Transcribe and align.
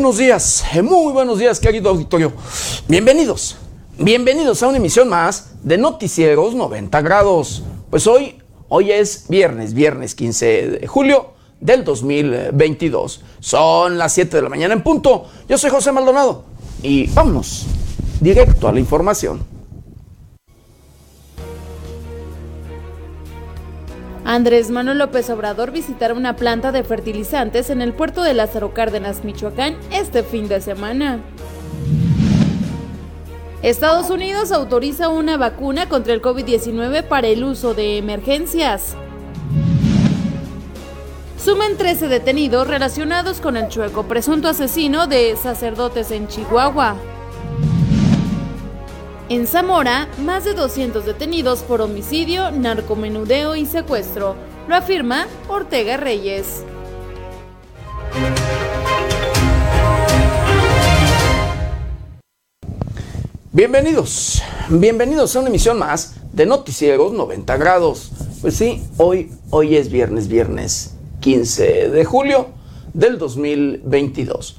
buenos 0.00 0.16
días, 0.16 0.64
muy 0.82 1.12
buenos 1.12 1.38
días, 1.38 1.60
querido 1.60 1.90
auditorio. 1.90 2.32
Bienvenidos, 2.88 3.58
bienvenidos 3.98 4.62
a 4.62 4.68
una 4.68 4.78
emisión 4.78 5.10
más 5.10 5.50
de 5.62 5.76
Noticieros 5.76 6.54
90 6.54 7.02
grados. 7.02 7.62
Pues 7.90 8.06
hoy, 8.06 8.38
hoy 8.70 8.92
es 8.92 9.26
viernes, 9.28 9.74
viernes 9.74 10.14
15 10.14 10.68
de 10.68 10.86
julio 10.86 11.34
del 11.60 11.84
2022. 11.84 13.20
Son 13.40 13.98
las 13.98 14.14
7 14.14 14.38
de 14.38 14.42
la 14.42 14.48
mañana 14.48 14.72
en 14.72 14.82
punto. 14.82 15.26
Yo 15.46 15.58
soy 15.58 15.68
José 15.68 15.92
Maldonado 15.92 16.44
y 16.82 17.06
vámonos 17.08 17.66
directo 18.22 18.68
a 18.68 18.72
la 18.72 18.80
información. 18.80 19.59
Andrés 24.32 24.70
Manuel 24.70 24.98
López 24.98 25.28
Obrador 25.28 25.72
visitará 25.72 26.14
una 26.14 26.36
planta 26.36 26.70
de 26.70 26.84
fertilizantes 26.84 27.68
en 27.68 27.82
el 27.82 27.92
puerto 27.92 28.22
de 28.22 28.32
Lázaro 28.32 28.72
Cárdenas, 28.72 29.24
Michoacán, 29.24 29.76
este 29.90 30.22
fin 30.22 30.46
de 30.46 30.60
semana. 30.60 31.18
Estados 33.60 34.08
Unidos 34.08 34.52
autoriza 34.52 35.08
una 35.08 35.36
vacuna 35.36 35.88
contra 35.88 36.14
el 36.14 36.22
COVID-19 36.22 37.02
para 37.08 37.26
el 37.26 37.42
uso 37.42 37.74
de 37.74 37.98
emergencias. 37.98 38.94
Sumen 41.36 41.76
13 41.76 42.06
detenidos 42.06 42.68
relacionados 42.68 43.40
con 43.40 43.56
el 43.56 43.66
chueco, 43.66 44.04
presunto 44.04 44.46
asesino 44.46 45.08
de 45.08 45.34
sacerdotes 45.34 46.12
en 46.12 46.28
Chihuahua. 46.28 46.94
En 49.30 49.46
Zamora, 49.46 50.08
más 50.24 50.42
de 50.42 50.54
200 50.54 51.06
detenidos 51.06 51.60
por 51.60 51.82
homicidio, 51.82 52.50
narcomenudeo 52.50 53.54
y 53.54 53.64
secuestro, 53.64 54.34
lo 54.66 54.74
afirma 54.74 55.28
Ortega 55.46 55.96
Reyes. 55.96 56.64
Bienvenidos, 63.52 64.42
bienvenidos 64.68 65.36
a 65.36 65.38
una 65.38 65.48
emisión 65.48 65.78
más 65.78 66.16
de 66.32 66.46
Noticieros 66.46 67.12
90 67.12 67.56
grados. 67.56 68.10
Pues 68.40 68.56
sí, 68.56 68.82
hoy, 68.96 69.30
hoy 69.50 69.76
es 69.76 69.92
viernes, 69.92 70.26
viernes 70.26 70.96
15 71.20 71.88
de 71.90 72.04
julio 72.04 72.48
del 72.94 73.16
2022. 73.16 74.56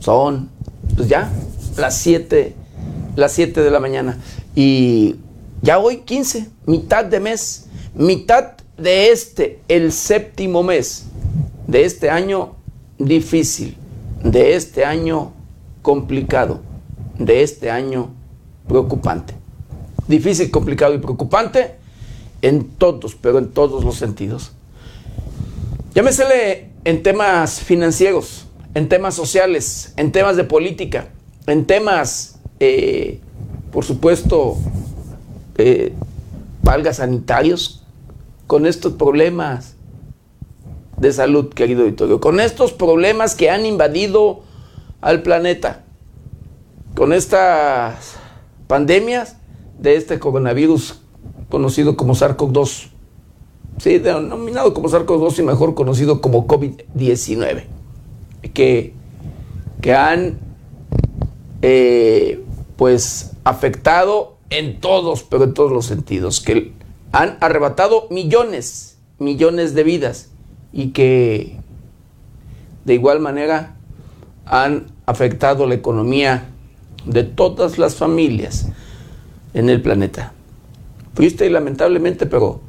Son, 0.00 0.48
pues 0.96 1.08
ya, 1.08 1.30
las 1.76 1.98
7 1.98 2.56
las 3.16 3.32
7 3.32 3.62
de 3.62 3.70
la 3.70 3.80
mañana. 3.80 4.18
Y 4.54 5.16
ya 5.62 5.78
hoy 5.78 5.98
15, 5.98 6.48
mitad 6.66 7.04
de 7.04 7.18
mes, 7.18 7.66
mitad 7.94 8.52
de 8.78 9.10
este, 9.10 9.60
el 9.68 9.90
séptimo 9.90 10.62
mes 10.62 11.06
de 11.66 11.84
este 11.84 12.10
año 12.10 12.54
difícil, 12.98 13.76
de 14.22 14.54
este 14.54 14.84
año 14.84 15.32
complicado, 15.82 16.60
de 17.18 17.42
este 17.42 17.70
año 17.70 18.10
preocupante. 18.68 19.34
Difícil, 20.06 20.50
complicado 20.50 20.94
y 20.94 20.98
preocupante 20.98 21.74
en 22.42 22.64
todos, 22.64 23.16
pero 23.16 23.38
en 23.38 23.48
todos 23.48 23.84
los 23.84 23.96
sentidos. 23.96 24.52
Llámesele 25.94 26.70
en 26.84 27.02
temas 27.02 27.60
financieros, 27.60 28.46
en 28.74 28.88
temas 28.88 29.14
sociales, 29.14 29.94
en 29.96 30.12
temas 30.12 30.36
de 30.36 30.44
política, 30.44 31.08
en 31.46 31.64
temas 31.64 32.35
eh, 32.60 33.20
por 33.72 33.84
supuesto, 33.84 34.56
eh, 35.58 35.94
sanitarios, 36.92 37.82
con 38.46 38.66
estos 38.66 38.94
problemas 38.94 39.74
de 40.96 41.12
salud, 41.12 41.52
querido 41.52 41.82
auditorio, 41.82 42.20
con 42.20 42.40
estos 42.40 42.72
problemas 42.72 43.34
que 43.34 43.50
han 43.50 43.66
invadido 43.66 44.40
al 45.00 45.22
planeta, 45.22 45.84
con 46.94 47.12
estas 47.12 48.16
pandemias 48.66 49.36
de 49.78 49.96
este 49.96 50.18
coronavirus 50.18 51.02
conocido 51.48 51.96
como 51.96 52.14
SARS-CoV-2, 52.14 52.88
sí, 53.78 53.98
denominado 53.98 54.72
como 54.72 54.88
SARS-CoV-2 54.88 55.38
y 55.40 55.42
mejor 55.42 55.74
conocido 55.74 56.20
como 56.20 56.46
COVID-19, 56.46 57.64
que, 58.54 58.94
que 59.82 59.94
han 59.94 60.38
eh, 61.62 62.42
pues 62.76 63.32
afectado 63.44 64.36
en 64.50 64.80
todos, 64.80 65.22
pero 65.22 65.44
en 65.44 65.54
todos 65.54 65.72
los 65.72 65.86
sentidos, 65.86 66.40
que 66.40 66.72
han 67.12 67.38
arrebatado 67.40 68.06
millones, 68.10 68.98
millones 69.18 69.74
de 69.74 69.82
vidas 69.82 70.30
y 70.72 70.88
que 70.88 71.56
de 72.84 72.94
igual 72.94 73.20
manera 73.20 73.76
han 74.44 74.86
afectado 75.06 75.66
la 75.66 75.74
economía 75.74 76.48
de 77.04 77.24
todas 77.24 77.78
las 77.78 77.96
familias 77.96 78.68
en 79.54 79.70
el 79.70 79.80
planeta. 79.80 80.32
Fuiste 81.14 81.48
lamentablemente, 81.48 82.26
pero 82.26 82.60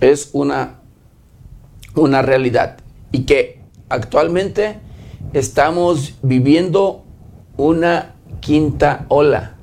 es 0.00 0.30
una, 0.32 0.80
una 1.94 2.22
realidad 2.22 2.78
y 3.10 3.22
que 3.24 3.62
actualmente 3.88 4.78
estamos 5.32 6.14
viviendo 6.22 7.04
una 7.56 8.14
quinta 8.40 9.06
ola. 9.08 9.56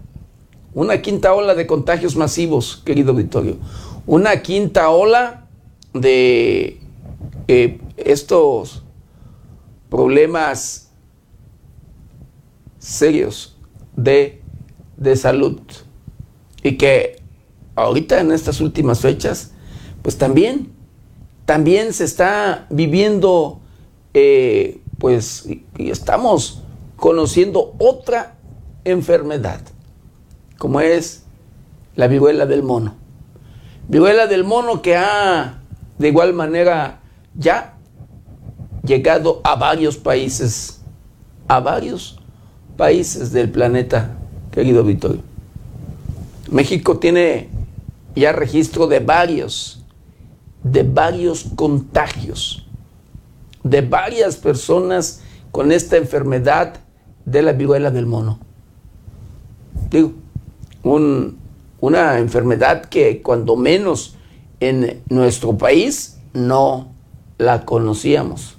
Una 0.73 1.01
quinta 1.01 1.33
ola 1.33 1.55
de 1.55 1.67
contagios 1.67 2.15
masivos, 2.15 2.81
querido 2.85 3.11
auditorio. 3.11 3.57
Una 4.05 4.41
quinta 4.41 4.89
ola 4.89 5.47
de 5.93 6.81
eh, 7.47 7.79
estos 7.97 8.83
problemas 9.89 10.91
serios 12.79 13.57
de, 13.95 14.41
de 14.97 15.15
salud. 15.15 15.61
Y 16.61 16.77
que 16.77 17.21
ahorita 17.75 18.19
en 18.19 18.31
estas 18.31 18.59
últimas 18.61 18.99
fechas, 18.99 19.51
pues 20.01 20.17
también, 20.17 20.71
también 21.45 21.93
se 21.93 22.03
está 22.03 22.67
viviendo, 22.69 23.61
eh, 24.13 24.81
pues, 24.97 25.47
y 25.77 25.89
estamos 25.89 26.61
conociendo 26.95 27.75
otra 27.77 28.34
enfermedad, 28.85 29.61
como 30.57 30.79
es 30.79 31.23
la 31.95 32.07
viruela 32.07 32.45
del 32.45 32.63
mono. 32.63 32.95
Viruela 33.87 34.27
del 34.27 34.43
mono 34.43 34.81
que 34.81 34.95
ha 34.95 35.61
de 35.97 36.07
igual 36.07 36.33
manera 36.33 37.01
ya 37.35 37.77
llegado 38.83 39.41
a 39.43 39.55
varios 39.55 39.97
países, 39.97 40.81
a 41.47 41.59
varios 41.59 42.19
países 42.77 43.31
del 43.31 43.49
planeta, 43.49 44.17
querido 44.51 44.83
Victorio. 44.83 45.21
México 46.51 46.99
tiene 46.99 47.49
ya 48.15 48.31
registro 48.31 48.87
de 48.87 48.99
varios, 48.99 49.83
de 50.63 50.83
varios 50.83 51.45
contagios, 51.55 52.67
de 53.63 53.81
varias 53.81 54.37
personas 54.37 55.21
con 55.51 55.71
esta 55.71 55.97
enfermedad 55.97 56.75
de 57.25 57.41
la 57.41 57.53
viruela 57.53 57.89
del 57.89 58.05
mono 58.05 58.39
digo, 59.89 60.13
una 61.79 62.19
enfermedad 62.19 62.85
que 62.85 63.21
cuando 63.21 63.55
menos 63.55 64.15
en 64.59 65.01
nuestro 65.09 65.57
país 65.57 66.17
no 66.33 66.93
la 67.37 67.65
conocíamos, 67.65 68.55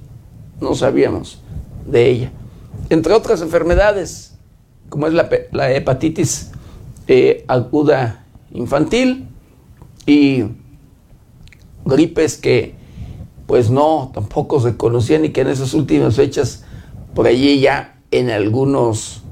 no 0.61 0.75
sabíamos 0.75 1.41
de 1.87 2.11
ella. 2.11 2.33
Entre 2.91 3.13
otras 3.13 3.41
enfermedades, 3.43 4.35
como 4.89 5.07
es 5.07 5.15
la, 5.15 5.73
hepatitis 5.73 6.53
eh, 7.09 7.45
aguda 7.49 8.25
infantil 8.53 9.29
y 10.07 10.45
gripes 11.85 12.37
que 12.37 12.75
pues 13.47 13.71
no, 13.71 14.11
tampoco 14.13 14.61
se 14.61 14.77
conocían 14.77 15.25
y 15.25 15.31
que 15.31 15.43
en 15.43 15.49
esas 15.49 15.73
últimas 15.75 16.17
fechas 16.17 16.65
por 17.15 17.27
allí 17.27 17.61
ya 17.61 18.01
en 18.11 18.31
algunos 18.31 19.23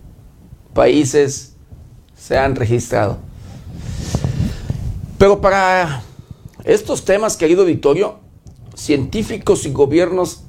países 0.72 1.53
se 2.26 2.38
han 2.38 2.56
registrado. 2.56 3.18
Pero 5.18 5.42
para 5.42 6.02
estos 6.64 7.04
temas, 7.04 7.36
querido 7.36 7.66
Victorio, 7.66 8.18
científicos 8.74 9.66
y 9.66 9.72
gobiernos 9.72 10.44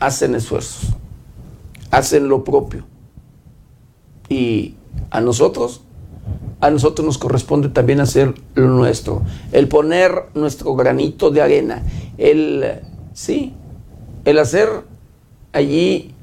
hacen 0.00 0.34
esfuerzos, 0.34 0.88
hacen 1.92 2.28
lo 2.28 2.42
propio. 2.42 2.84
Y 4.28 4.74
a 5.10 5.20
nosotros, 5.20 5.82
a 6.60 6.70
nosotros 6.72 7.06
nos 7.06 7.18
corresponde 7.18 7.68
también 7.68 8.00
hacer 8.00 8.34
lo 8.56 8.66
nuestro, 8.66 9.22
el 9.52 9.68
poner 9.68 10.24
nuestro 10.34 10.74
granito 10.74 11.30
de 11.30 11.40
arena, 11.40 11.84
el, 12.18 12.80
sí, 13.12 13.54
el 14.24 14.40
hacer 14.40 14.68
allí 15.52 16.16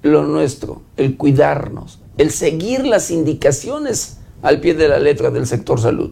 lo 0.00 0.22
nuestro, 0.22 0.80
el 0.96 1.18
cuidarnos, 1.18 1.98
el 2.18 2.32
seguir 2.32 2.84
las 2.84 3.10
indicaciones 3.10 4.18
al 4.42 4.60
pie 4.60 4.74
de 4.74 4.88
la 4.88 4.98
letra 4.98 5.30
del 5.30 5.46
sector 5.46 5.80
salud. 5.80 6.10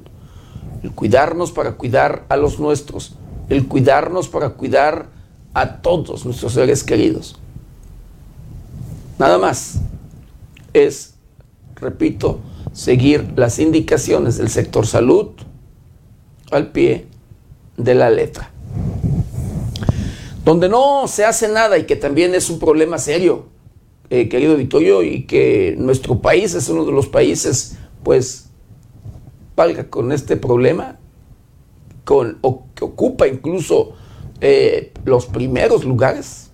El 0.83 0.93
cuidarnos 0.93 1.53
para 1.53 1.73
cuidar 1.73 2.25
a 2.29 2.37
los 2.37 2.59
nuestros. 2.61 3.17
El 3.49 3.67
cuidarnos 3.67 4.29
para 4.29 4.51
cuidar 4.51 5.09
a 5.53 5.79
todos 5.83 6.25
nuestros 6.25 6.53
seres 6.53 6.85
queridos. 6.85 7.37
Nada 9.19 9.39
más 9.39 9.81
es, 10.73 11.15
repito, 11.75 12.41
seguir 12.73 13.33
las 13.37 13.59
indicaciones 13.59 14.37
del 14.37 14.51
sector 14.51 14.87
salud 14.87 15.31
al 16.51 16.71
pie 16.71 17.07
de 17.77 17.95
la 17.95 18.11
letra. 18.11 18.51
Donde 20.45 20.69
no 20.69 21.09
se 21.09 21.25
hace 21.25 21.49
nada 21.49 21.79
y 21.79 21.87
que 21.87 21.97
también 21.97 22.35
es 22.35 22.51
un 22.51 22.59
problema 22.59 22.99
serio, 22.99 23.47
eh, 24.11 24.29
querido 24.29 24.57
Vitorio, 24.57 25.03
y 25.03 25.25
que 25.25 25.75
nuestro 25.79 26.21
país 26.21 26.55
es 26.55 26.69
uno 26.69 26.85
de 26.85 26.93
los 26.93 27.09
países, 27.09 27.79
pues, 28.03 28.51
valga 29.57 29.89
con 29.89 30.13
este 30.13 30.37
problema, 30.37 30.99
con, 32.05 32.39
o 32.43 32.65
que 32.75 32.85
ocupa 32.85 33.27
incluso 33.27 33.95
eh, 34.41 34.93
los 35.05 35.27
primeros 35.27 35.85
lugares, 35.85 36.51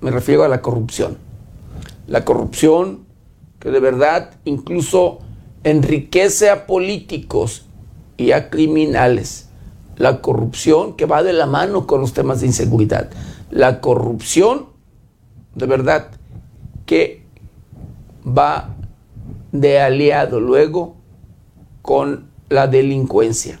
me 0.00 0.10
refiero 0.10 0.44
a 0.44 0.48
la 0.48 0.62
corrupción. 0.62 1.18
La 2.06 2.24
corrupción 2.24 3.06
que 3.58 3.70
de 3.70 3.80
verdad 3.80 4.30
incluso 4.44 5.18
enriquece 5.64 6.50
a 6.50 6.66
políticos 6.66 7.66
y 8.16 8.32
a 8.32 8.50
criminales. 8.50 9.48
La 9.96 10.20
corrupción 10.20 10.94
que 10.94 11.06
va 11.06 11.22
de 11.22 11.32
la 11.32 11.46
mano 11.46 11.86
con 11.86 12.00
los 12.00 12.12
temas 12.12 12.40
de 12.40 12.46
inseguridad. 12.46 13.10
La 13.50 13.80
corrupción, 13.80 14.66
de 15.56 15.66
verdad, 15.66 16.10
que 16.84 17.22
va 18.26 18.76
de 19.50 19.80
aliado 19.80 20.38
luego 20.38 20.96
con 21.82 22.28
la 22.50 22.66
delincuencia. 22.66 23.58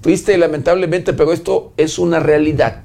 Triste 0.00 0.34
y 0.34 0.38
lamentablemente, 0.38 1.12
pero 1.12 1.32
esto 1.32 1.72
es 1.76 1.98
una 1.98 2.18
realidad. 2.18 2.82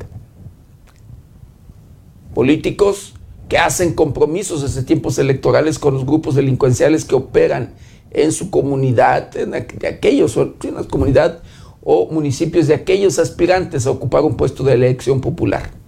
Políticos 2.36 3.13
que 3.48 3.57
hacen 3.57 3.94
compromisos 3.94 4.62
desde 4.62 4.83
tiempos 4.83 5.18
electorales 5.18 5.80
con 5.80 5.94
los 5.94 6.06
grupos 6.06 6.36
delincuenciales 6.36 7.06
que 7.06 7.16
operan 7.16 7.75
en 8.12 8.31
su 8.31 8.50
comunidad, 8.50 9.36
en 9.38 9.54
aquellos, 9.54 10.36
en 10.38 10.75
la 10.75 10.83
comunidad 10.83 11.42
o 11.81 12.09
municipios 12.12 12.68
de 12.68 12.74
aquellos 12.74 13.19
aspirantes 13.19 13.88
a 13.88 13.92
ocupar 13.92 14.24
un 14.24 14.36
puesto 14.36 14.63
de 14.63 14.74
elección 14.74 15.21
popular. 15.21 15.82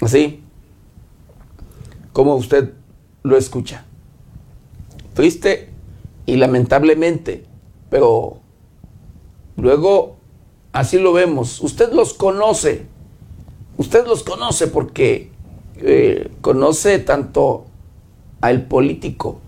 Así 0.00 0.42
como 2.12 2.34
usted 2.34 2.72
lo 3.22 3.36
escucha. 3.36 3.84
Triste 5.14 5.70
y 6.26 6.36
lamentablemente, 6.36 7.44
pero 7.90 8.38
luego 9.56 10.16
así 10.72 10.98
lo 10.98 11.12
vemos. 11.12 11.60
Usted 11.60 11.92
los 11.92 12.14
conoce, 12.14 12.86
usted 13.76 14.06
los 14.06 14.22
conoce 14.22 14.66
porque 14.66 15.30
eh, 15.76 16.30
conoce 16.40 16.98
tanto 16.98 17.66
al 18.40 18.66
político 18.66 19.40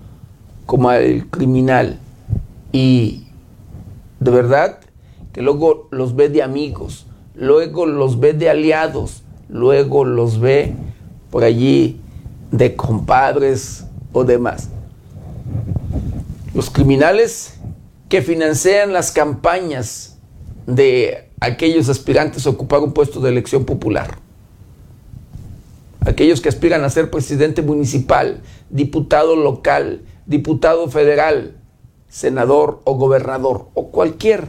como 0.67 0.91
al 0.91 1.27
criminal 1.31 1.99
y 2.73 3.27
de 4.21 4.31
verdad 4.31 4.81
que 5.33 5.43
luego 5.43 5.89
los 5.91 6.17
ve 6.17 6.29
de 6.29 6.43
amigos, 6.43 7.07
luego 7.35 7.87
los 7.87 8.21
ve 8.21 8.33
de 8.33 8.51
aliados, 8.51 9.23
luego 9.49 10.05
los 10.05 10.41
ve 10.41 10.75
por 11.31 11.45
allí 11.45 12.01
de 12.51 12.77
compadres 12.77 13.85
o 14.13 14.25
demás. 14.25 14.69
Los 16.55 16.71
criminales 16.71 17.59
que 18.09 18.23
financian 18.23 18.93
las 18.93 19.13
campañas 19.13 20.19
de 20.67 21.31
aquellos 21.41 21.89
aspirantes 21.89 22.47
a 22.47 22.51
ocupar 22.51 22.81
un 22.81 22.93
puesto 22.93 23.21
de 23.21 23.31
elección 23.31 23.65
popular 23.65 24.19
aquellos 26.09 26.41
que 26.41 26.49
aspiran 26.49 26.85
a 26.85 26.91
ser 26.91 27.11
presidente 27.11 27.63
municipal, 27.63 28.41
diputado 28.71 29.37
local, 29.37 30.03
diputado 30.27 30.89
federal, 30.89 31.57
senador 32.09 32.81
o 32.85 32.95
gobernador 32.95 33.69
o 33.75 33.89
cualquier 33.89 34.49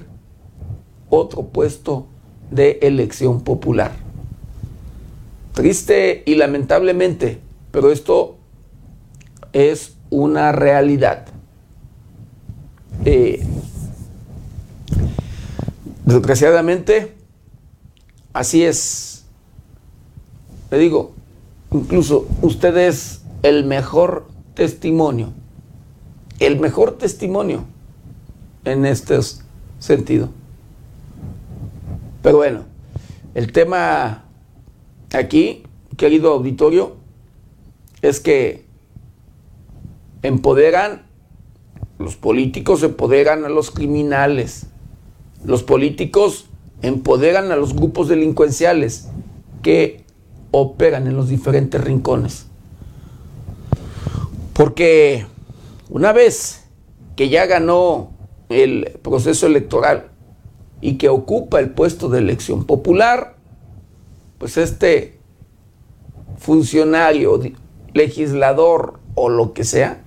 otro 1.09 1.47
puesto 1.47 2.07
de 2.49 2.79
elección 2.81 3.41
popular. 3.41 3.91
Triste 5.53 6.23
y 6.25 6.35
lamentablemente, 6.35 7.39
pero 7.71 7.91
esto 7.91 8.37
es 9.53 9.95
una 10.09 10.51
realidad. 10.51 11.27
Eh, 13.05 13.45
desgraciadamente, 16.05 17.13
así 18.33 18.63
es. 18.63 19.25
Le 20.71 20.77
digo, 20.77 21.13
Incluso 21.71 22.27
usted 22.41 22.75
es 22.77 23.21
el 23.43 23.63
mejor 23.63 24.27
testimonio, 24.55 25.29
el 26.39 26.59
mejor 26.59 26.97
testimonio 26.97 27.63
en 28.65 28.85
este 28.85 29.19
sentido. 29.77 30.29
Pero 32.23 32.37
bueno, 32.37 32.61
el 33.35 33.51
tema 33.51 34.23
aquí, 35.13 35.63
querido 35.97 36.31
auditorio, 36.33 36.95
es 38.01 38.19
que 38.19 38.65
empoderan, 40.21 41.03
los 41.97 42.15
políticos 42.15 42.83
empoderan 42.83 43.45
a 43.45 43.49
los 43.49 43.71
criminales, 43.71 44.67
los 45.43 45.63
políticos 45.63 46.45
empoderan 46.81 47.51
a 47.51 47.55
los 47.55 47.75
grupos 47.75 48.07
delincuenciales 48.07 49.09
que 49.61 50.03
operan 50.51 51.07
en 51.07 51.15
los 51.15 51.29
diferentes 51.29 51.81
rincones. 51.81 52.45
Porque 54.53 55.25
una 55.89 56.11
vez 56.13 56.65
que 57.15 57.29
ya 57.29 57.45
ganó 57.45 58.11
el 58.49 58.97
proceso 59.01 59.47
electoral 59.47 60.09
y 60.81 60.95
que 60.95 61.09
ocupa 61.09 61.59
el 61.59 61.71
puesto 61.71 62.09
de 62.09 62.19
elección 62.19 62.65
popular, 62.65 63.35
pues 64.39 64.57
este 64.57 65.19
funcionario, 66.37 67.39
legislador 67.93 68.99
o 69.13 69.29
lo 69.29 69.53
que 69.53 69.65
sea, 69.65 70.01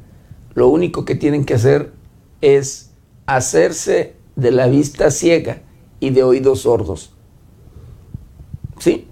lo 0.54 0.68
único 0.68 1.04
que 1.04 1.14
tienen 1.14 1.44
que 1.44 1.54
hacer 1.54 1.92
es 2.40 2.90
hacerse 3.26 4.16
de 4.34 4.50
la 4.50 4.66
vista 4.66 5.10
ciega 5.10 5.62
y 6.00 6.10
de 6.10 6.24
oídos 6.24 6.62
sordos. 6.62 7.12
¿Sí? 8.78 9.06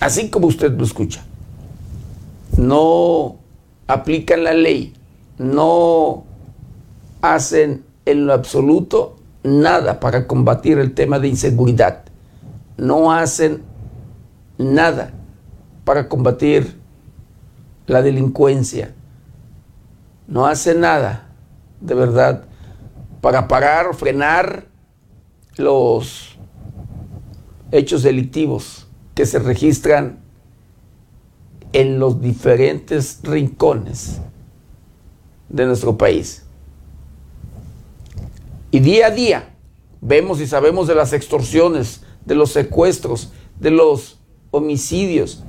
Así 0.00 0.30
como 0.30 0.48
usted 0.48 0.72
lo 0.72 0.84
escucha. 0.84 1.24
No 2.56 3.36
aplican 3.86 4.42
la 4.42 4.54
ley, 4.54 4.94
no 5.38 6.24
hacen 7.20 7.84
en 8.04 8.26
lo 8.26 8.32
absoluto 8.32 9.16
nada 9.42 10.00
para 10.00 10.26
combatir 10.26 10.78
el 10.78 10.94
tema 10.94 11.18
de 11.18 11.28
inseguridad. 11.28 12.04
No 12.76 13.12
hacen 13.12 13.62
nada 14.58 15.12
para 15.84 16.08
combatir 16.08 16.78
la 17.86 18.02
delincuencia. 18.02 18.94
No 20.26 20.46
hacen 20.46 20.80
nada, 20.80 21.28
de 21.80 21.94
verdad, 21.94 22.44
para 23.20 23.48
parar, 23.48 23.94
frenar 23.94 24.66
los 25.56 26.38
hechos 27.70 28.02
delictivos 28.02 28.86
que 29.14 29.26
se 29.26 29.38
registran 29.38 30.20
en 31.72 31.98
los 31.98 32.20
diferentes 32.20 33.20
rincones 33.22 34.20
de 35.48 35.66
nuestro 35.66 35.96
país. 35.96 36.44
Y 38.70 38.80
día 38.80 39.08
a 39.08 39.10
día 39.10 39.54
vemos 40.00 40.40
y 40.40 40.46
sabemos 40.46 40.88
de 40.88 40.94
las 40.94 41.12
extorsiones, 41.12 42.02
de 42.24 42.34
los 42.34 42.52
secuestros, 42.52 43.32
de 43.58 43.70
los 43.70 44.21
homicidios, 44.52 45.42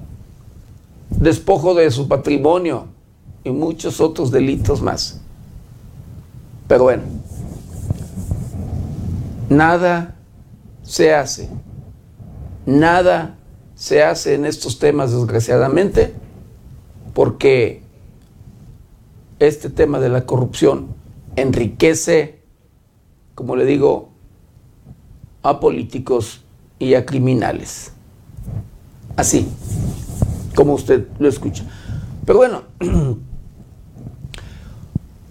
despojo 1.11 1.75
de 1.75 1.91
su 1.91 2.07
patrimonio 2.07 2.87
y 3.43 3.51
muchos 3.51 4.01
otros 4.01 4.31
delitos 4.31 4.81
más. 4.81 5.21
Pero 6.67 6.85
bueno, 6.85 7.03
nada 9.49 10.15
se 10.81 11.13
hace, 11.13 11.49
nada 12.65 13.37
se 13.75 14.01
hace 14.01 14.33
en 14.33 14.45
estos 14.45 14.79
temas, 14.79 15.11
desgraciadamente, 15.11 16.13
porque 17.13 17.83
este 19.39 19.69
tema 19.69 19.99
de 19.99 20.09
la 20.09 20.25
corrupción 20.25 20.87
enriquece, 21.35 22.39
como 23.35 23.55
le 23.55 23.65
digo, 23.65 24.09
a 25.41 25.59
políticos 25.59 26.41
y 26.79 26.93
a 26.93 27.05
criminales. 27.05 27.93
Así, 29.15 29.47
como 30.55 30.73
usted 30.73 31.07
lo 31.19 31.27
escucha. 31.27 31.63
Pero 32.25 32.37
bueno, 32.39 32.63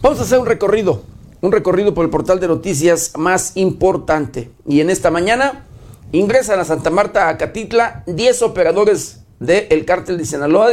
vamos 0.02 0.18
a 0.18 0.22
hacer 0.22 0.38
un 0.38 0.46
recorrido, 0.46 1.02
un 1.40 1.52
recorrido 1.52 1.94
por 1.94 2.04
el 2.04 2.10
portal 2.10 2.40
de 2.40 2.48
noticias 2.48 3.12
más 3.16 3.56
importante. 3.56 4.50
Y 4.66 4.80
en 4.80 4.90
esta 4.90 5.10
mañana 5.10 5.64
Ingresan 6.12 6.60
a 6.60 6.64
Santa 6.66 6.90
Marta, 6.90 7.30
a 7.30 7.38
Catitla, 7.38 8.04
10 8.06 8.42
operadores 8.42 9.20
del 9.40 9.86
cártel 9.86 10.18
de 10.18 10.26
Sinaloa 10.26 10.68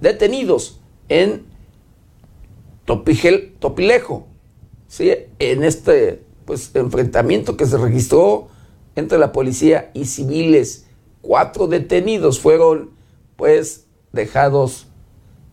detenidos 0.00 0.80
en 1.08 1.44
Topigel, 2.84 3.56
Topilejo, 3.58 4.28
¿sí? 4.86 5.10
en 5.40 5.64
este 5.64 6.22
pues, 6.44 6.70
enfrentamiento 6.74 7.56
que 7.56 7.66
se 7.66 7.76
registró 7.76 8.48
entre 8.94 9.18
la 9.18 9.32
policía 9.32 9.90
y 9.94 10.04
civiles. 10.04 10.86
Cuatro 11.28 11.66
detenidos 11.66 12.40
fueron 12.40 12.88
pues 13.36 13.84
dejados 14.12 14.86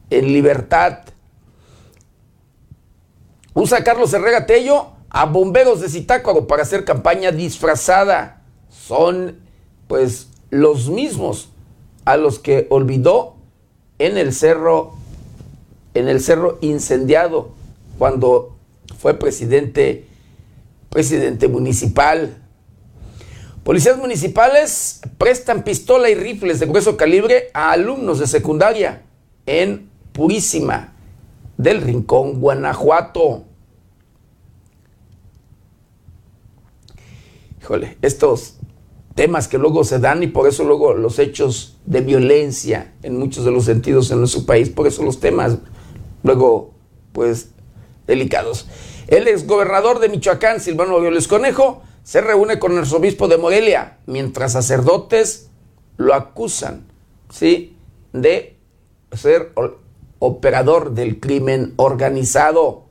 en 0.10 0.32
libertad. 0.32 1.00
Usa 3.54 3.84
Carlos 3.84 4.14
Herrera 4.14 4.46
Tello 4.46 4.94
a 5.10 5.26
bomberos 5.26 5.82
de 5.82 5.90
Zitácuaro 5.90 6.48
para 6.48 6.64
hacer 6.64 6.86
campaña 6.86 7.34
disfrazada. 7.34 8.42
Son 8.70 9.38
pues 9.90 10.30
los 10.50 10.88
mismos 10.88 11.50
a 12.06 12.16
los 12.16 12.40
que 12.40 12.68
olvidó 12.70 13.36
en 14.00 14.18
el 14.18 14.32
cerro 14.32 14.94
en 15.94 16.08
el 16.08 16.22
cerro 16.22 16.58
incendiado 16.62 17.50
cuando 18.00 18.56
fue 18.98 19.16
presidente 19.16 20.08
presidente 20.90 21.50
municipal. 21.50 22.45
Policías 23.66 23.98
municipales 23.98 25.02
prestan 25.18 25.64
pistola 25.64 26.12
y 26.12 26.14
rifles 26.14 26.60
de 26.60 26.68
grueso 26.68 26.98
calibre 26.98 27.50
a 27.56 27.72
alumnos 27.72 28.20
de 28.20 28.28
secundaria 28.28 29.02
en 29.48 29.90
Purísima 30.12 30.94
del 31.58 31.82
Rincón, 31.82 32.40
Guanajuato. 32.40 33.46
Híjole, 37.60 37.98
estos 38.04 38.58
temas 39.16 39.48
que 39.48 39.58
luego 39.58 39.84
se 39.84 39.98
dan 39.98 40.22
y 40.22 40.28
por 40.28 40.48
eso 40.48 40.64
luego 40.64 40.94
los 40.94 41.18
hechos 41.18 41.80
de 41.88 42.02
violencia 42.02 42.94
en 43.02 43.18
muchos 43.18 43.46
de 43.46 43.52
los 43.52 43.66
sentidos 43.66 44.12
en 44.12 44.20
nuestro 44.20 44.46
país, 44.46 44.70
por 44.70 44.86
eso 44.86 45.02
los 45.02 45.20
temas 45.20 45.58
luego 46.22 46.76
pues 47.14 47.50
delicados. 48.06 48.68
El 49.08 49.28
exgobernador 49.28 49.98
de 49.98 50.10
Michoacán, 50.10 50.60
Silvano 50.60 51.00
Violes 51.00 51.28
Conejo, 51.28 51.82
se 52.06 52.22
reúne 52.22 52.60
con 52.60 52.72
el 52.74 52.78
arzobispo 52.78 53.28
de 53.28 53.40
Morelia, 53.40 53.98
mientras 54.06 54.52
sacerdotes 54.52 55.50
lo 55.98 56.14
acusan, 56.14 56.86
¿sí? 57.32 57.76
De 58.14 58.58
ser 59.12 59.54
operador 60.20 60.92
del 60.92 61.20
crimen 61.20 61.74
organizado. 61.78 62.86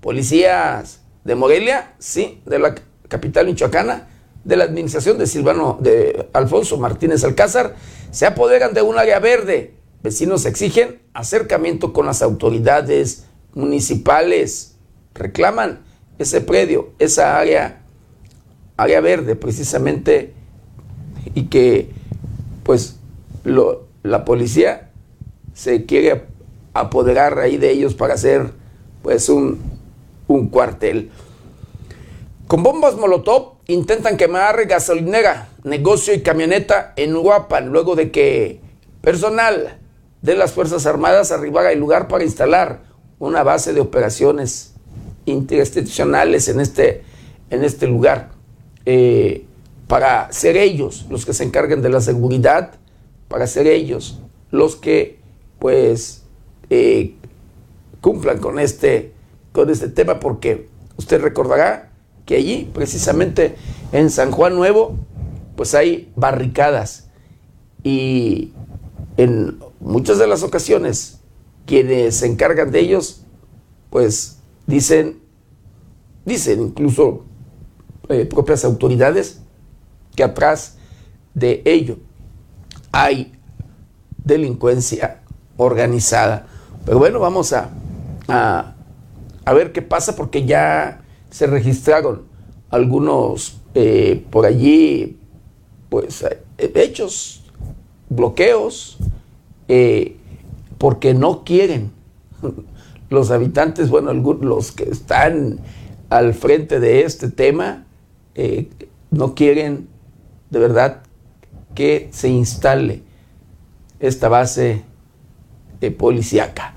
Policías 0.00 1.00
de 1.22 1.36
Morelia, 1.36 1.94
sí, 2.00 2.42
de 2.44 2.58
la 2.58 2.74
capital 3.06 3.46
michoacana, 3.46 4.08
de 4.42 4.56
la 4.56 4.64
administración 4.64 5.16
de 5.16 5.28
Silvano, 5.28 5.78
de 5.80 6.28
Alfonso 6.32 6.76
Martínez 6.76 7.22
Alcázar, 7.22 7.76
se 8.10 8.26
apoderan 8.26 8.74
de 8.74 8.82
un 8.82 8.98
área 8.98 9.20
verde. 9.20 9.74
Vecinos 10.02 10.44
exigen 10.44 11.02
acercamiento 11.14 11.92
con 11.92 12.06
las 12.06 12.20
autoridades 12.20 13.26
municipales. 13.54 14.74
Reclaman 15.14 15.84
ese 16.18 16.40
predio, 16.40 16.90
esa 16.98 17.38
área, 17.38 17.85
área 18.76 19.00
verde 19.00 19.36
precisamente, 19.36 20.34
y 21.34 21.44
que 21.44 21.90
pues 22.62 22.96
la 24.02 24.24
policía 24.24 24.90
se 25.54 25.86
quiere 25.86 26.24
apoderar 26.74 27.38
ahí 27.38 27.56
de 27.56 27.70
ellos 27.70 27.94
para 27.94 28.14
hacer 28.14 28.50
pues 29.02 29.28
un, 29.28 29.60
un 30.28 30.48
cuartel. 30.48 31.10
Con 32.46 32.62
bombas 32.62 32.96
Molotov 32.96 33.54
intentan 33.66 34.16
quemar 34.16 34.66
gasolinera, 34.66 35.48
negocio 35.64 36.14
y 36.14 36.22
camioneta 36.22 36.92
en 36.96 37.16
Huapan 37.16 37.68
luego 37.68 37.96
de 37.96 38.10
que 38.10 38.60
personal 39.00 39.78
de 40.22 40.36
las 40.36 40.52
Fuerzas 40.52 40.86
Armadas 40.86 41.32
arribara 41.32 41.70
al 41.70 41.78
lugar 41.78 42.08
para 42.08 42.24
instalar 42.24 42.82
una 43.18 43.42
base 43.42 43.72
de 43.72 43.80
operaciones 43.80 44.74
interinstitucionales 45.24 46.48
en 46.48 46.60
este, 46.60 47.02
en 47.50 47.64
este 47.64 47.86
lugar, 47.86 48.30
eh, 48.86 49.44
para 49.86 50.32
ser 50.32 50.56
ellos 50.56 51.06
los 51.10 51.26
que 51.26 51.34
se 51.34 51.44
encarguen 51.44 51.82
de 51.82 51.90
la 51.90 52.00
seguridad, 52.00 52.72
para 53.28 53.46
ser 53.46 53.66
ellos 53.66 54.20
los 54.50 54.76
que 54.76 55.18
pues 55.58 56.22
eh, 56.70 57.14
cumplan 58.00 58.38
con 58.38 58.58
este, 58.58 59.12
con 59.52 59.70
este 59.70 59.88
tema, 59.88 60.20
porque 60.20 60.68
usted 60.96 61.20
recordará 61.20 61.90
que 62.24 62.36
allí, 62.36 62.70
precisamente 62.72 63.56
en 63.92 64.10
San 64.10 64.30
Juan 64.30 64.54
Nuevo, 64.56 64.96
pues 65.56 65.74
hay 65.74 66.12
barricadas. 66.16 67.08
Y 67.82 68.52
en 69.16 69.58
muchas 69.80 70.18
de 70.18 70.26
las 70.26 70.42
ocasiones 70.42 71.20
quienes 71.66 72.16
se 72.16 72.26
encargan 72.26 72.70
de 72.70 72.80
ellos, 72.80 73.22
pues 73.90 74.38
dicen, 74.66 75.20
dicen 76.24 76.62
incluso 76.62 77.24
eh, 78.08 78.24
propias 78.24 78.64
autoridades 78.64 79.40
que 80.14 80.22
atrás 80.22 80.76
de 81.34 81.62
ello 81.64 81.98
hay 82.92 83.32
delincuencia 84.24 85.22
organizada. 85.56 86.46
Pero 86.84 86.98
bueno, 86.98 87.18
vamos 87.18 87.52
a, 87.52 87.70
a, 88.28 89.52
ver 89.52 89.72
qué 89.72 89.82
pasa 89.82 90.14
porque 90.14 90.44
ya 90.44 91.02
se 91.30 91.46
registraron 91.46 92.22
algunos 92.70 93.60
eh, 93.74 94.24
por 94.30 94.46
allí, 94.46 95.18
pues, 95.88 96.22
eh, 96.22 96.42
hechos, 96.74 97.44
bloqueos, 98.08 98.98
porque 100.78 101.12
no 101.12 101.42
quieren 101.44 101.90
los 103.10 103.30
habitantes, 103.30 103.90
bueno, 103.90 104.10
algunos, 104.10 104.44
los 104.44 104.72
que 104.72 104.84
están 104.84 105.58
al 106.08 106.34
frente 106.34 106.80
de 106.80 107.02
este 107.02 107.30
tema, 107.30 107.85
no 109.10 109.34
quieren 109.34 109.88
de 110.50 110.58
verdad 110.58 111.02
que 111.74 112.10
se 112.12 112.28
instale 112.28 113.02
esta 114.00 114.28
base 114.28 114.82
policíaca. 115.98 116.74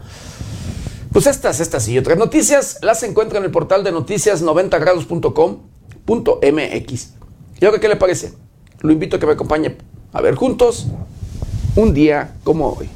Pues 1.12 1.26
estas, 1.26 1.60
estas 1.60 1.88
y 1.88 1.98
otras 1.98 2.18
noticias 2.18 2.78
las 2.82 3.02
encuentra 3.04 3.40
en 3.40 3.46
el 3.46 3.52
portal 3.52 3.84
de 3.84 3.92
noticias 3.92 4.44
90grados.com.mx. 4.44 7.14
¿Y 7.60 7.66
ahora 7.66 7.80
qué 7.80 7.88
le 7.88 7.96
parece? 7.96 8.34
Lo 8.82 8.92
invito 8.92 9.18
a 9.18 9.20
que 9.20 9.26
me 9.26 9.34
acompañe 9.34 9.76
a 10.14 10.22
ver 10.22 10.36
juntos 10.36 10.88
un 11.76 11.94
día 11.94 12.36
como 12.44 12.70
hoy. 12.70 12.90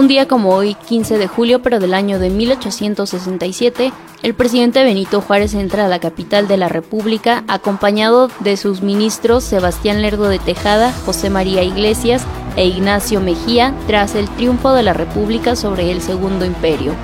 Un 0.00 0.08
día 0.08 0.26
como 0.26 0.54
hoy, 0.54 0.76
15 0.88 1.18
de 1.18 1.28
julio, 1.28 1.60
pero 1.60 1.78
del 1.78 1.92
año 1.92 2.18
de 2.18 2.30
1867, 2.30 3.92
el 4.22 4.32
presidente 4.32 4.82
Benito 4.82 5.20
Juárez 5.20 5.52
entra 5.52 5.84
a 5.84 5.88
la 5.88 5.98
capital 5.98 6.48
de 6.48 6.56
la 6.56 6.70
República 6.70 7.44
acompañado 7.48 8.30
de 8.40 8.56
sus 8.56 8.80
ministros 8.80 9.44
Sebastián 9.44 10.00
Lerdo 10.00 10.30
de 10.30 10.38
Tejada, 10.38 10.90
José 11.04 11.28
María 11.28 11.62
Iglesias 11.64 12.24
e 12.56 12.64
Ignacio 12.64 13.20
Mejía 13.20 13.74
tras 13.86 14.14
el 14.14 14.26
triunfo 14.30 14.72
de 14.72 14.84
la 14.84 14.94
República 14.94 15.54
sobre 15.54 15.90
el 15.90 16.00
Segundo 16.00 16.46
Imperio. 16.46 16.94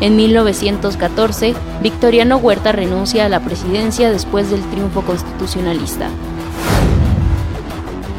En 0.00 0.14
1914, 0.14 1.52
Victoriano 1.82 2.36
Huerta 2.36 2.70
renuncia 2.70 3.26
a 3.26 3.28
la 3.28 3.40
presidencia 3.40 4.12
después 4.12 4.50
del 4.52 4.62
triunfo 4.70 5.02
constitucionalista. 5.02 6.10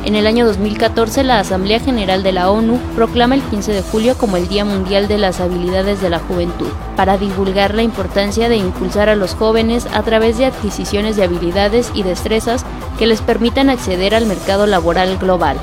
En 0.05 0.15
el 0.15 0.27
año 0.27 0.45
2014, 0.45 1.23
la 1.25 1.39
Asamblea 1.39 1.79
General 1.81 2.23
de 2.23 2.31
la 2.31 2.49
ONU 2.49 2.79
proclama 2.95 3.35
el 3.35 3.41
15 3.41 3.73
de 3.73 3.81
julio 3.81 4.17
como 4.17 4.37
el 4.37 4.47
Día 4.47 4.63
Mundial 4.63 5.09
de 5.09 5.17
las 5.17 5.41
Habilidades 5.41 6.01
de 6.01 6.09
la 6.09 6.19
Juventud, 6.19 6.69
para 6.95 7.17
divulgar 7.17 7.75
la 7.75 7.83
importancia 7.83 8.47
de 8.47 8.55
impulsar 8.55 9.09
a 9.09 9.17
los 9.17 9.35
jóvenes 9.35 9.87
a 9.93 10.01
través 10.03 10.37
de 10.37 10.45
adquisiciones 10.45 11.17
de 11.17 11.23
habilidades 11.23 11.91
y 11.93 12.03
destrezas 12.03 12.65
que 12.97 13.07
les 13.07 13.21
permitan 13.21 13.69
acceder 13.69 14.15
al 14.15 14.25
mercado 14.25 14.67
laboral 14.67 15.17
global. 15.17 15.57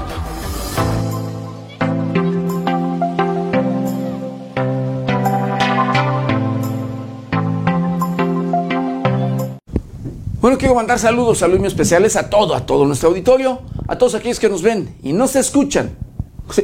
Bueno, 10.46 10.60
quiero 10.60 10.76
mandar 10.76 11.00
saludos, 11.00 11.38
saludos 11.38 11.66
especiales 11.66 12.14
a 12.14 12.30
todo, 12.30 12.54
a 12.54 12.66
todo 12.66 12.86
nuestro 12.86 13.08
auditorio, 13.08 13.62
a 13.88 13.98
todos 13.98 14.14
aquellos 14.14 14.38
que 14.38 14.48
nos 14.48 14.62
ven 14.62 14.94
y 15.02 15.12
nos 15.12 15.34
escuchan 15.34 15.96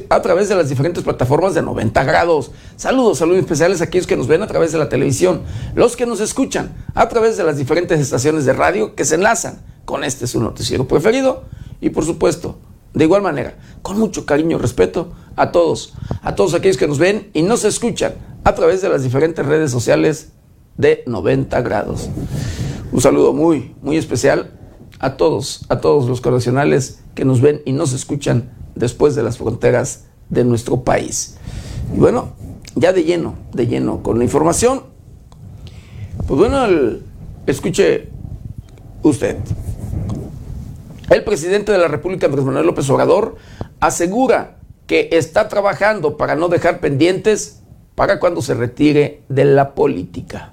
a 0.09 0.23
través 0.23 0.49
de 0.49 0.55
las 0.55 0.69
diferentes 0.69 1.03
plataformas 1.03 1.55
de 1.55 1.63
90 1.63 2.05
grados. 2.05 2.53
Saludos, 2.77 3.19
saludos 3.19 3.41
especiales 3.41 3.81
a 3.81 3.85
aquellos 3.87 4.07
que 4.07 4.17
nos 4.17 4.29
ven 4.29 4.41
a 4.41 4.47
través 4.47 4.71
de 4.71 4.79
la 4.79 4.89
televisión, 4.89 5.43
los 5.75 5.97
que 5.97 6.07
nos 6.07 6.21
escuchan 6.21 6.73
a 6.95 7.09
través 7.09 7.37
de 7.37 7.43
las 7.43 7.57
diferentes 7.57 7.99
estaciones 7.99 8.45
de 8.45 8.53
radio 8.53 8.95
que 8.95 9.05
se 9.05 9.17
enlazan 9.17 9.61
con 9.85 10.05
este 10.05 10.29
su 10.29 10.41
noticiero 10.41 10.87
preferido 10.87 11.43
y 11.81 11.91
por 11.91 12.05
supuesto, 12.05 12.61
de 12.95 13.03
igual 13.03 13.23
manera, 13.23 13.57
con 13.83 13.99
mucho 13.99 14.27
cariño 14.27 14.59
y 14.59 14.61
respeto 14.61 15.13
a 15.35 15.51
todos, 15.51 15.95
a 16.23 16.37
todos 16.37 16.55
aquellos 16.55 16.77
que 16.77 16.87
nos 16.87 16.99
ven 17.01 17.31
y 17.33 17.43
nos 17.43 17.65
escuchan 17.65 18.15
a 18.45 18.55
través 18.55 18.81
de 18.81 18.89
las 18.89 19.03
diferentes 19.03 19.45
redes 19.45 19.73
sociales 19.73 20.29
de 20.77 21.03
90 21.09 21.61
grados. 21.63 22.11
Un 22.93 23.01
saludo 23.01 23.33
muy, 23.33 23.75
muy 23.81 23.97
especial 23.97 24.51
a 24.99 25.17
todos, 25.17 25.65
a 25.71 25.81
todos 25.81 26.07
los 26.07 26.21
correccionales 26.21 27.03
que 27.15 27.25
nos 27.25 27.41
ven 27.41 27.63
y 27.65 27.73
nos 27.73 27.95
escuchan 27.95 28.53
después 28.75 29.15
de 29.15 29.23
las 29.23 29.39
fronteras 29.39 30.05
de 30.29 30.45
nuestro 30.45 30.85
país. 30.85 31.39
Y 31.97 31.99
bueno, 31.99 32.35
ya 32.75 32.93
de 32.93 33.05
lleno, 33.05 33.35
de 33.55 33.67
lleno 33.67 34.03
con 34.03 34.19
la 34.19 34.25
información. 34.25 34.83
Pues 36.27 36.39
bueno, 36.39 36.67
escuche 37.47 38.11
usted. 39.03 39.39
El 41.09 41.25
presidente 41.25 41.73
de 41.73 41.79
la 41.79 41.89
República, 41.89 42.27
Andrés 42.27 42.45
Manuel 42.45 42.67
López 42.67 42.89
Obrador, 42.91 43.37
asegura 43.81 44.59
que 44.87 45.09
está 45.13 45.49
trabajando 45.49 46.19
para 46.19 46.35
no 46.35 46.49
dejar 46.49 46.81
pendientes 46.81 47.63
para 47.95 48.21
cuando 48.21 48.43
se 48.43 48.53
retire 48.53 49.23
de 49.31 49.47
la 49.47 49.75
política. 49.75 50.53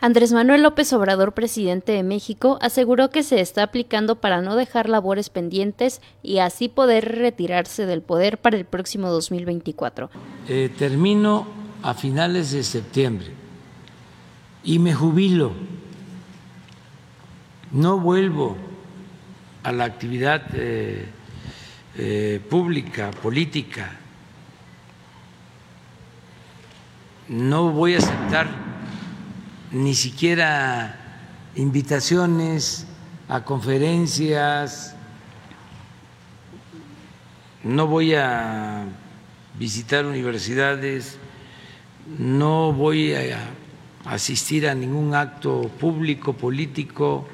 Andrés 0.00 0.30
Manuel 0.32 0.62
López 0.62 0.92
Obrador, 0.92 1.32
presidente 1.32 1.90
de 1.90 2.04
México, 2.04 2.56
aseguró 2.62 3.10
que 3.10 3.24
se 3.24 3.40
está 3.40 3.64
aplicando 3.64 4.14
para 4.14 4.40
no 4.40 4.54
dejar 4.54 4.88
labores 4.88 5.28
pendientes 5.28 6.00
y 6.22 6.38
así 6.38 6.68
poder 6.68 7.16
retirarse 7.18 7.84
del 7.84 8.02
poder 8.02 8.38
para 8.38 8.56
el 8.56 8.64
próximo 8.64 9.08
2024. 9.08 10.08
Eh, 10.48 10.70
termino 10.78 11.48
a 11.82 11.94
finales 11.94 12.52
de 12.52 12.62
septiembre 12.62 13.26
y 14.62 14.78
me 14.78 14.94
jubilo. 14.94 15.52
No 17.72 17.98
vuelvo 17.98 18.56
a 19.64 19.72
la 19.72 19.84
actividad 19.84 20.42
eh, 20.54 21.06
eh, 21.96 22.40
pública, 22.48 23.10
política. 23.10 23.98
No 27.26 27.72
voy 27.72 27.94
a 27.94 27.98
aceptar 27.98 28.67
ni 29.72 29.94
siquiera 29.94 30.96
invitaciones 31.54 32.86
a 33.28 33.44
conferencias, 33.44 34.94
no 37.64 37.86
voy 37.86 38.14
a 38.14 38.84
visitar 39.58 40.06
universidades, 40.06 41.18
no 42.18 42.72
voy 42.72 43.12
a 43.12 43.38
asistir 44.06 44.66
a 44.68 44.74
ningún 44.74 45.14
acto 45.14 45.70
público, 45.78 46.32
político, 46.32 47.28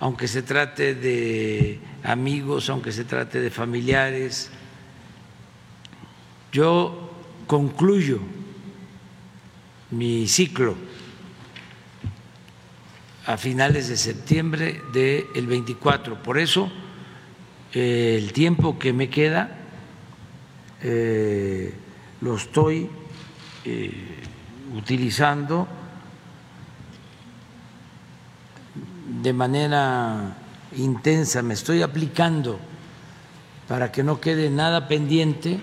aunque 0.00 0.28
se 0.28 0.42
trate 0.42 0.94
de 0.94 1.80
amigos, 2.02 2.70
aunque 2.70 2.92
se 2.92 3.04
trate 3.04 3.40
de 3.40 3.50
familiares. 3.50 4.50
Yo 6.52 7.10
concluyo 7.46 8.20
mi 9.90 10.26
ciclo 10.26 10.76
a 13.26 13.36
finales 13.36 13.88
de 13.88 13.96
septiembre 13.96 14.82
del 14.92 15.46
24. 15.46 16.22
Por 16.22 16.38
eso, 16.38 16.70
eh, 17.72 18.18
el 18.22 18.32
tiempo 18.32 18.78
que 18.78 18.92
me 18.92 19.08
queda 19.08 19.58
eh, 20.82 21.72
lo 22.20 22.36
estoy 22.36 22.88
eh, 23.64 23.92
utilizando 24.76 25.66
de 29.22 29.32
manera 29.32 30.36
intensa, 30.76 31.40
me 31.42 31.54
estoy 31.54 31.80
aplicando 31.80 32.58
para 33.68 33.90
que 33.90 34.02
no 34.02 34.20
quede 34.20 34.50
nada 34.50 34.86
pendiente 34.88 35.58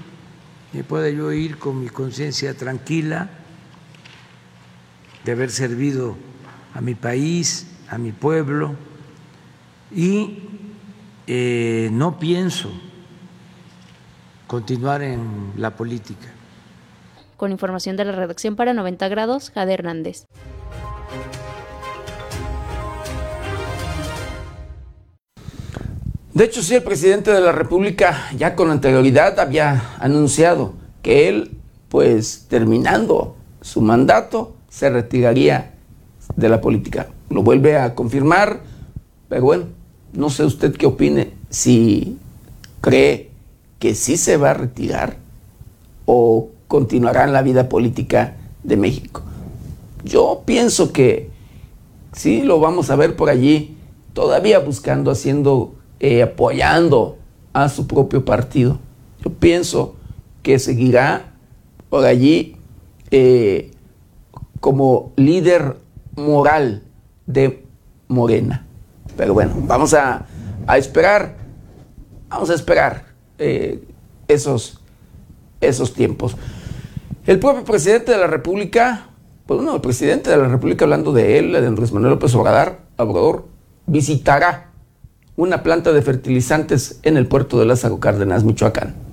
y 0.73 0.81
pueda 0.83 1.09
yo 1.09 1.31
ir 1.31 1.59
con 1.59 1.79
mi 1.79 1.89
conciencia 1.89 2.55
tranquila 2.55 3.29
de 5.23 5.31
haber 5.33 5.51
servido 5.51 6.17
a 6.73 6.81
mi 6.81 6.95
país, 6.95 7.67
a 7.89 7.97
mi 7.97 8.11
pueblo, 8.11 8.75
y 9.91 10.39
eh, 11.27 11.89
no 11.91 12.19
pienso 12.19 12.71
continuar 14.47 15.01
en 15.01 15.53
la 15.57 15.75
política. 15.75 16.27
Con 17.37 17.51
información 17.51 17.95
de 17.97 18.05
la 18.05 18.11
redacción 18.11 18.55
para 18.55 18.73
90 18.73 19.07
grados, 19.07 19.49
Jade 19.49 19.73
Hernández. 19.73 20.25
De 26.33 26.45
hecho, 26.45 26.61
sí, 26.63 26.75
el 26.75 26.83
presidente 26.83 27.31
de 27.31 27.41
la 27.41 27.51
República 27.51 28.29
ya 28.37 28.55
con 28.55 28.71
anterioridad 28.71 29.37
había 29.39 29.81
anunciado 29.99 30.73
que 31.01 31.27
él, 31.27 31.51
pues 31.89 32.45
terminando 32.47 33.35
su 33.61 33.81
mandato, 33.81 34.55
se 34.69 34.89
retiraría 34.89 35.73
de 36.35 36.49
la 36.49 36.61
política. 36.61 37.07
Lo 37.29 37.43
vuelve 37.43 37.77
a 37.77 37.95
confirmar, 37.95 38.61
pero 39.29 39.43
bueno, 39.43 39.65
no 40.13 40.29
sé 40.29 40.43
usted 40.43 40.75
qué 40.75 40.85
opine, 40.85 41.33
si 41.49 42.17
cree 42.81 43.29
que 43.79 43.95
sí 43.95 44.17
se 44.17 44.37
va 44.37 44.51
a 44.51 44.55
retirar 44.55 45.17
o 46.05 46.49
continuará 46.67 47.23
en 47.23 47.33
la 47.33 47.41
vida 47.41 47.69
política 47.69 48.35
de 48.63 48.77
México. 48.77 49.21
Yo 50.03 50.43
pienso 50.45 50.91
que 50.91 51.29
sí 52.13 52.41
lo 52.41 52.59
vamos 52.59 52.89
a 52.89 52.95
ver 52.95 53.15
por 53.15 53.29
allí, 53.29 53.75
todavía 54.13 54.59
buscando, 54.59 55.11
haciendo, 55.11 55.75
eh, 55.99 56.23
apoyando 56.23 57.17
a 57.53 57.69
su 57.69 57.87
propio 57.87 58.25
partido. 58.25 58.79
Yo 59.23 59.31
pienso 59.31 59.95
que 60.43 60.59
seguirá 60.59 61.33
por 61.89 62.05
allí 62.05 62.55
eh, 63.11 63.71
como 64.59 65.11
líder 65.15 65.77
moral 66.25 66.83
de 67.25 67.65
Morena. 68.07 68.65
Pero 69.17 69.33
bueno, 69.33 69.53
vamos 69.57 69.93
a, 69.93 70.25
esperar, 70.75 71.35
vamos 72.29 72.49
a 72.49 72.53
esperar 72.53 73.05
eh, 73.37 73.83
esos, 74.27 74.79
esos 75.59 75.93
tiempos. 75.93 76.35
El 77.25 77.39
propio 77.39 77.63
presidente 77.63 78.11
de 78.11 78.17
la 78.17 78.27
República, 78.27 79.07
pues 79.45 79.57
bueno, 79.57 79.75
el 79.75 79.81
presidente 79.81 80.29
de 80.29 80.37
la 80.37 80.47
República, 80.47 80.85
hablando 80.85 81.13
de 81.13 81.37
él, 81.37 81.51
de 81.51 81.65
Andrés 81.65 81.91
Manuel 81.91 82.13
López 82.13 82.33
Obrador, 82.35 82.77
Obrador 82.97 83.47
visitará 83.85 84.71
una 85.35 85.63
planta 85.63 85.91
de 85.91 86.01
fertilizantes 86.01 86.99
en 87.03 87.17
el 87.17 87.27
puerto 87.27 87.59
de 87.59 87.65
Lázaro 87.65 87.99
Cárdenas, 87.99 88.43
Michoacán. 88.43 89.10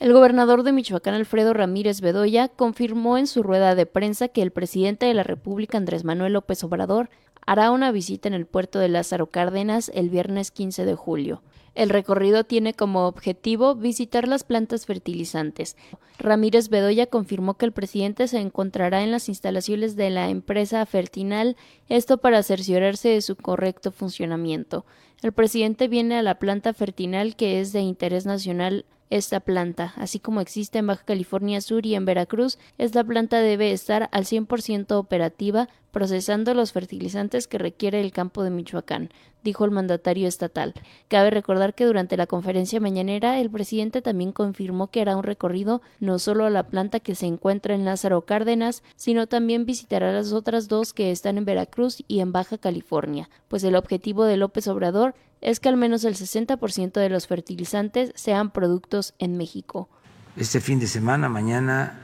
El 0.00 0.12
gobernador 0.12 0.62
de 0.62 0.70
Michoacán, 0.70 1.14
Alfredo 1.14 1.54
Ramírez 1.54 2.00
Bedoya, 2.00 2.46
confirmó 2.46 3.18
en 3.18 3.26
su 3.26 3.42
rueda 3.42 3.74
de 3.74 3.84
prensa 3.84 4.28
que 4.28 4.42
el 4.42 4.52
presidente 4.52 5.06
de 5.06 5.14
la 5.14 5.24
República, 5.24 5.76
Andrés 5.76 6.04
Manuel 6.04 6.34
López 6.34 6.62
Obrador, 6.62 7.10
hará 7.44 7.72
una 7.72 7.90
visita 7.90 8.28
en 8.28 8.34
el 8.34 8.46
puerto 8.46 8.78
de 8.78 8.88
Lázaro 8.88 9.26
Cárdenas 9.26 9.90
el 9.92 10.08
viernes 10.08 10.52
15 10.52 10.84
de 10.84 10.94
julio. 10.94 11.42
El 11.74 11.90
recorrido 11.90 12.44
tiene 12.44 12.74
como 12.74 13.08
objetivo 13.08 13.74
visitar 13.74 14.28
las 14.28 14.44
plantas 14.44 14.86
fertilizantes. 14.86 15.76
Ramírez 16.18 16.68
Bedoya 16.68 17.06
confirmó 17.06 17.54
que 17.54 17.66
el 17.66 17.72
presidente 17.72 18.28
se 18.28 18.38
encontrará 18.38 19.02
en 19.02 19.10
las 19.10 19.28
instalaciones 19.28 19.96
de 19.96 20.10
la 20.10 20.28
empresa 20.28 20.84
Fertinal, 20.86 21.56
esto 21.88 22.18
para 22.18 22.44
cerciorarse 22.44 23.08
de 23.08 23.22
su 23.22 23.34
correcto 23.34 23.90
funcionamiento. 23.90 24.84
El 25.20 25.32
presidente 25.32 25.88
viene 25.88 26.16
a 26.16 26.22
la 26.22 26.38
planta 26.38 26.72
Fertinal 26.72 27.34
que 27.34 27.60
es 27.60 27.72
de 27.72 27.80
interés 27.80 28.24
nacional 28.24 28.84
esta 29.10 29.40
planta, 29.40 29.94
así 29.96 30.20
como 30.20 30.40
existe 30.40 30.78
en 30.78 30.86
Baja 30.86 31.04
California 31.04 31.60
Sur 31.60 31.86
y 31.86 31.94
en 31.94 32.04
Veracruz, 32.04 32.58
esta 32.76 33.02
planta 33.02 33.40
debe 33.40 33.72
estar 33.72 34.08
al 34.12 34.24
100% 34.24 34.92
operativa 34.92 35.68
procesando 35.90 36.54
los 36.54 36.72
fertilizantes 36.72 37.48
que 37.48 37.58
requiere 37.58 38.00
el 38.00 38.12
campo 38.12 38.42
de 38.42 38.50
Michoacán, 38.50 39.10
dijo 39.42 39.64
el 39.64 39.70
mandatario 39.70 40.28
estatal. 40.28 40.74
Cabe 41.08 41.30
recordar 41.30 41.74
que 41.74 41.86
durante 41.86 42.16
la 42.16 42.26
conferencia 42.26 42.80
mañanera 42.80 43.40
el 43.40 43.50
presidente 43.50 44.02
también 44.02 44.32
confirmó 44.32 44.88
que 44.88 45.00
hará 45.00 45.16
un 45.16 45.22
recorrido 45.22 45.80
no 46.00 46.18
solo 46.18 46.44
a 46.44 46.50
la 46.50 46.64
planta 46.64 47.00
que 47.00 47.14
se 47.14 47.26
encuentra 47.26 47.74
en 47.74 47.84
Lázaro 47.84 48.22
Cárdenas, 48.22 48.82
sino 48.96 49.26
también 49.26 49.64
visitará 49.64 50.12
las 50.12 50.32
otras 50.32 50.68
dos 50.68 50.92
que 50.92 51.10
están 51.10 51.38
en 51.38 51.44
Veracruz 51.44 52.04
y 52.06 52.20
en 52.20 52.32
Baja 52.32 52.58
California, 52.58 53.30
pues 53.48 53.64
el 53.64 53.76
objetivo 53.76 54.24
de 54.24 54.36
López 54.36 54.68
Obrador 54.68 55.07
es 55.40 55.60
que 55.60 55.68
al 55.68 55.76
menos 55.76 56.04
el 56.04 56.14
60% 56.14 56.92
de 56.92 57.08
los 57.08 57.26
fertilizantes 57.26 58.12
sean 58.14 58.50
productos 58.50 59.14
en 59.18 59.36
México. 59.36 59.88
Este 60.36 60.60
fin 60.60 60.78
de 60.78 60.86
semana, 60.86 61.28
mañana, 61.28 61.98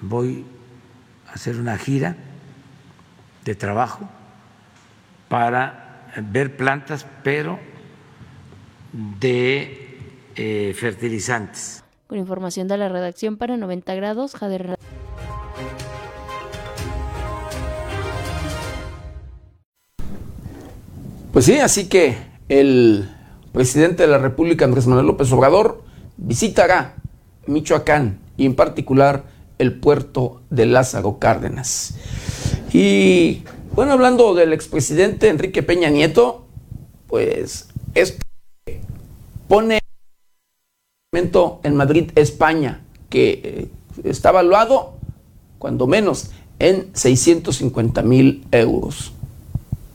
voy 0.00 0.44
a 1.28 1.32
hacer 1.32 1.58
una 1.58 1.76
gira 1.78 2.16
de 3.44 3.54
trabajo 3.54 4.08
para 5.28 6.10
ver 6.30 6.56
plantas, 6.56 7.06
pero 7.22 7.58
de 8.92 9.98
eh, 10.36 10.74
fertilizantes. 10.78 11.82
Con 12.06 12.18
información 12.18 12.68
de 12.68 12.78
la 12.78 12.88
redacción 12.88 13.36
para 13.36 13.56
90 13.56 13.94
grados, 13.94 14.34
Jader. 14.34 14.76
Pues 21.32 21.46
sí, 21.46 21.58
así 21.58 21.88
que 21.88 22.33
el 22.48 23.08
presidente 23.52 24.02
de 24.02 24.08
la 24.08 24.18
República, 24.18 24.64
Andrés 24.64 24.86
Manuel 24.86 25.06
López 25.06 25.30
Obrador, 25.32 25.82
visitará 26.16 26.96
Michoacán 27.46 28.18
y 28.36 28.46
en 28.46 28.54
particular 28.54 29.24
el 29.58 29.78
puerto 29.78 30.42
de 30.50 30.66
Lázaro 30.66 31.18
Cárdenas. 31.18 31.94
Y 32.72 33.44
bueno, 33.74 33.92
hablando 33.92 34.34
del 34.34 34.52
expresidente 34.52 35.28
Enrique 35.28 35.62
Peña 35.62 35.90
Nieto, 35.90 36.46
pues 37.06 37.68
esto 37.94 38.24
pone 39.48 39.78
en 41.62 41.76
Madrid, 41.76 42.10
España, 42.16 42.82
que 43.08 43.40
eh, 43.44 43.68
está 44.02 44.30
evaluado, 44.30 44.94
cuando 45.58 45.86
menos, 45.86 46.30
en 46.58 46.90
650 46.92 48.02
mil 48.02 48.46
euros. 48.50 49.13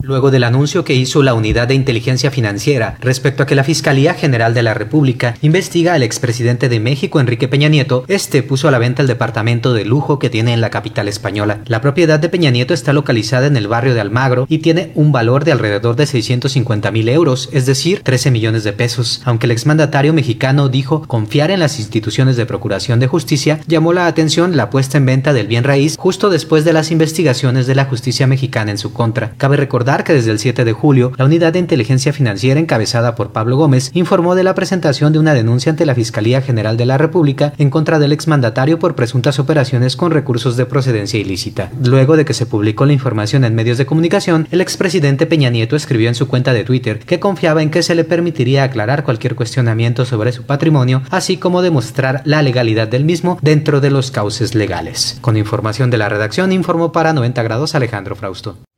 Luego 0.02 0.32
del 0.32 0.46
anuncio 0.46 0.86
que 0.86 0.94
hizo 0.94 1.24
la 1.24 1.34
Unidad 1.34 1.68
de 1.68 1.74
Inteligencia 1.74 2.32
Financiera 2.32 2.98
respecto 3.02 3.44
a 3.44 3.46
que 3.46 3.56
la 3.56 3.66
Fiscalía 3.66 4.14
General 4.14 4.54
de 4.54 4.64
la 4.64 4.74
República 4.74 5.36
investiga 5.42 5.94
al 5.94 6.04
expresidente 6.04 6.70
de 6.70 6.80
México, 6.80 7.20
Enrique 7.20 7.50
Peña 7.50 7.68
Nieto, 7.68 8.06
este 8.08 8.42
puso 8.42 8.70
a 8.70 8.72
la 8.72 8.80
venta 8.80 9.02
el 9.02 9.10
departamento 9.10 9.74
de 9.74 9.84
lujo 9.84 10.18
que 10.18 10.30
tiene 10.30 10.54
en 10.54 10.62
la 10.62 10.70
capital 10.70 11.10
española. 11.10 11.60
La 11.66 11.82
propiedad 11.82 12.18
de 12.18 12.30
Peña 12.30 12.50
Nieto 12.50 12.74
está 12.74 12.94
localizada 12.94 13.48
en 13.48 13.58
el 13.58 13.68
barrio 13.68 13.94
de 13.94 14.00
Almagro 14.00 14.46
y 14.48 14.60
tiene 14.60 14.94
un 14.96 15.12
valor 15.12 15.44
de 15.44 15.52
alrededor 15.52 15.98
de 15.98 16.06
650 16.06 16.92
mil 16.92 17.10
euros, 17.10 17.50
es 17.52 17.66
decir, 17.66 18.02
13 18.02 18.32
millones 18.32 18.64
de 18.64 18.72
pesos. 18.72 19.22
Aunque 19.26 19.48
el 19.48 19.52
exmandatario 19.52 20.14
mexicano 20.14 20.70
dijo 20.70 21.02
confiar 21.08 21.52
en 21.52 21.60
las 21.60 21.78
instituciones 21.78 22.38
de 22.38 22.46
procuración 22.46 23.02
de 23.02 23.08
justicia, 23.08 23.60
llamó 23.68 23.92
la 23.92 24.08
atención 24.08 24.56
la 24.56 24.70
puesta 24.70 24.98
en 24.98 25.06
venta 25.06 25.34
del 25.34 25.48
bien 25.48 25.66
raíz 25.66 25.98
justo 25.98 26.30
después 26.30 26.64
de 26.64 26.72
las 26.72 26.90
investigaciones 26.90 27.68
de 27.68 27.76
la 27.76 27.84
justicia 27.84 28.28
mexicana 28.28 28.72
en 28.72 28.78
su 28.78 28.94
contra. 28.94 29.34
Cabe 29.38 29.58
recordar 29.58 29.89
que 29.90 30.14
desde 30.14 30.32
el 30.32 30.38
7 30.38 30.66
de 30.66 30.74
julio, 30.74 31.12
la 31.18 31.26
Unidad 31.26 31.54
de 31.54 31.60
Inteligencia 31.60 32.14
Financiera 32.14 32.60
encabezada 32.60 33.16
por 33.16 33.32
Pablo 33.32 33.58
Gómez 33.58 33.90
informó 33.96 34.36
de 34.36 34.44
la 34.44 34.54
presentación 34.54 35.12
de 35.12 35.20
una 35.20 35.34
denuncia 35.34 35.72
ante 35.72 35.86
la 35.86 35.96
Fiscalía 35.96 36.42
General 36.42 36.78
de 36.78 36.86
la 36.86 37.00
República 37.00 37.54
en 37.58 37.72
contra 37.72 37.98
del 37.98 38.12
exmandatario 38.12 38.78
por 38.78 38.96
presuntas 38.96 39.40
operaciones 39.40 39.96
con 39.96 40.12
recursos 40.12 40.58
de 40.58 40.68
procedencia 40.68 41.20
ilícita. 41.20 41.72
Luego 41.84 42.18
de 42.18 42.24
que 42.24 42.36
se 42.36 42.46
publicó 42.46 42.86
la 42.86 42.94
información 42.94 43.44
en 43.44 43.56
medios 43.56 43.80
de 43.80 43.88
comunicación, 43.88 44.48
el 44.52 44.62
expresidente 44.62 45.26
Peña 45.26 45.50
Nieto 45.50 45.76
escribió 45.76 46.08
en 46.08 46.16
su 46.16 46.28
cuenta 46.28 46.54
de 46.54 46.64
Twitter 46.64 47.00
que 47.00 47.20
confiaba 47.20 47.64
en 47.64 47.72
que 47.72 47.82
se 47.82 47.96
le 47.96 48.04
permitiría 48.04 48.64
aclarar 48.64 49.04
cualquier 49.04 49.34
cuestionamiento 49.34 50.06
sobre 50.06 50.32
su 50.34 50.44
patrimonio, 50.44 51.02
así 51.10 51.38
como 51.38 51.64
demostrar 51.64 52.22
la 52.26 52.44
legalidad 52.44 52.88
del 52.88 53.06
mismo 53.06 53.40
dentro 53.42 53.82
de 53.82 53.90
los 53.90 54.12
cauces 54.12 54.54
legales. 54.54 55.18
Con 55.22 55.36
información 55.36 55.90
de 55.90 55.98
la 55.98 56.10
redacción 56.10 56.52
informó 56.52 56.92
para 56.92 57.12
90 57.12 57.42
grados 57.42 57.74
Alejandro 57.74 58.16
Frausto. 58.16 58.69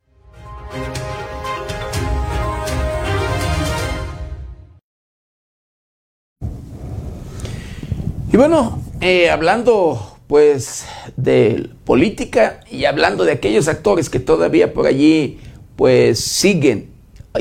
Y 8.32 8.38
bueno, 8.38 8.80
eh, 9.02 9.28
hablando 9.28 10.16
pues 10.26 10.86
de 11.18 11.68
política 11.84 12.60
y 12.70 12.86
hablando 12.86 13.24
de 13.24 13.32
aquellos 13.32 13.68
actores 13.68 14.08
que 14.08 14.20
todavía 14.20 14.72
por 14.72 14.86
allí 14.86 15.38
pues 15.76 16.18
siguen 16.20 16.88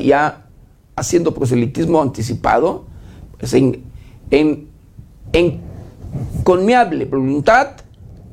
ya 0.04 0.48
haciendo 0.98 1.34
proselitismo 1.34 2.02
anticipado, 2.02 2.88
pues 3.40 3.54
en, 3.54 3.86
en, 4.32 4.68
en 5.32 5.62
conmiable 6.44 7.06
voluntad, 7.06 7.78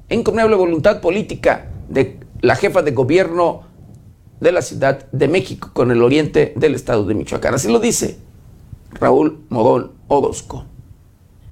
encomiable 0.08 0.56
voluntad 0.56 1.00
política 1.00 1.68
de 1.88 2.18
la 2.40 2.56
jefa 2.56 2.82
de 2.82 2.90
gobierno 2.90 3.62
de 4.40 4.50
la 4.50 4.62
Ciudad 4.62 5.08
de 5.12 5.28
México 5.28 5.70
con 5.72 5.92
el 5.92 6.02
oriente 6.02 6.54
del 6.56 6.74
estado 6.74 7.04
de 7.04 7.14
Michoacán. 7.14 7.54
Así 7.54 7.68
lo 7.68 7.78
dice 7.78 8.18
Raúl 8.94 9.44
Morón 9.48 9.92
Orozco. 10.08 10.64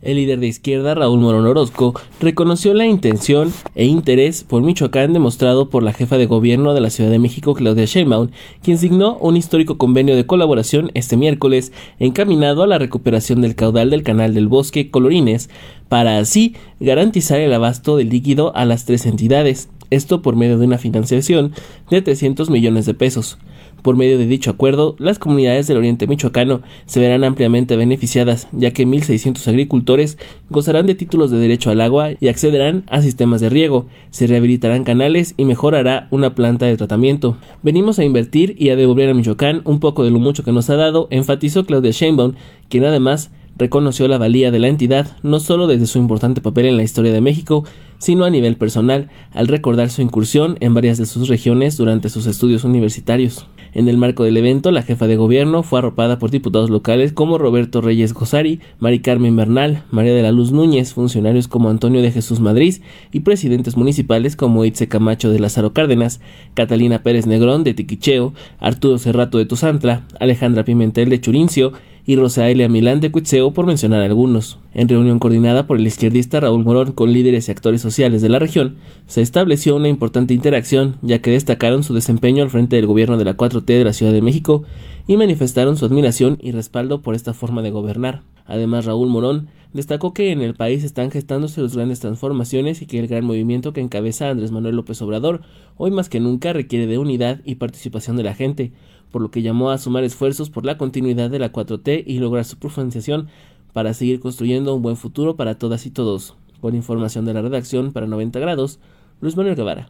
El 0.03 0.17
líder 0.17 0.41
de 0.41 0.47
izquierda, 0.47 0.95
Raúl 0.95 1.21
Morón 1.21 1.47
Orozco, 1.47 1.99
reconoció 2.21 2.75
la 2.75 2.87
intención 2.87 3.53
e 3.75 3.87
interés 3.87 4.45
por 4.45 4.63
Michoacán 4.63 5.15
demostrado 5.15 5.71
por 5.71 5.83
la 5.83 5.95
jefa 5.95 6.19
de 6.19 6.27
gobierno 6.27 6.75
de 6.75 6.81
la 6.81 6.91
Ciudad 6.91 7.11
de 7.11 7.19
México, 7.19 7.55
Claudia 7.55 7.87
Sheinbaum, 7.87 8.29
quien 8.63 8.77
signó 8.77 9.17
un 9.17 9.37
histórico 9.37 9.79
convenio 9.79 10.15
de 10.15 10.27
colaboración 10.27 10.91
este 10.95 11.17
miércoles 11.17 11.73
encaminado 11.99 12.63
a 12.63 12.67
la 12.67 12.79
recuperación 12.79 13.41
del 13.41 13.55
caudal 13.55 13.89
del 13.89 14.03
canal 14.03 14.35
del 14.35 14.49
bosque 14.49 14.91
Colorines, 14.91 15.49
para 15.89 16.19
así 16.19 16.55
garantizar 16.79 17.41
el 17.41 17.55
abasto 17.55 17.97
del 17.97 18.11
líquido 18.11 18.55
a 18.55 18.65
las 18.67 18.85
tres 18.85 19.07
entidades, 19.07 19.71
esto 19.91 20.21
por 20.21 20.37
medio 20.37 20.59
de 20.59 20.67
una 20.67 20.79
financiación 20.79 21.53
de 21.91 22.03
300 22.03 22.51
millones 22.51 22.87
de 22.87 22.95
pesos. 22.95 23.39
Por 23.83 23.97
medio 23.97 24.19
de 24.19 24.27
dicho 24.27 24.51
acuerdo, 24.51 24.97
las 24.99 25.19
comunidades 25.19 25.67
del 25.67 25.77
oriente 25.77 26.07
michoacano 26.07 26.61
se 26.87 27.01
verán 27.01 27.23
ampliamente 27.23 27.77
beneficiadas, 27.77 28.49
ya 28.53 28.73
que 28.73 28.87
1.600 28.87 29.47
agricultores 29.47 30.19
gozarán 30.51 30.87
de 30.87 30.95
títulos 30.95 31.31
de 31.31 31.39
derecho 31.39 31.71
al 31.71 31.81
agua 31.81 32.11
y 32.19 32.29
accederán 32.29 32.85
a 32.89 33.01
sistemas 33.01 33.41
de 33.41 33.49
riego, 33.49 33.87
se 34.11 34.27
rehabilitarán 34.27 34.85
canales 34.85 35.35
y 35.37 35.45
mejorará 35.45 36.09
una 36.11 36.35
planta 36.35 36.67
de 36.67 36.77
tratamiento. 36.77 37.37
Venimos 37.63 37.99
a 37.99 38.05
invertir 38.05 38.57
y 38.59 38.71
a 38.71 38.77
devolver 38.77 39.11
a 39.11 39.15
Michoacán 39.15 39.63
un 39.65 39.79
poco 39.79 40.05
de 40.05 40.11
lo 40.11 40.19
mucho 40.19 40.43
que 40.43 40.53
nos 40.53 40.69
ha 40.71 40.77
dado, 40.77 41.07
enfatizó 41.11 41.65
Claudia 41.65 41.93
Sheinbaum, 41.93 42.35
quien 42.69 42.85
además 42.85 43.31
reconoció 43.57 44.07
la 44.09 44.19
valía 44.19 44.51
de 44.51 44.59
la 44.59 44.69
entidad 44.69 45.17
no 45.23 45.41
solo 45.41 45.67
desde 45.67 45.87
su 45.87 45.99
importante 45.99 46.41
papel 46.41 46.67
en 46.67 46.77
la 46.77 46.83
historia 46.83 47.13
de 47.13 47.21
México, 47.21 47.65
sino 47.99 48.25
a 48.25 48.31
nivel 48.31 48.57
personal, 48.57 49.09
al 49.33 49.49
recordar 49.49 49.91
su 49.91 50.03
incursión 50.03 50.57
en 50.61 50.75
varias 50.75 50.99
de 50.99 51.07
sus 51.07 51.29
regiones 51.29 51.77
durante 51.77 52.11
sus 52.11 52.27
estudios 52.27 52.65
universitarios. 52.65 53.47
En 53.77 53.91
el 53.91 53.99
marco 53.99 54.25
del 54.25 54.39
evento, 54.39 54.71
la 54.71 54.81
jefa 54.81 55.07
de 55.07 55.19
gobierno 55.19 55.63
fue 55.63 55.81
arropada 55.81 56.19
por 56.19 56.31
diputados 56.31 56.71
locales 56.71 57.13
como 57.13 57.37
Roberto 57.37 57.83
Reyes 57.83 58.15
Gozari, 58.15 58.61
Mari 58.79 59.01
Carmen 59.01 59.37
Bernal, 59.37 59.83
María 59.91 60.15
de 60.15 60.23
la 60.23 60.33
Luz 60.33 60.51
Núñez, 60.51 60.95
funcionarios 60.95 61.47
como 61.47 61.69
Antonio 61.69 62.01
de 62.01 62.11
Jesús 62.11 62.41
Madrid 62.41 62.77
y 63.13 63.21
presidentes 63.21 63.77
municipales 63.77 64.35
como 64.35 64.65
Itze 64.65 64.89
Camacho 64.89 65.29
de 65.29 65.41
Lázaro 65.41 65.75
Cárdenas, 65.75 66.23
Catalina 66.55 67.03
Pérez 67.03 67.27
Negrón 67.27 67.65
de 67.65 67.75
Tiquicheo, 67.75 68.33
Arturo 68.61 68.97
Cerrato 68.97 69.37
de 69.37 69.45
Tuzantla, 69.45 70.07
Alejandra 70.21 70.65
Pimentel 70.65 71.11
de 71.11 71.21
Churincio, 71.21 71.75
y 72.07 72.15
Rosaelia 72.15 72.69
Milán 72.69 73.01
de 73.01 73.11
Cuitzeo, 73.11 73.53
por 73.53 73.67
mencionar 73.67 74.03
algunos. 74.03 74.59
En 74.73 74.89
reunión 74.89 75.19
coordinada 75.19 75.67
por 75.67 75.79
el 75.79 75.87
izquierdista 75.87 76.39
Raúl 76.39 76.65
Morón 76.65 76.93
con 76.93 77.13
líderes 77.13 77.49
y 77.49 77.51
actores 77.51 77.83
sociales 77.83 78.23
de 78.23 78.29
la 78.29 78.39
región, 78.39 78.77
se 79.09 79.23
estableció 79.23 79.75
una 79.75 79.89
importante 79.89 80.33
interacción, 80.33 80.97
ya 81.03 81.19
que 81.19 81.33
destacaron 81.33 81.83
su 81.83 81.95
desempeño 81.95 82.45
al 82.45 82.51
frente 82.51 82.77
del 82.77 82.87
gobierno 82.87 83.19
de 83.19 83.25
la 83.25 83.37
4T 83.37 83.65
de 83.65 83.85
la 83.85 83.93
Ciudad 83.93 84.13
de 84.13 84.23
México 84.23 84.63
y 85.09 85.17
manifestaron 85.17 85.77
su 85.77 85.85
admiración 85.85 86.39
y 86.41 86.53
respaldo 86.53 87.03
por 87.03 87.17
esta 87.17 87.35
forma 87.35 87.63
de 87.63 87.73
gobernar. 87.73 88.23
Además, 88.47 88.85
Raúl 88.85 89.09
Morón 89.09 89.49
destacó 89.73 90.15
que 90.15 90.31
en 90.31 90.41
el 90.41 90.55
país 90.55 90.85
están 90.85 91.11
gestándose 91.11 91.61
las 91.61 91.77
grandes 91.77 92.01
transformaciones 92.01 92.81
y 92.83 92.87
que 92.87 92.99
el 92.99 93.09
gran 93.09 93.25
movimiento 93.25 93.73
que 93.73 93.81
encabeza 93.81 94.31
Andrés 94.31 94.53
Manuel 94.53 94.77
López 94.77 95.03
Obrador 95.03 95.43
hoy 95.77 95.91
más 95.91 96.09
que 96.09 96.21
nunca 96.21 96.53
requiere 96.53 96.87
de 96.87 96.99
unidad 96.99 97.41
y 97.45 97.57
participación 97.57 98.17
de 98.17 98.23
la 98.23 98.35
gente, 98.35 98.73
por 99.11 99.23
lo 99.23 99.31
que 99.31 99.43
llamó 99.43 99.71
a 99.71 99.79
sumar 99.79 100.05
esfuerzos 100.05 100.51
por 100.51 100.65
la 100.65 100.79
continuidad 100.79 101.31
de 101.31 101.39
la 101.39 101.53
4T 101.53 102.05
y 102.07 102.19
lograr 102.19 102.45
su 102.45 102.59
profundización 102.59 103.29
para 103.73 103.95
seguir 103.95 104.21
construyendo 104.21 104.75
un 104.75 104.83
buen 104.83 104.97
futuro 104.97 105.37
para 105.37 105.59
todas 105.59 105.87
y 105.87 105.91
todos. 105.91 106.37
Con 106.61 106.75
información 106.75 107.25
de 107.25 107.35
la 107.35 107.43
redacción 107.43 107.93
para 107.93 108.07
90 108.07 108.39
grados, 108.41 108.81
Luis 109.21 109.37
Manuel 109.37 109.57
Guevara. 109.57 109.89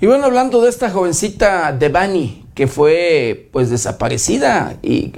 Y 0.00 0.06
bueno, 0.06 0.26
hablando 0.26 0.60
de 0.60 0.68
esta 0.68 0.90
jovencita 0.90 1.72
Devani, 1.72 2.44
que 2.54 2.66
fue 2.66 3.48
pues 3.52 3.70
desaparecida 3.70 4.76
y, 4.82 5.12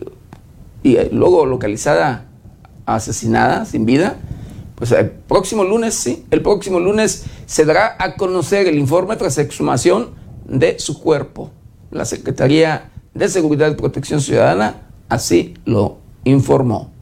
y 0.85 0.97
luego 1.11 1.47
localizada, 1.47 2.27
asesinada, 2.87 3.65
sin 3.65 3.85
vida, 3.85 4.21
pues 4.77 4.93
el 4.93 5.11
próximo 5.11 5.65
lunes, 5.65 5.95
sí, 5.95 6.25
el 6.31 6.43
próximo 6.43 6.79
lunes 6.79 7.25
se 7.47 7.65
dará 7.65 7.97
a 7.99 8.17
conocer 8.17 8.67
el 8.67 8.79
informe 8.79 9.17
tras 9.17 9.39
exhumación 9.39 10.11
de 10.47 10.79
su 10.79 11.01
cuerpo. 11.01 11.51
La 11.91 12.05
Secretaría 12.05 12.91
de 13.15 13.29
Seguridad 13.29 13.71
y 13.71 13.75
Protección 13.75 14.21
Ciudadana 14.21 14.89
así 15.09 15.55
lo 15.65 15.99
informó. 16.25 16.96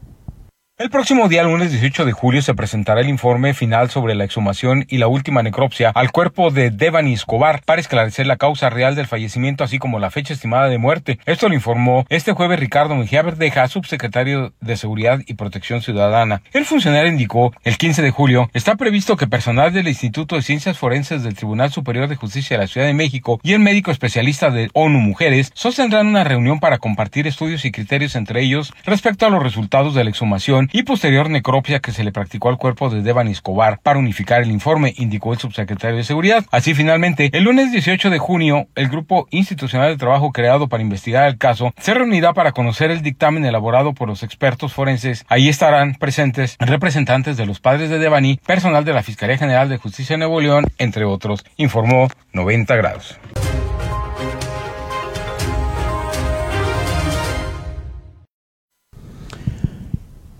El 0.77 0.89
próximo 0.89 1.29
día, 1.29 1.41
lunes 1.43 1.71
18 1.71 2.03
de 2.03 2.11
julio, 2.11 2.41
se 2.41 2.53
presentará 2.53 2.99
el 2.99 3.07
informe 3.07 3.53
final 3.53 3.89
sobre 3.89 4.13
la 4.13 4.25
exhumación 4.25 4.85
y 4.89 4.97
la 4.97 5.07
última 5.07 5.41
necropsia 5.41 5.89
al 5.95 6.11
cuerpo 6.11 6.51
de 6.51 6.69
Devani 6.69 7.13
Escobar 7.13 7.61
para 7.63 7.79
esclarecer 7.79 8.27
la 8.27 8.35
causa 8.35 8.69
real 8.69 8.93
del 8.93 9.07
fallecimiento, 9.07 9.63
así 9.63 9.79
como 9.79 9.99
la 9.99 10.11
fecha 10.11 10.33
estimada 10.33 10.67
de 10.67 10.77
muerte. 10.77 11.17
Esto 11.25 11.47
lo 11.47 11.55
informó 11.55 12.05
este 12.09 12.33
jueves 12.33 12.59
Ricardo 12.59 12.93
Mejía 12.93 13.21
Verdeja, 13.21 13.69
subsecretario 13.69 14.53
de 14.59 14.75
Seguridad 14.75 15.21
y 15.25 15.35
Protección 15.35 15.81
Ciudadana. 15.81 16.41
El 16.51 16.65
funcionario 16.65 17.09
indicó, 17.09 17.53
el 17.63 17.77
15 17.77 18.01
de 18.01 18.11
julio, 18.11 18.49
está 18.53 18.75
previsto 18.75 19.15
que 19.15 19.27
personal 19.27 19.71
del 19.71 19.87
Instituto 19.87 20.35
de 20.35 20.41
Ciencias 20.41 20.77
Forenses 20.77 21.23
del 21.23 21.35
Tribunal 21.35 21.71
Superior 21.71 22.09
de 22.09 22.17
Justicia 22.17 22.57
de 22.57 22.63
la 22.63 22.67
Ciudad 22.67 22.87
de 22.87 22.93
México 22.93 23.39
y 23.43 23.53
el 23.53 23.59
médico 23.59 23.91
especialista 23.91 24.49
de 24.49 24.69
ONU 24.73 24.99
Mujeres 24.99 25.53
sostendrán 25.53 26.07
una 26.07 26.25
reunión 26.25 26.59
para 26.59 26.79
compartir 26.79 27.27
estudios 27.27 27.63
y 27.63 27.71
criterios 27.71 28.17
entre 28.17 28.41
ellos 28.41 28.73
respecto 28.83 29.25
a 29.25 29.29
los 29.29 29.41
resultados 29.41 29.95
de 29.95 30.03
la 30.03 30.09
exhumación 30.09 30.64
y 30.73 30.83
posterior 30.83 31.29
necropsia 31.29 31.79
que 31.79 31.91
se 31.91 32.03
le 32.03 32.11
practicó 32.11 32.49
al 32.49 32.57
cuerpo 32.57 32.89
de 32.89 33.01
Devan 33.01 33.27
Escobar 33.27 33.79
para 33.81 33.99
unificar 33.99 34.41
el 34.41 34.51
informe, 34.51 34.93
indicó 34.97 35.33
el 35.33 35.39
subsecretario 35.39 35.97
de 35.97 36.03
Seguridad. 36.03 36.45
Así 36.51 36.73
finalmente, 36.73 37.29
el 37.33 37.43
lunes 37.43 37.71
18 37.71 38.09
de 38.09 38.17
junio, 38.17 38.67
el 38.75 38.89
grupo 38.89 39.27
institucional 39.31 39.89
de 39.89 39.97
trabajo 39.97 40.31
creado 40.31 40.67
para 40.67 40.83
investigar 40.83 41.27
el 41.27 41.37
caso 41.37 41.73
se 41.79 41.93
reunirá 41.93 42.33
para 42.33 42.51
conocer 42.51 42.91
el 42.91 43.01
dictamen 43.01 43.45
elaborado 43.45 43.93
por 43.93 44.07
los 44.07 44.23
expertos 44.23 44.73
forenses. 44.73 45.25
Ahí 45.27 45.49
estarán 45.49 45.95
presentes 45.95 46.55
representantes 46.59 47.37
de 47.37 47.45
los 47.45 47.59
padres 47.59 47.89
de 47.89 47.99
Devani, 47.99 48.39
personal 48.45 48.85
de 48.85 48.93
la 48.93 49.03
Fiscalía 49.03 49.37
General 49.37 49.69
de 49.69 49.77
Justicia 49.77 50.15
de 50.15 50.19
Nuevo 50.19 50.41
León, 50.41 50.65
entre 50.77 51.05
otros, 51.05 51.45
informó 51.57 52.09
90 52.33 52.75
grados. 52.75 53.19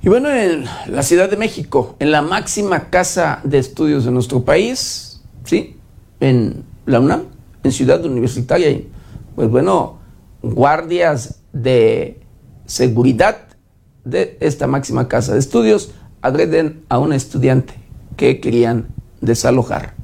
Y 0.05 0.09
bueno, 0.09 0.29
en 0.29 0.65
la 0.85 1.01
Ciudad 1.01 1.31
de 1.31 1.35
México, 1.35 1.95
en 1.97 2.11
la 2.11 2.21
máxima 2.21 2.91
casa 2.91 3.39
de 3.43 3.57
estudios 3.57 4.05
de 4.05 4.11
nuestro 4.11 4.45
país, 4.45 5.19
¿sí? 5.45 5.77
En 6.19 6.63
la 6.85 6.99
UNAM, 6.99 7.23
en 7.63 7.71
Ciudad 7.71 8.05
Universitaria, 8.05 8.81
pues 9.35 9.49
bueno, 9.49 9.97
guardias 10.43 11.39
de 11.53 12.19
seguridad 12.67 13.47
de 14.03 14.37
esta 14.41 14.67
máxima 14.67 15.07
casa 15.07 15.33
de 15.33 15.39
estudios 15.39 15.89
agreden 16.21 16.83
a 16.87 16.99
un 16.99 17.11
estudiante 17.11 17.73
que 18.15 18.39
querían 18.39 18.89
desalojar. 19.21 19.95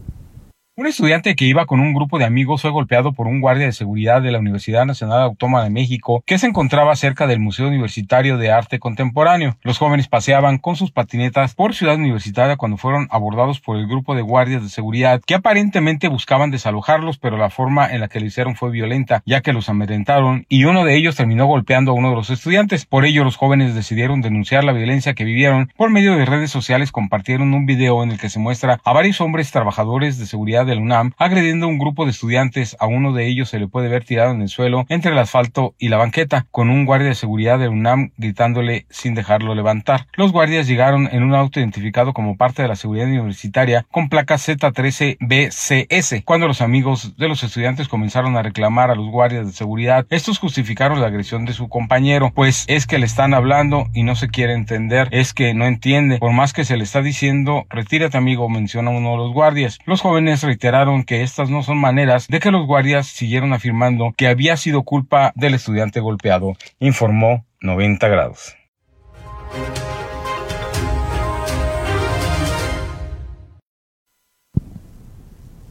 Un 0.81 0.87
estudiante 0.87 1.35
que 1.35 1.45
iba 1.45 1.67
con 1.67 1.79
un 1.79 1.93
grupo 1.93 2.17
de 2.17 2.25
amigos 2.25 2.63
fue 2.63 2.71
golpeado 2.71 3.13
por 3.13 3.27
un 3.27 3.39
guardia 3.39 3.67
de 3.67 3.71
seguridad 3.71 4.19
de 4.19 4.31
la 4.31 4.39
Universidad 4.39 4.83
Nacional 4.87 5.21
Autónoma 5.21 5.63
de 5.63 5.69
México 5.69 6.23
que 6.25 6.39
se 6.39 6.47
encontraba 6.47 6.95
cerca 6.95 7.27
del 7.27 7.39
Museo 7.39 7.67
Universitario 7.67 8.39
de 8.39 8.49
Arte 8.49 8.79
Contemporáneo. 8.79 9.55
Los 9.61 9.77
jóvenes 9.77 10.07
paseaban 10.07 10.57
con 10.57 10.75
sus 10.75 10.89
patinetas 10.89 11.53
por 11.53 11.75
Ciudad 11.75 11.97
Universitaria 11.97 12.57
cuando 12.57 12.77
fueron 12.77 13.07
abordados 13.11 13.59
por 13.59 13.77
el 13.77 13.85
grupo 13.85 14.15
de 14.15 14.23
guardias 14.23 14.63
de 14.63 14.69
seguridad 14.69 15.21
que 15.23 15.35
aparentemente 15.35 16.07
buscaban 16.07 16.49
desalojarlos, 16.49 17.19
pero 17.19 17.37
la 17.37 17.51
forma 17.51 17.87
en 17.87 18.01
la 18.01 18.07
que 18.07 18.19
lo 18.19 18.25
hicieron 18.25 18.55
fue 18.55 18.71
violenta, 18.71 19.21
ya 19.23 19.41
que 19.41 19.53
los 19.53 19.69
amedrentaron 19.69 20.47
y 20.49 20.63
uno 20.63 20.83
de 20.83 20.95
ellos 20.95 21.15
terminó 21.15 21.45
golpeando 21.45 21.91
a 21.91 21.93
uno 21.93 22.09
de 22.09 22.15
los 22.15 22.31
estudiantes. 22.31 22.87
Por 22.87 23.05
ello, 23.05 23.23
los 23.23 23.35
jóvenes 23.35 23.75
decidieron 23.75 24.21
denunciar 24.21 24.63
la 24.63 24.73
violencia 24.73 25.13
que 25.13 25.25
vivieron. 25.25 25.71
Por 25.77 25.91
medio 25.91 26.15
de 26.15 26.25
redes 26.25 26.49
sociales 26.49 26.91
compartieron 26.91 27.53
un 27.53 27.67
video 27.67 28.01
en 28.01 28.09
el 28.09 28.19
que 28.19 28.29
se 28.29 28.39
muestra 28.39 28.79
a 28.83 28.93
varios 28.93 29.21
hombres 29.21 29.51
trabajadores 29.51 30.17
de 30.17 30.25
seguridad 30.25 30.70
del 30.71 30.79
UNAM 30.79 31.11
agrediendo 31.17 31.65
a 31.65 31.69
un 31.69 31.77
grupo 31.77 32.05
de 32.05 32.11
estudiantes. 32.11 32.75
A 32.79 32.87
uno 32.87 33.13
de 33.13 33.27
ellos 33.27 33.49
se 33.49 33.59
le 33.59 33.67
puede 33.67 33.89
ver 33.89 34.03
tirado 34.03 34.31
en 34.31 34.41
el 34.41 34.49
suelo 34.49 34.85
entre 34.89 35.11
el 35.11 35.17
asfalto 35.17 35.75
y 35.77 35.89
la 35.89 35.97
banqueta, 35.97 36.47
con 36.51 36.69
un 36.69 36.85
guardia 36.85 37.09
de 37.09 37.15
seguridad 37.15 37.59
del 37.59 37.69
UNAM 37.69 38.11
gritándole 38.17 38.85
sin 38.89 39.13
dejarlo 39.13 39.53
levantar. 39.53 40.07
Los 40.13 40.31
guardias 40.31 40.67
llegaron 40.67 41.09
en 41.11 41.23
un 41.23 41.35
auto 41.35 41.59
identificado 41.59 42.13
como 42.13 42.37
parte 42.37 42.61
de 42.61 42.67
la 42.67 42.75
seguridad 42.75 43.07
universitaria 43.07 43.85
con 43.91 44.09
placa 44.09 44.35
Z13BCS. 44.35 46.23
Cuando 46.23 46.47
los 46.47 46.61
amigos 46.61 47.15
de 47.17 47.27
los 47.27 47.43
estudiantes 47.43 47.87
comenzaron 47.87 48.37
a 48.37 48.43
reclamar 48.43 48.91
a 48.91 48.95
los 48.95 49.07
guardias 49.09 49.45
de 49.45 49.53
seguridad, 49.53 50.05
estos 50.09 50.39
justificaron 50.39 51.01
la 51.01 51.07
agresión 51.07 51.45
de 51.45 51.53
su 51.53 51.69
compañero, 51.69 52.31
pues 52.33 52.65
es 52.67 52.87
que 52.87 52.97
le 52.97 53.05
están 53.05 53.33
hablando 53.33 53.87
y 53.93 54.03
no 54.03 54.15
se 54.15 54.29
quiere 54.29 54.53
entender, 54.53 55.09
es 55.11 55.33
que 55.33 55.53
no 55.53 55.65
entiende, 55.65 56.17
por 56.19 56.31
más 56.31 56.53
que 56.53 56.65
se 56.65 56.77
le 56.77 56.83
está 56.83 57.01
diciendo, 57.01 57.65
retírate 57.69 58.17
amigo, 58.17 58.49
menciona 58.49 58.91
uno 58.91 59.11
de 59.11 59.17
los 59.17 59.33
guardias. 59.33 59.79
Los 59.85 60.01
jóvenes 60.01 60.43
reiteraron 60.61 61.03
que 61.05 61.23
estas 61.23 61.49
no 61.49 61.63
son 61.63 61.79
maneras 61.79 62.27
de 62.27 62.39
que 62.39 62.51
los 62.51 62.67
guardias 62.67 63.07
siguieron 63.07 63.51
afirmando 63.51 64.13
que 64.15 64.27
había 64.27 64.55
sido 64.57 64.83
culpa 64.83 65.33
del 65.33 65.55
estudiante 65.55 65.99
golpeado, 65.99 66.53
informó 66.79 67.45
90 67.61 68.07
grados. 68.07 68.53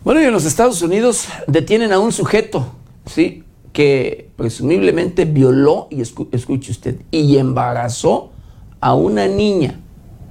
Bueno, 0.03 0.21
y 0.21 0.25
en 0.25 0.33
los 0.33 0.45
Estados 0.45 0.83
Unidos 0.83 1.29
detienen 1.47 1.93
a 1.93 2.01
un 2.01 2.11
sujeto, 2.11 2.75
¿sí? 3.07 3.45
Que 3.73 4.31
presumiblemente 4.37 5.25
violó, 5.25 5.87
y 5.93 6.01
escuche 6.01 6.73
usted, 6.73 6.97
y 7.13 7.39
embarazó 7.39 8.33
a 8.81 8.95
una 8.95 9.29
niña 9.29 9.79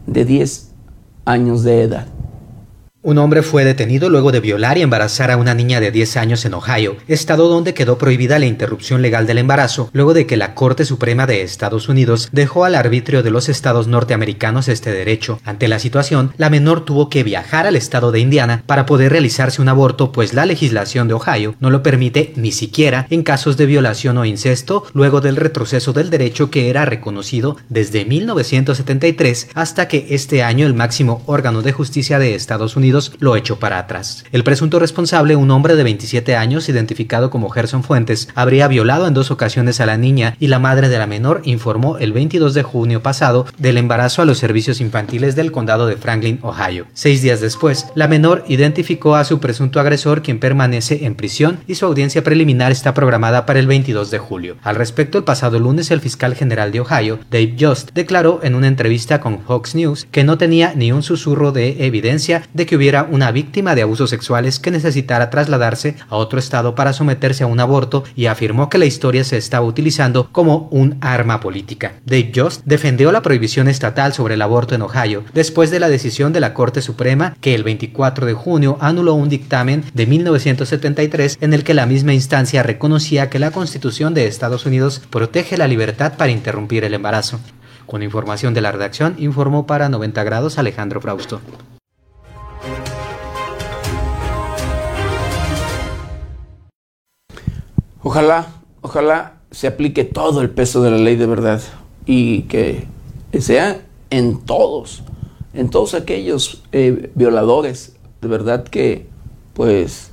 de 0.06 0.26
10 0.26 0.74
años 1.24 1.63
de 1.63 1.84
edad. 1.84 2.08
Un 3.02 3.18
hombre 3.18 3.44
fue 3.44 3.64
detenido 3.64 4.10
luego 4.10 4.34
de 4.34 4.42
violar 4.42 4.78
y 4.78 4.82
embarazar 4.82 5.32
a 5.32 5.38
una 5.38 5.54
niña 5.54 5.80
de 5.80 5.90
10 5.90 6.18
años 6.18 6.44
en 6.44 6.54
Ohio, 6.54 6.98
estado 7.08 7.48
donde 7.48 7.74
quedó 7.74 7.98
prohibida 7.98 8.40
la 8.40 8.46
interrupción 8.46 9.02
legal 9.02 9.26
del 9.26 9.38
embarazo, 9.38 9.90
luego 9.94 10.14
de 10.14 10.26
que 10.26 10.36
la 10.36 10.54
Corte 10.54 10.84
Suprema 10.84 11.26
de 11.26 11.42
Estados 11.42 11.88
Unidos 11.88 12.28
dejó 12.34 12.66
al 12.66 12.76
arbitrio 12.76 13.24
de 13.24 13.32
los 13.32 13.48
estados 13.48 13.88
norteamericanos 13.88 14.68
este 14.68 14.92
derecho. 14.92 15.40
Ante 15.46 15.70
la 15.70 15.80
situación, 15.80 16.34
la 16.36 16.50
menor 16.50 16.84
tuvo 16.84 17.10
que 17.10 17.24
viajar 17.24 17.68
al 17.68 17.78
estado 17.78 18.12
de 18.12 18.20
Indiana 18.20 18.64
para 18.66 18.86
poder 18.86 19.14
realizarse 19.14 19.62
un 19.62 19.70
aborto, 19.70 20.12
pues 20.12 20.34
la 20.34 20.46
legislación 20.46 21.08
de 21.08 21.14
Ohio 21.14 21.56
no 21.62 21.70
lo 21.70 21.82
permite 21.82 22.34
ni 22.36 22.52
siquiera 22.52 23.08
en 23.10 23.24
casos 23.24 23.56
de 23.56 23.66
violación 23.66 24.18
o 24.18 24.26
incesto, 24.26 24.84
luego 24.92 25.22
del 25.22 25.38
retroceso 25.38 25.94
del 25.94 26.10
derecho 26.10 26.52
que 26.52 26.70
era 26.70 26.84
reconocido 26.84 27.56
desde 27.70 28.04
1973 28.04 29.52
hasta 29.54 29.88
que 29.88 30.08
este 30.10 30.44
año 30.44 30.66
el 30.66 30.74
máximo 30.74 31.24
órgano 31.28 31.62
de 31.62 31.72
justicia 31.72 32.20
de 32.20 32.36
Estados 32.36 32.76
Unidos 32.76 32.90
lo 33.20 33.36
echó 33.36 33.60
para 33.60 33.80
atrás. 33.80 34.24
El 34.32 34.44
presunto 34.44 34.80
responsable, 34.80 35.36
un 35.36 35.52
hombre 35.52 35.76
de 35.76 35.84
27 35.84 36.36
años 36.36 36.70
identificado 36.70 37.30
como 37.30 37.50
Gerson 37.50 37.84
Fuentes, 37.84 38.30
habría 38.36 38.68
violado 38.68 39.08
en 39.08 39.14
dos 39.14 39.32
ocasiones 39.32 39.80
a 39.80 39.86
la 39.86 39.98
niña 39.98 40.36
y 40.40 40.48
la 40.48 40.60
madre 40.60 40.90
de 40.90 40.98
la 40.98 41.08
menor 41.08 41.42
informó 41.46 41.98
el 41.98 42.14
22 42.14 42.54
de 42.54 42.64
junio 42.64 43.02
pasado 43.02 43.46
del 43.58 43.78
embarazo 43.78 44.22
a 44.22 44.26
los 44.26 44.38
servicios 44.38 44.82
infantiles 44.82 45.36
del 45.36 45.52
condado 45.52 45.88
de 45.88 45.98
Franklin, 45.98 46.40
Ohio. 46.42 46.86
Seis 46.94 47.22
días 47.22 47.42
después, 47.42 47.88
la 47.96 48.08
menor 48.08 48.44
identificó 48.48 49.16
a 49.16 49.26
su 49.26 49.40
presunto 49.40 49.80
agresor 49.80 50.22
quien 50.22 50.40
permanece 50.40 51.06
en 51.06 51.16
prisión 51.16 51.60
y 51.68 51.76
su 51.76 51.86
audiencia 51.86 52.24
preliminar 52.24 52.72
está 52.72 52.94
programada 52.94 53.46
para 53.46 53.60
el 53.60 53.68
22 53.68 54.12
de 54.12 54.20
julio. 54.20 54.56
Al 54.64 54.76
respecto, 54.76 55.18
el 55.18 55.24
pasado 55.24 55.60
lunes 55.60 55.92
el 55.92 56.02
fiscal 56.02 56.36
general 56.36 56.72
de 56.72 56.80
Ohio, 56.80 57.20
Dave 57.30 57.56
Just, 57.60 57.92
declaró 57.94 58.40
en 58.44 58.56
una 58.56 58.68
entrevista 58.68 59.20
con 59.20 59.42
Fox 59.42 59.76
News 59.76 60.08
que 60.12 60.24
no 60.24 60.38
tenía 60.38 60.74
ni 60.76 60.92
un 60.92 61.04
susurro 61.04 61.52
de 61.52 61.86
evidencia 61.86 62.44
de 62.54 62.66
que 62.66 62.78
hubiera 62.80 63.04
una 63.04 63.30
víctima 63.34 63.76
de 63.76 63.82
abusos 63.82 64.10
sexuales 64.10 64.58
que 64.58 64.72
necesitara 64.72 65.30
trasladarse 65.30 65.96
a 66.08 66.15
otro 66.15 66.39
estado 66.39 66.76
para 66.76 66.94
someterse 66.94 67.44
a 67.44 67.48
un 67.48 67.60
aborto 67.60 68.06
y 68.15 68.28
afirmó 68.28 68.70
que 68.70 68.78
la 68.78 68.86
historia 68.86 69.26
se 69.26 69.36
estaba 69.36 69.65
utilizando 69.65 70.30
como 70.32 70.70
un 70.72 70.98
arma 71.02 71.42
política. 71.42 71.96
Dave 72.06 72.32
Just 72.34 72.62
defendió 72.63 73.12
la 73.12 73.22
prohibición 73.22 73.68
estatal 73.68 74.13
sobre 74.13 74.36
el 74.36 74.42
aborto 74.42 74.76
en 74.76 74.82
Ohio 74.82 75.26
después 75.34 75.72
de 75.72 75.82
la 75.82 75.89
decisión 75.89 76.32
de 76.32 76.39
la 76.39 76.54
Corte 76.54 76.82
Suprema 76.82 77.36
que 77.42 77.54
el 77.54 77.65
24 77.65 78.26
de 78.26 78.34
junio 78.34 78.78
anuló 78.80 79.13
un 79.13 79.28
dictamen 79.28 79.84
de 79.94 80.06
1973 80.06 81.38
en 81.42 81.54
el 81.54 81.65
que 81.65 81.74
la 81.74 81.86
misma 81.86 82.13
instancia 82.13 82.63
reconocía 82.63 83.30
que 83.30 83.39
la 83.39 83.52
Constitución 83.52 84.13
de 84.13 84.26
Estados 84.26 84.65
Unidos 84.65 85.02
protege 85.10 85.58
la 85.58 85.68
libertad 85.68 86.13
para 86.15 86.32
interrumpir 86.32 86.86
el 86.86 86.94
embarazo. 86.94 87.42
Con 87.86 88.04
información 88.04 88.54
de 88.54 88.62
la 88.62 88.72
redacción, 88.72 89.15
informó 89.18 89.68
para 89.68 89.89
90 89.89 90.24
grados 90.24 90.58
Alejandro 90.58 91.02
Frausto. 91.02 91.42
Ojalá, 98.02 98.48
ojalá 98.82 99.34
se 99.52 99.68
aplique 99.68 100.06
todo 100.06 100.42
el 100.42 100.50
peso 100.50 100.82
de 100.82 100.92
la 100.92 100.98
ley 100.98 101.18
de 101.18 101.26
verdad 101.26 101.62
y 102.06 102.44
que 102.44 102.88
sea 103.40 103.82
en 104.10 104.40
todos, 104.40 105.04
en 105.54 105.70
todos 105.70 105.94
aquellos 105.94 106.64
eh, 106.72 107.12
violadores, 107.16 107.96
de 108.22 108.28
verdad 108.28 108.64
que 108.64 109.08
pues 109.54 110.12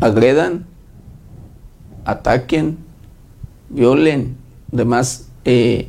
agredan, 0.00 0.66
ataquen, 2.04 2.78
violen, 3.68 4.36
demás, 4.72 5.28
eh, 5.44 5.88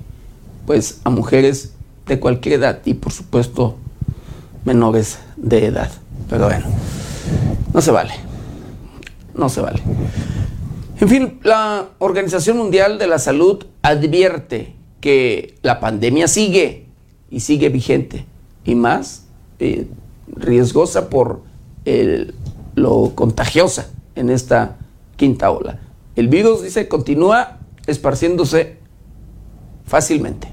pues 0.67 1.01
a 1.03 1.09
mujeres 1.09 1.73
de 2.05 2.19
cualquier 2.19 2.59
edad 2.59 2.81
y 2.85 2.93
por 2.93 3.11
supuesto 3.11 3.77
menores 4.65 5.17
de 5.35 5.65
edad. 5.65 5.91
Pero 6.29 6.45
bueno, 6.45 6.65
no 7.73 7.81
se 7.81 7.91
vale, 7.91 8.13
no 9.35 9.49
se 9.49 9.61
vale. 9.61 9.81
En 11.03 11.09
fin, 11.09 11.39
la 11.43 11.89
Organización 11.99 12.55
Mundial 12.55 12.97
de 12.97 13.07
la 13.07 13.19
Salud 13.19 13.65
advierte 13.81 14.73
que 15.01 15.55
la 15.61 15.81
pandemia 15.81 16.29
sigue 16.29 16.85
y 17.29 17.41
sigue 17.41 17.67
vigente 17.67 18.25
y 18.63 18.75
más 18.75 19.25
eh, 19.59 19.87
riesgosa 20.27 21.09
por 21.09 21.41
lo 22.75 23.11
contagiosa 23.15 23.89
en 24.15 24.29
esta 24.29 24.77
quinta 25.17 25.51
ola. 25.51 25.77
El 26.15 26.29
virus, 26.29 26.63
dice, 26.63 26.87
continúa 26.87 27.57
esparciéndose 27.85 28.77
fácilmente. 29.85 30.52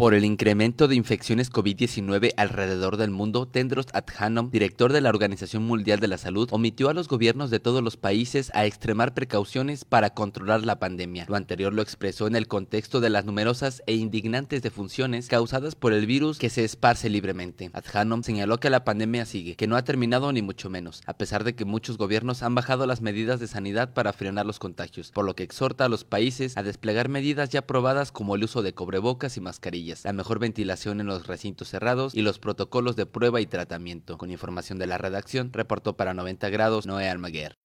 Por 0.00 0.14
el 0.14 0.24
incremento 0.24 0.88
de 0.88 0.94
infecciones 0.94 1.52
COVID-19 1.52 2.32
alrededor 2.38 2.96
del 2.96 3.10
mundo, 3.10 3.46
Tendros 3.46 3.84
Adhanom, 3.92 4.50
director 4.50 4.94
de 4.94 5.02
la 5.02 5.10
Organización 5.10 5.64
Mundial 5.64 6.00
de 6.00 6.08
la 6.08 6.16
Salud, 6.16 6.48
omitió 6.52 6.88
a 6.88 6.94
los 6.94 7.06
gobiernos 7.06 7.50
de 7.50 7.60
todos 7.60 7.84
los 7.84 7.98
países 7.98 8.50
a 8.54 8.64
extremar 8.64 9.12
precauciones 9.12 9.84
para 9.84 10.14
controlar 10.14 10.64
la 10.64 10.78
pandemia. 10.78 11.26
Lo 11.28 11.36
anterior 11.36 11.74
lo 11.74 11.82
expresó 11.82 12.26
en 12.26 12.34
el 12.34 12.48
contexto 12.48 13.00
de 13.00 13.10
las 13.10 13.26
numerosas 13.26 13.82
e 13.84 13.94
indignantes 13.94 14.62
defunciones 14.62 15.28
causadas 15.28 15.74
por 15.74 15.92
el 15.92 16.06
virus 16.06 16.38
que 16.38 16.48
se 16.48 16.64
esparce 16.64 17.10
libremente. 17.10 17.68
Adhanom 17.74 18.22
señaló 18.22 18.58
que 18.58 18.70
la 18.70 18.84
pandemia 18.84 19.26
sigue, 19.26 19.54
que 19.54 19.66
no 19.66 19.76
ha 19.76 19.84
terminado 19.84 20.32
ni 20.32 20.40
mucho 20.40 20.70
menos, 20.70 21.02
a 21.04 21.12
pesar 21.12 21.44
de 21.44 21.54
que 21.54 21.66
muchos 21.66 21.98
gobiernos 21.98 22.42
han 22.42 22.54
bajado 22.54 22.86
las 22.86 23.02
medidas 23.02 23.38
de 23.38 23.48
sanidad 23.48 23.92
para 23.92 24.14
frenar 24.14 24.46
los 24.46 24.58
contagios, 24.58 25.10
por 25.10 25.26
lo 25.26 25.36
que 25.36 25.42
exhorta 25.42 25.84
a 25.84 25.90
los 25.90 26.04
países 26.04 26.56
a 26.56 26.62
desplegar 26.62 27.10
medidas 27.10 27.50
ya 27.50 27.66
probadas 27.66 28.12
como 28.12 28.34
el 28.34 28.44
uso 28.44 28.62
de 28.62 28.72
cobrebocas 28.72 29.36
y 29.36 29.42
mascarillas 29.42 29.89
la 30.04 30.12
mejor 30.12 30.38
ventilación 30.38 31.00
en 31.00 31.06
los 31.06 31.26
recintos 31.26 31.68
cerrados 31.68 32.14
y 32.14 32.22
los 32.22 32.38
protocolos 32.38 32.96
de 32.96 33.06
prueba 33.06 33.40
y 33.40 33.46
tratamiento. 33.46 34.18
Con 34.18 34.30
información 34.30 34.78
de 34.78 34.86
la 34.86 34.98
redacción, 34.98 35.52
reportó 35.52 35.96
para 35.96 36.14
90 36.14 36.48
grados 36.50 36.86
Noé 36.86 37.08
Almaguer. 37.08 37.56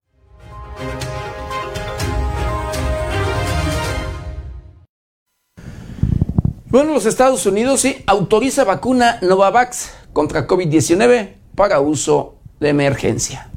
Bueno, 6.68 6.94
los 6.94 7.06
Estados 7.06 7.46
Unidos 7.46 7.82
sí 7.82 8.04
autoriza 8.06 8.66
vacuna 8.66 9.18
Novavax 9.22 9.94
contra 10.12 10.46
COVID-19 10.46 11.36
para 11.56 11.80
uso 11.80 12.36
de 12.60 12.70
emergencia. 12.70 13.50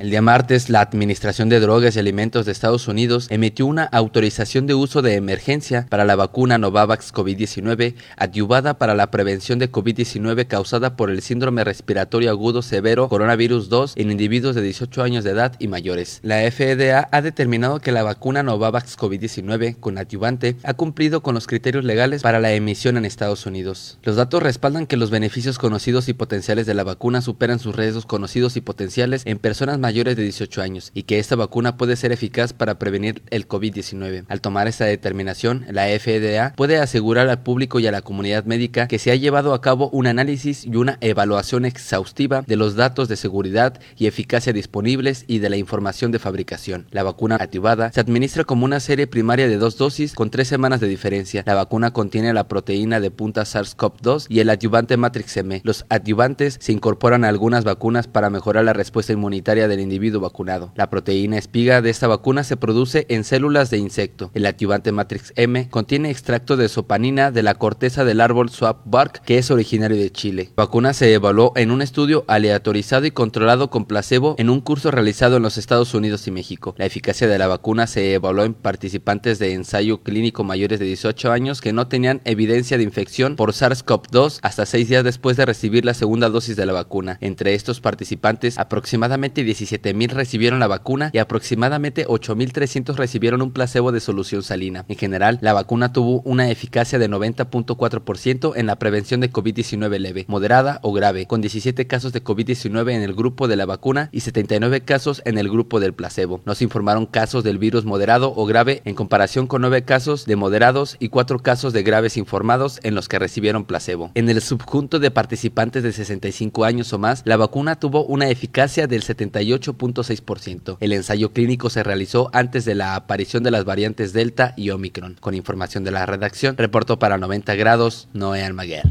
El 0.00 0.08
día 0.08 0.22
martes, 0.22 0.70
la 0.70 0.80
Administración 0.80 1.50
de 1.50 1.60
Drogas 1.60 1.94
y 1.94 1.98
Alimentos 1.98 2.46
de 2.46 2.52
Estados 2.52 2.88
Unidos 2.88 3.26
emitió 3.28 3.66
una 3.66 3.84
autorización 3.84 4.66
de 4.66 4.72
uso 4.72 5.02
de 5.02 5.14
emergencia 5.14 5.86
para 5.90 6.06
la 6.06 6.16
vacuna 6.16 6.56
Novavax 6.56 7.12
COVID-19, 7.12 7.96
adyuvada 8.16 8.78
para 8.78 8.94
la 8.94 9.10
prevención 9.10 9.58
de 9.58 9.70
COVID-19 9.70 10.46
causada 10.46 10.96
por 10.96 11.10
el 11.10 11.20
síndrome 11.20 11.64
respiratorio 11.64 12.30
agudo 12.30 12.62
severo 12.62 13.10
coronavirus 13.10 13.68
2 13.68 13.92
en 13.96 14.10
individuos 14.10 14.54
de 14.54 14.62
18 14.62 15.02
años 15.02 15.22
de 15.22 15.32
edad 15.32 15.52
y 15.58 15.68
mayores. 15.68 16.20
La 16.22 16.50
FDA 16.50 17.06
ha 17.12 17.20
determinado 17.20 17.80
que 17.80 17.92
la 17.92 18.02
vacuna 18.02 18.42
Novavax 18.42 18.96
COVID-19 18.96 19.80
con 19.80 19.98
adyuvante 19.98 20.56
ha 20.62 20.72
cumplido 20.72 21.22
con 21.22 21.34
los 21.34 21.46
criterios 21.46 21.84
legales 21.84 22.22
para 22.22 22.40
la 22.40 22.52
emisión 22.52 22.96
en 22.96 23.04
Estados 23.04 23.44
Unidos. 23.44 23.98
Los 24.02 24.16
datos 24.16 24.42
respaldan 24.42 24.86
que 24.86 24.96
los 24.96 25.10
beneficios 25.10 25.58
conocidos 25.58 26.08
y 26.08 26.14
potenciales 26.14 26.64
de 26.64 26.72
la 26.72 26.84
vacuna 26.84 27.20
superan 27.20 27.58
sus 27.58 27.76
riesgos 27.76 28.06
conocidos 28.06 28.56
y 28.56 28.62
potenciales 28.62 29.24
en 29.26 29.38
personas 29.38 29.78
mayores 29.78 29.89
mayores 29.90 30.14
de 30.14 30.22
18 30.22 30.62
años 30.62 30.92
y 30.94 31.02
que 31.02 31.18
esta 31.18 31.34
vacuna 31.34 31.76
puede 31.76 31.96
ser 31.96 32.12
eficaz 32.12 32.52
para 32.52 32.78
prevenir 32.78 33.22
el 33.30 33.48
COVID-19. 33.48 34.24
Al 34.28 34.40
tomar 34.40 34.68
esta 34.68 34.84
determinación, 34.84 35.66
la 35.68 35.86
FDA 35.86 36.52
puede 36.54 36.78
asegurar 36.78 37.28
al 37.28 37.42
público 37.42 37.80
y 37.80 37.88
a 37.88 37.90
la 37.90 38.02
comunidad 38.02 38.44
médica 38.44 38.86
que 38.86 39.00
se 39.00 39.10
ha 39.10 39.16
llevado 39.16 39.52
a 39.52 39.60
cabo 39.60 39.90
un 39.90 40.06
análisis 40.06 40.64
y 40.64 40.76
una 40.76 40.96
evaluación 41.00 41.64
exhaustiva 41.64 42.44
de 42.46 42.54
los 42.54 42.76
datos 42.76 43.08
de 43.08 43.16
seguridad 43.16 43.80
y 43.96 44.06
eficacia 44.06 44.52
disponibles 44.52 45.24
y 45.26 45.40
de 45.40 45.50
la 45.50 45.56
información 45.56 46.12
de 46.12 46.20
fabricación. 46.20 46.86
La 46.92 47.02
vacuna 47.02 47.34
activada 47.34 47.90
se 47.90 47.98
administra 47.98 48.44
como 48.44 48.66
una 48.66 48.78
serie 48.78 49.08
primaria 49.08 49.48
de 49.48 49.56
dos 49.56 49.76
dosis 49.76 50.12
con 50.12 50.30
tres 50.30 50.46
semanas 50.46 50.78
de 50.78 50.86
diferencia. 50.86 51.42
La 51.46 51.54
vacuna 51.54 51.92
contiene 51.92 52.32
la 52.32 52.46
proteína 52.46 53.00
de 53.00 53.10
punta 53.10 53.42
SARS-CoV-2 53.42 54.26
y 54.28 54.38
el 54.38 54.50
adyuvante 54.50 54.96
Matrix 54.96 55.36
M. 55.38 55.62
Los 55.64 55.84
adyuvantes 55.88 56.58
se 56.60 56.70
incorporan 56.70 57.24
a 57.24 57.28
algunas 57.28 57.64
vacunas 57.64 58.06
para 58.06 58.30
mejorar 58.30 58.64
la 58.64 58.72
respuesta 58.72 59.12
inmunitaria 59.12 59.66
del 59.66 59.79
individuo 59.80 60.20
vacunado. 60.20 60.72
La 60.76 60.90
proteína 60.90 61.38
espiga 61.38 61.82
de 61.82 61.90
esta 61.90 62.06
vacuna 62.06 62.44
se 62.44 62.56
produce 62.56 63.06
en 63.08 63.24
células 63.24 63.70
de 63.70 63.78
insecto. 63.78 64.30
El 64.34 64.46
activante 64.46 64.92
Matrix 64.92 65.32
M 65.36 65.68
contiene 65.70 66.10
extracto 66.10 66.56
de 66.56 66.68
sopanina 66.68 67.30
de 67.30 67.42
la 67.42 67.54
corteza 67.54 68.04
del 68.04 68.20
árbol 68.20 68.50
Swap 68.50 68.82
Bark, 68.84 69.22
que 69.22 69.38
es 69.38 69.50
originario 69.50 69.96
de 69.96 70.10
Chile. 70.10 70.50
La 70.56 70.64
vacuna 70.64 70.92
se 70.92 71.12
evaluó 71.12 71.52
en 71.56 71.70
un 71.70 71.82
estudio 71.82 72.24
aleatorizado 72.28 73.06
y 73.06 73.10
controlado 73.10 73.70
con 73.70 73.86
placebo 73.86 74.34
en 74.38 74.50
un 74.50 74.60
curso 74.60 74.90
realizado 74.90 75.36
en 75.36 75.42
los 75.42 75.58
Estados 75.58 75.94
Unidos 75.94 76.26
y 76.26 76.30
México. 76.30 76.74
La 76.78 76.86
eficacia 76.86 77.28
de 77.28 77.38
la 77.38 77.46
vacuna 77.46 77.86
se 77.86 78.14
evaluó 78.14 78.44
en 78.44 78.54
participantes 78.54 79.38
de 79.38 79.52
ensayo 79.52 80.02
clínico 80.02 80.44
mayores 80.44 80.78
de 80.78 80.86
18 80.86 81.32
años 81.32 81.60
que 81.60 81.72
no 81.72 81.88
tenían 81.88 82.20
evidencia 82.24 82.76
de 82.76 82.84
infección 82.84 83.36
por 83.36 83.52
SARS-CoV-2 83.52 84.38
hasta 84.42 84.66
seis 84.66 84.88
días 84.88 85.04
después 85.04 85.36
de 85.36 85.46
recibir 85.46 85.84
la 85.84 85.94
segunda 85.94 86.28
dosis 86.28 86.56
de 86.56 86.66
la 86.66 86.72
vacuna. 86.72 87.18
Entre 87.20 87.54
estos 87.54 87.80
participantes, 87.80 88.58
aproximadamente 88.58 89.44
17 89.44 89.69
mil 89.94 90.10
recibieron 90.10 90.60
la 90.60 90.66
vacuna 90.66 91.10
y 91.12 91.18
aproximadamente 91.18 92.06
8.300 92.06 92.94
recibieron 92.96 93.42
un 93.42 93.52
placebo 93.52 93.92
de 93.92 94.00
solución 94.00 94.42
salina. 94.42 94.84
En 94.88 94.96
general, 94.96 95.38
la 95.40 95.52
vacuna 95.52 95.92
tuvo 95.92 96.22
una 96.22 96.50
eficacia 96.50 96.98
de 96.98 97.08
90.4% 97.08 98.52
en 98.56 98.66
la 98.66 98.76
prevención 98.76 99.20
de 99.20 99.32
COVID-19 99.32 99.98
leve, 99.98 100.24
moderada 100.28 100.80
o 100.82 100.92
grave, 100.92 101.26
con 101.26 101.40
17 101.40 101.86
casos 101.86 102.12
de 102.12 102.24
COVID-19 102.24 102.92
en 102.92 103.02
el 103.02 103.14
grupo 103.14 103.48
de 103.48 103.56
la 103.56 103.66
vacuna 103.66 104.08
y 104.12 104.20
79 104.20 104.82
casos 104.82 105.22
en 105.24 105.38
el 105.38 105.48
grupo 105.48 105.80
del 105.80 105.94
placebo. 105.94 106.40
No 106.44 106.54
se 106.54 106.64
informaron 106.64 107.06
casos 107.06 107.44
del 107.44 107.58
virus 107.58 107.84
moderado 107.84 108.32
o 108.34 108.46
grave 108.46 108.82
en 108.84 108.94
comparación 108.94 109.46
con 109.46 109.62
9 109.62 109.82
casos 109.82 110.26
de 110.26 110.36
moderados 110.36 110.96
y 110.98 111.08
4 111.08 111.40
casos 111.40 111.72
de 111.72 111.82
graves 111.82 112.16
informados 112.16 112.80
en 112.82 112.94
los 112.94 113.08
que 113.08 113.18
recibieron 113.18 113.64
placebo. 113.64 114.10
En 114.14 114.28
el 114.28 114.40
subjunto 114.40 114.98
de 114.98 115.10
participantes 115.10 115.82
de 115.82 115.92
65 115.92 116.64
años 116.64 116.92
o 116.92 116.98
más, 116.98 117.22
la 117.24 117.36
vacuna 117.36 117.76
tuvo 117.76 118.04
una 118.04 118.28
eficacia 118.28 118.86
del 118.86 119.02
78 119.02 119.49
8.6%. 119.52 120.76
El 120.80 120.92
ensayo 120.92 121.32
clínico 121.32 121.70
se 121.70 121.82
realizó 121.82 122.30
antes 122.32 122.64
de 122.64 122.74
la 122.74 122.94
aparición 122.94 123.42
de 123.42 123.50
las 123.50 123.64
variantes 123.64 124.12
Delta 124.12 124.54
y 124.56 124.70
Omicron. 124.70 125.16
Con 125.20 125.34
información 125.34 125.84
de 125.84 125.90
la 125.90 126.06
redacción, 126.06 126.56
reportó 126.56 126.98
para 126.98 127.18
90 127.18 127.54
grados 127.54 128.08
Noé 128.12 128.42
Almaguer. 128.42 128.84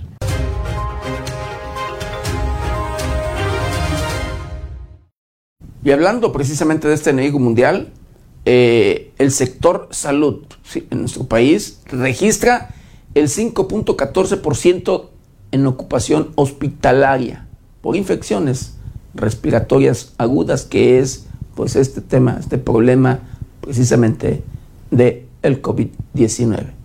Y 5.84 5.92
hablando 5.92 6.32
precisamente 6.32 6.88
de 6.88 6.94
este 6.94 7.12
enemigo 7.12 7.40
mundial, 7.40 7.90
eh, 8.46 9.12
el 9.18 9.32
sector 9.32 9.88
salud 9.92 10.44
en 10.76 11.00
nuestro 11.00 11.26
país 11.26 11.82
registra 11.86 12.74
el 13.16 13.28
5.14% 13.28 15.10
en 15.52 15.68
ocupación 15.68 16.32
hospitalaria 16.36 17.48
por 17.82 17.96
infecciones 17.96 18.79
respiratorias 19.14 20.14
agudas, 20.18 20.64
que 20.64 21.00
es 21.00 21.26
pues 21.56 21.76
este 21.76 22.02
tema, 22.02 22.38
este 22.40 22.58
problema 22.58 23.20
precisamente 23.62 24.44
de 24.92 25.26
el 25.42 25.62
COVID-19. 25.62 26.79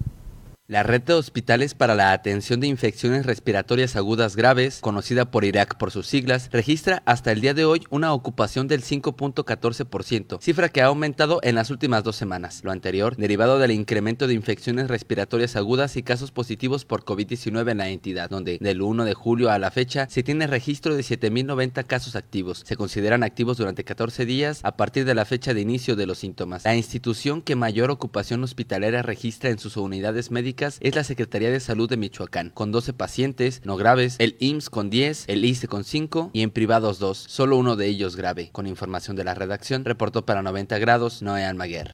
La 0.66 0.82
red 0.82 1.02
de 1.02 1.12
hospitales 1.12 1.74
para 1.74 1.94
la 1.94 2.12
atención 2.12 2.58
de 2.58 2.66
infecciones 2.66 3.26
respiratorias 3.26 3.96
agudas 3.96 4.34
graves, 4.34 4.78
conocida 4.80 5.30
por 5.30 5.44
Irak 5.44 5.76
por 5.76 5.90
sus 5.90 6.06
siglas, 6.06 6.48
registra 6.52 7.02
hasta 7.04 7.32
el 7.32 7.42
día 7.42 7.52
de 7.52 7.66
hoy 7.66 7.82
una 7.90 8.14
ocupación 8.14 8.66
del 8.66 8.82
5.14%, 8.82 10.40
cifra 10.40 10.70
que 10.70 10.80
ha 10.80 10.86
aumentado 10.86 11.40
en 11.42 11.54
las 11.54 11.68
últimas 11.68 12.02
dos 12.02 12.16
semanas. 12.16 12.62
Lo 12.64 12.70
anterior, 12.70 13.14
derivado 13.18 13.58
del 13.58 13.72
incremento 13.72 14.26
de 14.26 14.32
infecciones 14.32 14.88
respiratorias 14.88 15.54
agudas 15.54 15.98
y 15.98 16.02
casos 16.02 16.30
positivos 16.30 16.86
por 16.86 17.04
COVID-19 17.04 17.72
en 17.72 17.76
la 17.76 17.90
entidad, 17.90 18.30
donde 18.30 18.56
del 18.58 18.80
1 18.80 19.04
de 19.04 19.12
julio 19.12 19.50
a 19.50 19.58
la 19.58 19.70
fecha 19.70 20.06
se 20.08 20.22
tiene 20.22 20.46
registro 20.46 20.96
de 20.96 21.02
7.090 21.02 21.84
casos 21.84 22.16
activos. 22.16 22.62
Se 22.64 22.78
consideran 22.78 23.22
activos 23.22 23.58
durante 23.58 23.84
14 23.84 24.24
días 24.24 24.60
a 24.62 24.78
partir 24.78 25.04
de 25.04 25.14
la 25.14 25.26
fecha 25.26 25.52
de 25.52 25.60
inicio 25.60 25.94
de 25.94 26.06
los 26.06 26.16
síntomas. 26.16 26.64
La 26.64 26.74
institución 26.74 27.42
que 27.42 27.54
mayor 27.54 27.90
ocupación 27.90 28.42
hospitalaria 28.42 29.02
registra 29.02 29.50
en 29.50 29.58
sus 29.58 29.76
unidades 29.76 30.30
médicas 30.30 30.53
es 30.62 30.94
la 30.94 31.02
Secretaría 31.02 31.50
de 31.50 31.58
Salud 31.58 31.88
de 31.88 31.96
Michoacán, 31.96 32.50
con 32.50 32.70
12 32.70 32.92
pacientes 32.92 33.60
no 33.64 33.76
graves, 33.76 34.14
el 34.20 34.36
IMSS 34.38 34.70
con 34.70 34.88
10, 34.88 35.24
el 35.26 35.44
ICE 35.44 35.66
con 35.66 35.82
5 35.82 36.30
y 36.32 36.42
en 36.42 36.50
privados 36.50 37.00
2, 37.00 37.18
solo 37.18 37.56
uno 37.56 37.74
de 37.74 37.86
ellos 37.86 38.14
grave. 38.14 38.50
Con 38.52 38.68
información 38.68 39.16
de 39.16 39.24
la 39.24 39.34
redacción, 39.34 39.84
reportó 39.84 40.24
para 40.24 40.42
90 40.42 40.78
grados 40.78 41.22
Noé 41.22 41.44
Almaguer. 41.44 41.90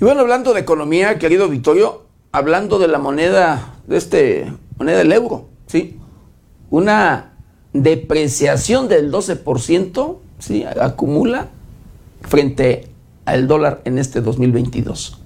Y 0.00 0.04
bueno, 0.04 0.20
hablando 0.20 0.54
de 0.54 0.60
economía, 0.60 1.18
querido 1.18 1.48
Vittorio, 1.48 2.06
hablando 2.30 2.78
de 2.78 2.88
la 2.88 2.98
moneda, 2.98 3.74
de 3.88 3.96
este 3.96 4.52
moneda 4.78 4.98
del 4.98 5.12
euro, 5.12 5.48
¿sí? 5.66 5.98
Una 6.70 7.32
depreciación 7.72 8.88
del 8.88 9.10
12%, 9.10 10.18
¿sí? 10.38 10.64
Acumula 10.80 11.48
frente 12.22 12.88
al 13.24 13.46
dólar 13.46 13.82
en 13.84 13.98
este 13.98 14.20
2022. 14.20 15.21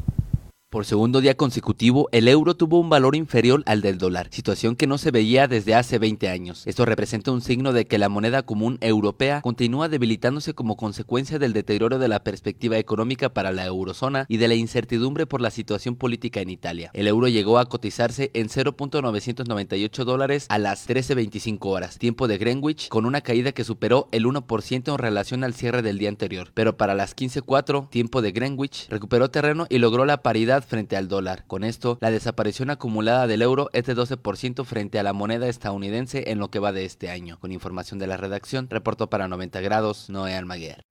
Por 0.76 0.84
segundo 0.84 1.22
día 1.22 1.34
consecutivo, 1.38 2.10
el 2.12 2.28
euro 2.28 2.54
tuvo 2.54 2.78
un 2.78 2.90
valor 2.90 3.16
inferior 3.16 3.62
al 3.64 3.80
del 3.80 3.96
dólar, 3.96 4.28
situación 4.30 4.76
que 4.76 4.86
no 4.86 4.98
se 4.98 5.10
veía 5.10 5.48
desde 5.48 5.74
hace 5.74 5.98
20 5.98 6.28
años. 6.28 6.66
Esto 6.66 6.84
representa 6.84 7.32
un 7.32 7.40
signo 7.40 7.72
de 7.72 7.86
que 7.86 7.96
la 7.96 8.10
moneda 8.10 8.42
común 8.42 8.76
europea 8.82 9.40
continúa 9.40 9.88
debilitándose 9.88 10.52
como 10.52 10.76
consecuencia 10.76 11.38
del 11.38 11.54
deterioro 11.54 11.98
de 11.98 12.08
la 12.08 12.22
perspectiva 12.22 12.76
económica 12.76 13.30
para 13.30 13.52
la 13.52 13.64
eurozona 13.64 14.26
y 14.28 14.36
de 14.36 14.48
la 14.48 14.54
incertidumbre 14.54 15.24
por 15.24 15.40
la 15.40 15.50
situación 15.50 15.96
política 15.96 16.42
en 16.42 16.50
Italia. 16.50 16.90
El 16.92 17.08
euro 17.08 17.28
llegó 17.28 17.58
a 17.58 17.70
cotizarse 17.70 18.30
en 18.34 18.50
0.998 18.50 20.04
dólares 20.04 20.44
a 20.50 20.58
las 20.58 20.86
13.25 20.86 21.58
horas, 21.70 21.98
tiempo 21.98 22.28
de 22.28 22.36
Greenwich, 22.36 22.90
con 22.90 23.06
una 23.06 23.22
caída 23.22 23.52
que 23.52 23.64
superó 23.64 24.10
el 24.12 24.26
1% 24.26 24.92
en 24.92 24.98
relación 24.98 25.42
al 25.42 25.54
cierre 25.54 25.80
del 25.80 25.96
día 25.96 26.10
anterior. 26.10 26.50
Pero 26.52 26.76
para 26.76 26.94
las 26.94 27.16
15.04, 27.16 27.88
tiempo 27.88 28.20
de 28.20 28.32
Greenwich, 28.32 28.90
recuperó 28.90 29.30
terreno 29.30 29.66
y 29.70 29.78
logró 29.78 30.04
la 30.04 30.22
paridad 30.22 30.65
frente 30.66 30.96
al 30.96 31.08
dólar. 31.08 31.44
Con 31.46 31.64
esto, 31.64 31.96
la 32.00 32.10
desaparición 32.10 32.70
acumulada 32.70 33.26
del 33.26 33.42
euro 33.42 33.70
es 33.72 33.84
de 33.84 33.96
12% 33.96 34.64
frente 34.64 34.98
a 34.98 35.02
la 35.02 35.12
moneda 35.12 35.48
estadounidense 35.48 36.30
en 36.30 36.38
lo 36.38 36.50
que 36.50 36.58
va 36.58 36.72
de 36.72 36.84
este 36.84 37.10
año. 37.10 37.38
Con 37.40 37.52
información 37.52 37.98
de 37.98 38.06
la 38.06 38.16
redacción, 38.16 38.68
reportó 38.68 39.08
para 39.08 39.28
90 39.28 39.60
grados 39.60 40.10
Noé 40.10 40.34
Almaguer. 40.34 40.82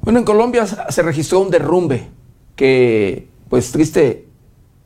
Bueno, 0.00 0.18
en 0.18 0.24
Colombia 0.24 0.66
se 0.66 1.02
registró 1.02 1.40
un 1.40 1.50
derrumbe 1.50 2.10
que, 2.56 3.26
pues 3.48 3.72
triste 3.72 4.26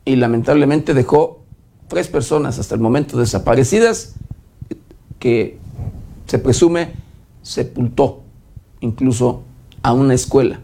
y 0.05 0.15
lamentablemente 0.15 0.93
dejó 0.93 1.43
tres 1.89 2.07
personas 2.07 2.57
hasta 2.57 2.75
el 2.75 2.81
momento 2.81 3.17
desaparecidas 3.17 4.15
que 5.19 5.57
se 6.25 6.39
presume 6.39 6.93
sepultó 7.49 8.21
incluso 8.79 9.41
a 9.81 9.93
una 9.93 10.13
escuela. 10.13 10.59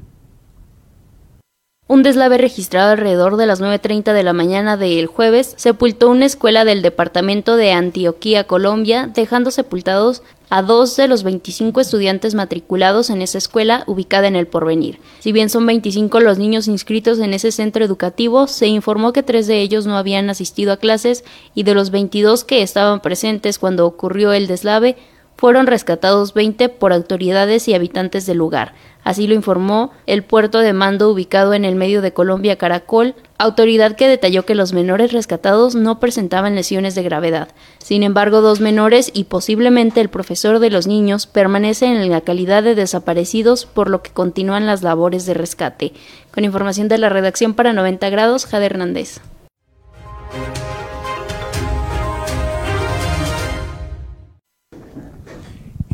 Un 1.88 2.04
deslave 2.04 2.38
registrado 2.38 2.92
alrededor 2.92 3.38
de 3.38 3.46
las 3.46 3.62
9.30 3.62 4.14
de 4.14 4.24
la 4.24 4.34
mañana 4.34 4.76
del 4.76 5.06
jueves 5.06 5.54
sepultó 5.58 6.10
una 6.10 6.26
escuela 6.26 6.66
del 6.66 6.82
departamento 6.82 7.58
de 7.58 7.74
Antioquía, 7.74 8.46
Colombia, 8.46 9.10
dejando 9.14 9.52
sepultados 9.52 10.24
a 10.50 10.62
dos 10.62 10.96
de 10.96 11.08
los 11.08 11.24
25 11.24 11.82
estudiantes 11.82 12.34
matriculados 12.34 13.10
en 13.10 13.22
esa 13.22 13.38
escuela 13.38 13.84
ubicada 13.88 14.28
en 14.28 14.36
el 14.36 14.48
Porvenir. 14.48 15.00
Si 15.20 15.32
bien 15.32 15.50
son 15.50 15.66
25 15.66 16.20
los 16.20 16.38
niños 16.38 16.68
inscritos 16.68 17.20
en 17.20 17.34
ese 17.34 17.52
centro 17.52 17.84
educativo, 17.84 18.48
se 18.48 18.68
informó 18.68 19.14
que 19.14 19.24
tres 19.24 19.48
de 19.48 19.62
ellos 19.62 19.86
no 19.86 19.98
habían 19.98 20.30
asistido 20.30 20.74
a 20.74 20.78
clases 20.78 21.24
y 21.54 21.64
de 21.64 21.74
los 21.74 21.90
22 21.92 22.44
que 22.44 22.62
estaban 22.62 23.00
presentes 23.00 23.60
cuando 23.60 23.86
ocurrió 23.86 24.34
el 24.34 24.48
deslave, 24.48 24.98
fueron 25.38 25.68
rescatados 25.68 26.34
20 26.34 26.70
por 26.70 26.94
autoridades 26.94 27.68
y 27.68 27.74
habitantes 27.74 28.26
del 28.26 28.38
lugar. 28.38 28.74
Así 29.06 29.28
lo 29.28 29.36
informó 29.36 29.92
el 30.08 30.24
puerto 30.24 30.60
de 30.60 30.74
mando 30.74 31.12
ubicado 31.12 31.54
en 31.54 31.64
el 31.64 31.76
medio 31.76 32.02
de 32.02 32.12
Colombia 32.12 32.58
Caracol, 32.58 33.14
autoridad 33.38 33.96
que 33.96 34.08
detalló 34.08 34.46
que 34.46 34.56
los 34.56 34.74
menores 34.74 35.12
rescatados 35.12 35.76
no 35.76 36.00
presentaban 36.00 36.56
lesiones 36.56 36.96
de 36.96 37.04
gravedad. 37.04 37.50
Sin 37.78 38.02
embargo, 38.02 38.42
dos 38.42 38.62
menores 38.62 39.12
y 39.14 39.26
posiblemente 39.26 40.02
el 40.02 40.10
profesor 40.10 40.58
de 40.58 40.72
los 40.72 40.88
niños 40.88 41.28
permanecen 41.28 41.98
en 41.98 42.10
la 42.10 42.22
calidad 42.22 42.64
de 42.64 42.74
desaparecidos, 42.74 43.68
por 43.68 43.92
lo 43.92 44.02
que 44.02 44.10
continúan 44.10 44.66
las 44.66 44.82
labores 44.82 45.28
de 45.28 45.36
rescate. 45.36 45.94
Con 46.34 46.44
información 46.44 46.88
de 46.88 46.98
la 46.98 47.10
redacción 47.10 47.54
para 47.54 47.74
90 47.74 48.10
grados, 48.10 48.48
Jade 48.48 48.66
Hernández. 48.66 49.22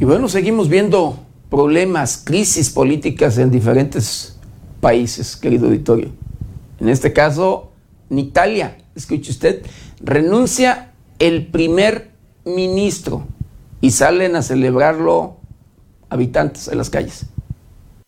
Y 0.02 0.06
bueno, 0.06 0.28
seguimos 0.28 0.68
viendo 0.68 1.20
problemas, 1.52 2.24
crisis 2.26 2.72
políticas 2.72 3.38
en 3.38 3.52
diferentes 3.52 4.36
países, 4.80 5.38
querido 5.38 5.68
auditorio. 5.68 6.10
En 6.80 6.90
este 6.90 7.14
caso, 7.14 7.70
en 8.10 8.18
Italia, 8.18 8.80
escuche 8.96 9.30
usted, 9.30 9.64
renuncia 10.00 10.94
el 11.20 11.46
primer 11.46 12.10
ministro 12.46 13.28
y 13.80 13.92
salen 13.92 14.36
a 14.36 14.42
celebrarlo 14.42 15.38
habitantes 16.10 16.68
en 16.68 16.80
las 16.80 16.90
calles. 16.90 17.28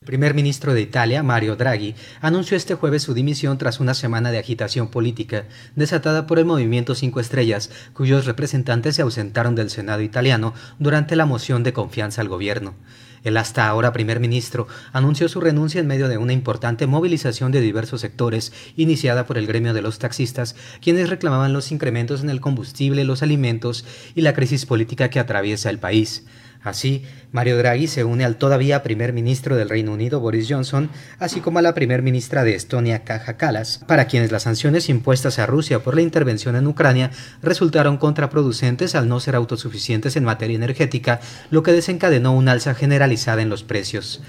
Primer 0.05 0.33
ministro 0.33 0.73
de 0.73 0.81
Italia, 0.81 1.23
Mario 1.23 1.55
Draghi, 1.55 1.95
anunció 2.19 2.57
este 2.57 2.75
jueves 2.75 3.03
su 3.03 3.13
dimisión 3.13 3.57
tras 3.57 3.79
una 3.79 3.93
semana 3.93 4.31
de 4.31 4.37
agitación 4.37 4.89
política 4.89 5.45
desatada 5.77 6.27
por 6.27 6.39
el 6.39 6.45
movimiento 6.45 6.93
Cinco 6.93 7.21
Estrellas, 7.21 7.69
cuyos 7.93 8.25
representantes 8.25 8.97
se 8.97 9.01
ausentaron 9.01 9.55
del 9.55 9.69
Senado 9.69 10.01
italiano 10.01 10.53
durante 10.77 11.15
la 11.15 11.25
moción 11.25 11.63
de 11.63 11.71
confianza 11.71 12.19
al 12.19 12.27
gobierno. 12.27 12.75
El 13.23 13.37
hasta 13.37 13.65
ahora 13.67 13.93
primer 13.93 14.19
ministro 14.19 14.67
anunció 14.91 15.29
su 15.29 15.39
renuncia 15.39 15.79
en 15.79 15.87
medio 15.87 16.09
de 16.09 16.17
una 16.17 16.33
importante 16.33 16.85
movilización 16.85 17.53
de 17.53 17.61
diversos 17.61 18.01
sectores 18.01 18.51
iniciada 18.75 19.25
por 19.25 19.37
el 19.37 19.47
gremio 19.47 19.73
de 19.73 19.81
los 19.81 19.99
taxistas, 19.99 20.57
quienes 20.81 21.09
reclamaban 21.09 21.53
los 21.53 21.71
incrementos 21.71 22.21
en 22.21 22.29
el 22.29 22.41
combustible, 22.41 23.05
los 23.05 23.23
alimentos 23.23 23.85
y 24.15 24.21
la 24.21 24.33
crisis 24.33 24.65
política 24.65 25.09
que 25.09 25.19
atraviesa 25.19 25.69
el 25.69 25.79
país. 25.79 26.25
Así, 26.63 27.03
Mario 27.33 27.57
Draghi 27.57 27.87
se 27.87 28.05
une 28.05 28.23
al 28.23 28.37
todavía 28.37 28.83
primer 28.83 29.11
ministro 29.11 29.57
del 29.57 29.69
Reino 29.69 29.91
Unido, 29.91 30.21
Boris 30.21 30.47
Johnson, 30.49 30.89
así 31.19 31.41
como 31.41 31.59
a 31.59 31.61
la 31.61 31.73
primer 31.73 32.01
ministra 32.01 32.45
de 32.45 32.55
Estonia, 32.55 33.03
Kaja 33.03 33.35
Kallas, 33.35 33.81
para 33.85 34.07
quienes 34.07 34.31
las 34.31 34.43
sanciones 34.43 34.87
impuestas 34.87 35.39
a 35.39 35.45
Rusia 35.45 35.79
por 35.79 35.95
la 35.95 36.01
intervención 36.01 36.55
en 36.55 36.67
Ucrania 36.67 37.11
resultaron 37.41 37.97
contraproducentes 37.97 38.95
al 38.95 39.09
no 39.09 39.19
ser 39.19 39.35
autosuficientes 39.35 40.15
en 40.15 40.23
materia 40.23 40.55
energética, 40.55 41.19
lo 41.51 41.63
que 41.63 41.73
desencadenó 41.73 42.33
una 42.33 42.53
alza 42.53 42.75
generalizada 42.75 43.41
en 43.41 43.49
los 43.49 43.63
precios. 43.63 44.21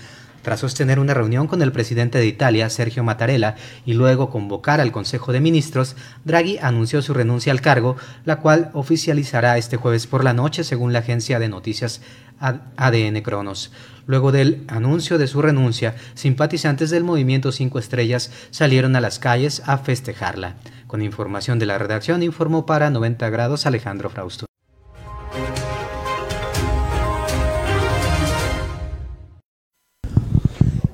Tras 0.45 0.61
sostener 0.61 0.99
una 0.99 1.15
reunión 1.15 1.47
con 1.47 1.63
el 1.63 1.73
presidente 1.73 2.19
de 2.19 2.27
Italia, 2.27 2.69
Sergio 2.69 3.03
Mattarella, 3.03 3.55
y 3.87 3.95
luego 3.95 4.29
convocar 4.29 4.79
al 4.79 4.93
Consejo 4.93 5.33
de 5.33 5.41
Ministros, 5.41 5.97
Draghi 6.27 6.59
anunció 6.59 7.01
su 7.01 7.15
renuncia 7.15 7.51
al 7.51 7.63
cargo, 7.63 7.97
la 8.27 8.41
cual 8.41 8.71
oficializará 8.75 9.57
este 9.57 9.79
jueves 9.79 10.07
por 10.07 10.23
la 10.23 10.35
noche, 10.35 10.63
según 10.63 10.93
la 10.93 10.99
agencia 10.99 11.39
de 11.39 11.49
noticias 11.49 12.03
ADN 12.41 13.23
Cronos. 13.23 13.73
Luego 14.07 14.33
del 14.33 14.65
anuncio 14.69 15.19
de 15.19 15.27
su 15.27 15.41
renuncia, 15.41 15.95
simpatizantes 16.15 16.91
del 16.91 17.05
movimiento 17.05 17.53
Cinco 17.53 17.79
Estrellas 17.79 18.31
salieron 18.51 18.97
a 18.97 19.01
las 19.01 19.19
calles 19.19 19.63
a 19.67 19.79
festejarla. 19.79 20.57
Con 20.87 21.03
información 21.03 21.59
de 21.59 21.67
la 21.67 21.79
redacción, 21.79 22.23
informó 22.23 22.67
para 22.67 22.91
90 22.91 23.31
grados 23.31 23.67
Alejandro 23.67 24.11
Frausto. 24.11 24.47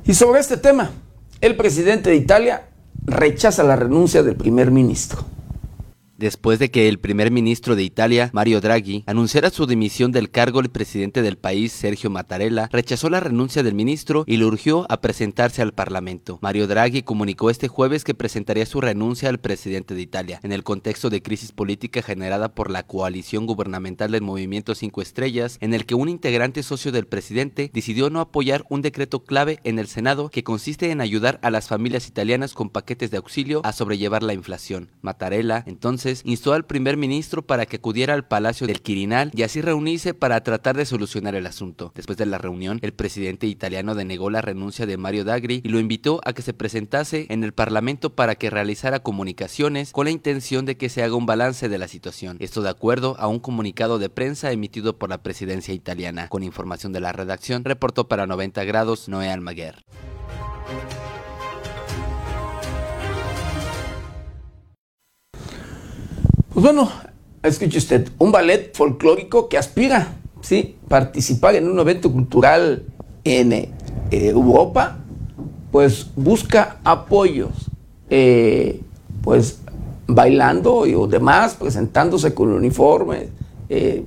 Y 0.04 0.14
sobre 0.14 0.40
este 0.40 0.56
tema, 0.56 0.90
el 1.40 1.56
presidente 1.56 2.10
de 2.10 2.16
Italia 2.16 2.68
rechaza 3.04 3.62
la 3.62 3.76
renuncia 3.76 4.22
del 4.22 4.36
primer 4.36 4.70
ministro 4.70 5.24
después 6.20 6.58
de 6.58 6.70
que 6.70 6.86
el 6.88 6.98
primer 6.98 7.30
ministro 7.30 7.74
de 7.74 7.82
Italia, 7.82 8.30
Mario 8.32 8.60
Draghi, 8.60 9.04
anunciara 9.06 9.50
su 9.50 9.66
dimisión 9.66 10.12
del 10.12 10.30
cargo, 10.30 10.60
el 10.60 10.68
presidente 10.68 11.22
del 11.22 11.38
país, 11.38 11.72
Sergio 11.72 12.10
Mattarella, 12.10 12.68
rechazó 12.70 13.08
la 13.08 13.20
renuncia 13.20 13.62
del 13.62 13.74
ministro 13.74 14.24
y 14.26 14.36
lo 14.36 14.46
urgió 14.46 14.86
a 14.90 15.00
presentarse 15.00 15.62
al 15.62 15.72
Parlamento. 15.72 16.38
Mario 16.42 16.66
Draghi 16.66 17.02
comunicó 17.02 17.48
este 17.48 17.68
jueves 17.68 18.04
que 18.04 18.14
presentaría 18.14 18.66
su 18.66 18.82
renuncia 18.82 19.30
al 19.30 19.40
presidente 19.40 19.94
de 19.94 20.02
Italia, 20.02 20.40
en 20.42 20.52
el 20.52 20.62
contexto 20.62 21.08
de 21.08 21.22
crisis 21.22 21.52
política 21.52 22.02
generada 22.02 22.54
por 22.54 22.70
la 22.70 22.82
coalición 22.82 23.46
gubernamental 23.46 24.10
del 24.10 24.20
Movimiento 24.20 24.74
Cinco 24.74 25.00
Estrellas, 25.00 25.56
en 25.62 25.72
el 25.72 25.86
que 25.86 25.94
un 25.94 26.10
integrante 26.10 26.62
socio 26.62 26.92
del 26.92 27.06
presidente 27.06 27.70
decidió 27.72 28.10
no 28.10 28.20
apoyar 28.20 28.66
un 28.68 28.82
decreto 28.82 29.24
clave 29.24 29.60
en 29.64 29.78
el 29.78 29.86
Senado 29.86 30.28
que 30.28 30.44
consiste 30.44 30.90
en 30.90 31.00
ayudar 31.00 31.40
a 31.42 31.50
las 31.50 31.68
familias 31.68 32.06
italianas 32.08 32.52
con 32.52 32.68
paquetes 32.68 33.10
de 33.10 33.16
auxilio 33.16 33.62
a 33.64 33.72
sobrellevar 33.72 34.22
la 34.22 34.34
inflación. 34.34 34.90
Mattarella, 35.00 35.64
entonces, 35.66 36.09
instó 36.24 36.52
al 36.52 36.64
primer 36.64 36.96
ministro 36.96 37.42
para 37.42 37.66
que 37.66 37.76
acudiera 37.76 38.14
al 38.14 38.26
Palacio 38.26 38.66
del 38.66 38.82
Quirinal 38.82 39.30
y 39.34 39.42
así 39.42 39.60
reunirse 39.60 40.14
para 40.14 40.42
tratar 40.42 40.76
de 40.76 40.86
solucionar 40.86 41.34
el 41.34 41.46
asunto. 41.46 41.92
Después 41.94 42.18
de 42.18 42.26
la 42.26 42.38
reunión, 42.38 42.78
el 42.82 42.92
presidente 42.92 43.46
italiano 43.46 43.94
denegó 43.94 44.30
la 44.30 44.42
renuncia 44.42 44.86
de 44.86 44.96
Mario 44.96 45.24
Dagri 45.24 45.60
y 45.64 45.68
lo 45.68 45.78
invitó 45.78 46.20
a 46.24 46.32
que 46.32 46.42
se 46.42 46.54
presentase 46.54 47.26
en 47.30 47.44
el 47.44 47.52
Parlamento 47.52 48.14
para 48.14 48.34
que 48.34 48.50
realizara 48.50 49.00
comunicaciones 49.00 49.92
con 49.92 50.04
la 50.04 50.10
intención 50.10 50.64
de 50.66 50.76
que 50.76 50.88
se 50.88 51.02
haga 51.02 51.14
un 51.14 51.26
balance 51.26 51.68
de 51.68 51.78
la 51.78 51.88
situación. 51.88 52.36
Esto 52.40 52.62
de 52.62 52.70
acuerdo 52.70 53.16
a 53.18 53.26
un 53.28 53.40
comunicado 53.40 53.98
de 53.98 54.10
prensa 54.10 54.52
emitido 54.52 54.98
por 54.98 55.10
la 55.10 55.22
presidencia 55.22 55.74
italiana. 55.74 56.28
Con 56.28 56.42
información 56.42 56.92
de 56.92 57.00
la 57.00 57.12
redacción, 57.12 57.64
reportó 57.64 58.08
para 58.08 58.26
90 58.26 58.64
grados 58.64 59.08
Noé 59.08 59.30
Almaguer. 59.30 59.84
Pues 66.60 66.74
bueno, 66.74 66.90
escuche 67.42 67.78
usted, 67.78 68.10
un 68.18 68.32
ballet 68.32 68.76
folclórico 68.76 69.48
que 69.48 69.56
aspira, 69.56 70.08
¿sí? 70.42 70.76
Participar 70.88 71.54
en 71.54 71.66
un 71.66 71.78
evento 71.78 72.12
cultural 72.12 72.84
en 73.24 73.52
eh, 73.54 73.70
Europa, 74.10 74.98
pues 75.72 76.08
busca 76.16 76.76
apoyos, 76.84 77.70
eh, 78.10 78.82
pues 79.22 79.60
bailando 80.06 80.84
y 80.84 80.92
demás, 81.08 81.54
presentándose 81.54 82.34
con 82.34 82.52
uniforme, 82.52 83.28
eh, 83.70 84.04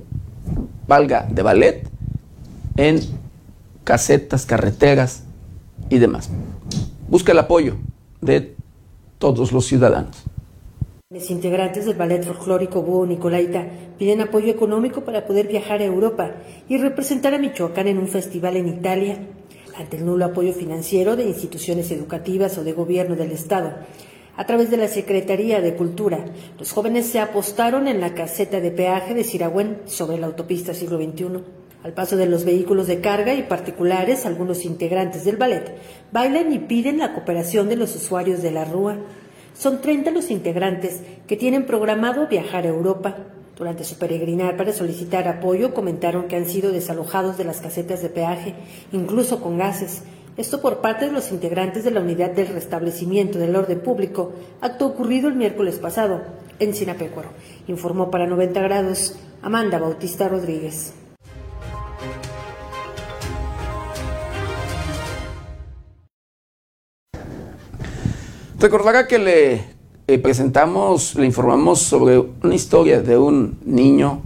valga, 0.86 1.26
de 1.28 1.42
ballet, 1.42 1.88
en 2.76 3.00
casetas, 3.82 4.46
carreteras 4.46 5.24
y 5.90 5.98
demás. 5.98 6.30
Busca 7.08 7.32
el 7.32 7.38
apoyo 7.40 7.74
de 8.20 8.54
todos 9.18 9.50
los 9.50 9.66
ciudadanos. 9.66 10.22
Los 11.14 11.30
integrantes 11.30 11.86
del 11.86 11.94
ballet 11.94 12.24
folclórico 12.24 12.82
Búho 12.82 13.06
Nicolaita 13.06 13.68
piden 13.96 14.20
apoyo 14.20 14.50
económico 14.50 15.04
para 15.04 15.24
poder 15.24 15.46
viajar 15.46 15.80
a 15.80 15.84
Europa 15.84 16.32
y 16.68 16.76
representar 16.76 17.32
a 17.34 17.38
Michoacán 17.38 17.86
en 17.86 17.98
un 17.98 18.08
festival 18.08 18.56
en 18.56 18.66
Italia. 18.66 19.18
Ante 19.76 19.96
el 19.96 20.06
nulo 20.06 20.24
apoyo 20.24 20.52
financiero 20.52 21.14
de 21.14 21.22
instituciones 21.22 21.92
educativas 21.92 22.58
o 22.58 22.64
de 22.64 22.72
gobierno 22.72 23.14
del 23.14 23.30
Estado, 23.30 23.74
a 24.36 24.44
través 24.44 24.72
de 24.72 24.76
la 24.76 24.88
Secretaría 24.88 25.60
de 25.60 25.76
Cultura, 25.76 26.24
los 26.58 26.72
jóvenes 26.72 27.06
se 27.06 27.20
apostaron 27.20 27.86
en 27.86 28.00
la 28.00 28.12
caseta 28.12 28.58
de 28.58 28.72
peaje 28.72 29.14
de 29.14 29.22
Siragüen 29.22 29.82
sobre 29.84 30.18
la 30.18 30.26
autopista 30.26 30.74
siglo 30.74 30.98
XXI. 30.98 31.44
Al 31.84 31.92
paso 31.92 32.16
de 32.16 32.26
los 32.26 32.44
vehículos 32.44 32.88
de 32.88 33.00
carga 33.00 33.34
y 33.34 33.44
particulares, 33.44 34.26
algunos 34.26 34.64
integrantes 34.64 35.24
del 35.24 35.36
ballet 35.36 35.76
bailan 36.10 36.52
y 36.52 36.58
piden 36.58 36.98
la 36.98 37.12
cooperación 37.12 37.68
de 37.68 37.76
los 37.76 37.94
usuarios 37.94 38.42
de 38.42 38.50
la 38.50 38.64
Rúa. 38.64 38.98
Son 39.54 39.80
30 39.80 40.10
los 40.10 40.30
integrantes 40.30 41.00
que 41.28 41.36
tienen 41.36 41.64
programado 41.64 42.26
viajar 42.26 42.64
a 42.64 42.70
Europa. 42.70 43.16
Durante 43.56 43.84
su 43.84 43.96
peregrinar 43.96 44.56
para 44.56 44.72
solicitar 44.72 45.28
apoyo, 45.28 45.74
comentaron 45.74 46.26
que 46.26 46.34
han 46.34 46.46
sido 46.46 46.72
desalojados 46.72 47.38
de 47.38 47.44
las 47.44 47.60
casetas 47.60 48.02
de 48.02 48.08
peaje, 48.08 48.54
incluso 48.92 49.40
con 49.40 49.56
gases. 49.56 50.02
Esto 50.36 50.60
por 50.60 50.78
parte 50.78 51.04
de 51.04 51.12
los 51.12 51.30
integrantes 51.30 51.84
de 51.84 51.92
la 51.92 52.00
Unidad 52.00 52.30
del 52.30 52.48
Restablecimiento 52.48 53.38
del 53.38 53.54
Orden 53.54 53.80
Público, 53.80 54.32
acto 54.60 54.86
ocurrido 54.86 55.28
el 55.28 55.36
miércoles 55.36 55.78
pasado 55.78 56.22
en 56.58 56.74
Sinapecuaro. 56.74 57.28
Informó 57.68 58.10
para 58.10 58.26
90 58.26 58.60
grados 58.60 59.16
Amanda 59.40 59.78
Bautista 59.78 60.26
Rodríguez. 60.26 60.94
Recordará 68.64 69.06
que 69.06 69.18
le 69.18 69.62
eh, 70.06 70.18
presentamos, 70.18 71.16
le 71.16 71.26
informamos 71.26 71.80
sobre 71.80 72.18
una 72.18 72.54
historia 72.54 73.02
de 73.02 73.18
un 73.18 73.58
niño 73.66 74.22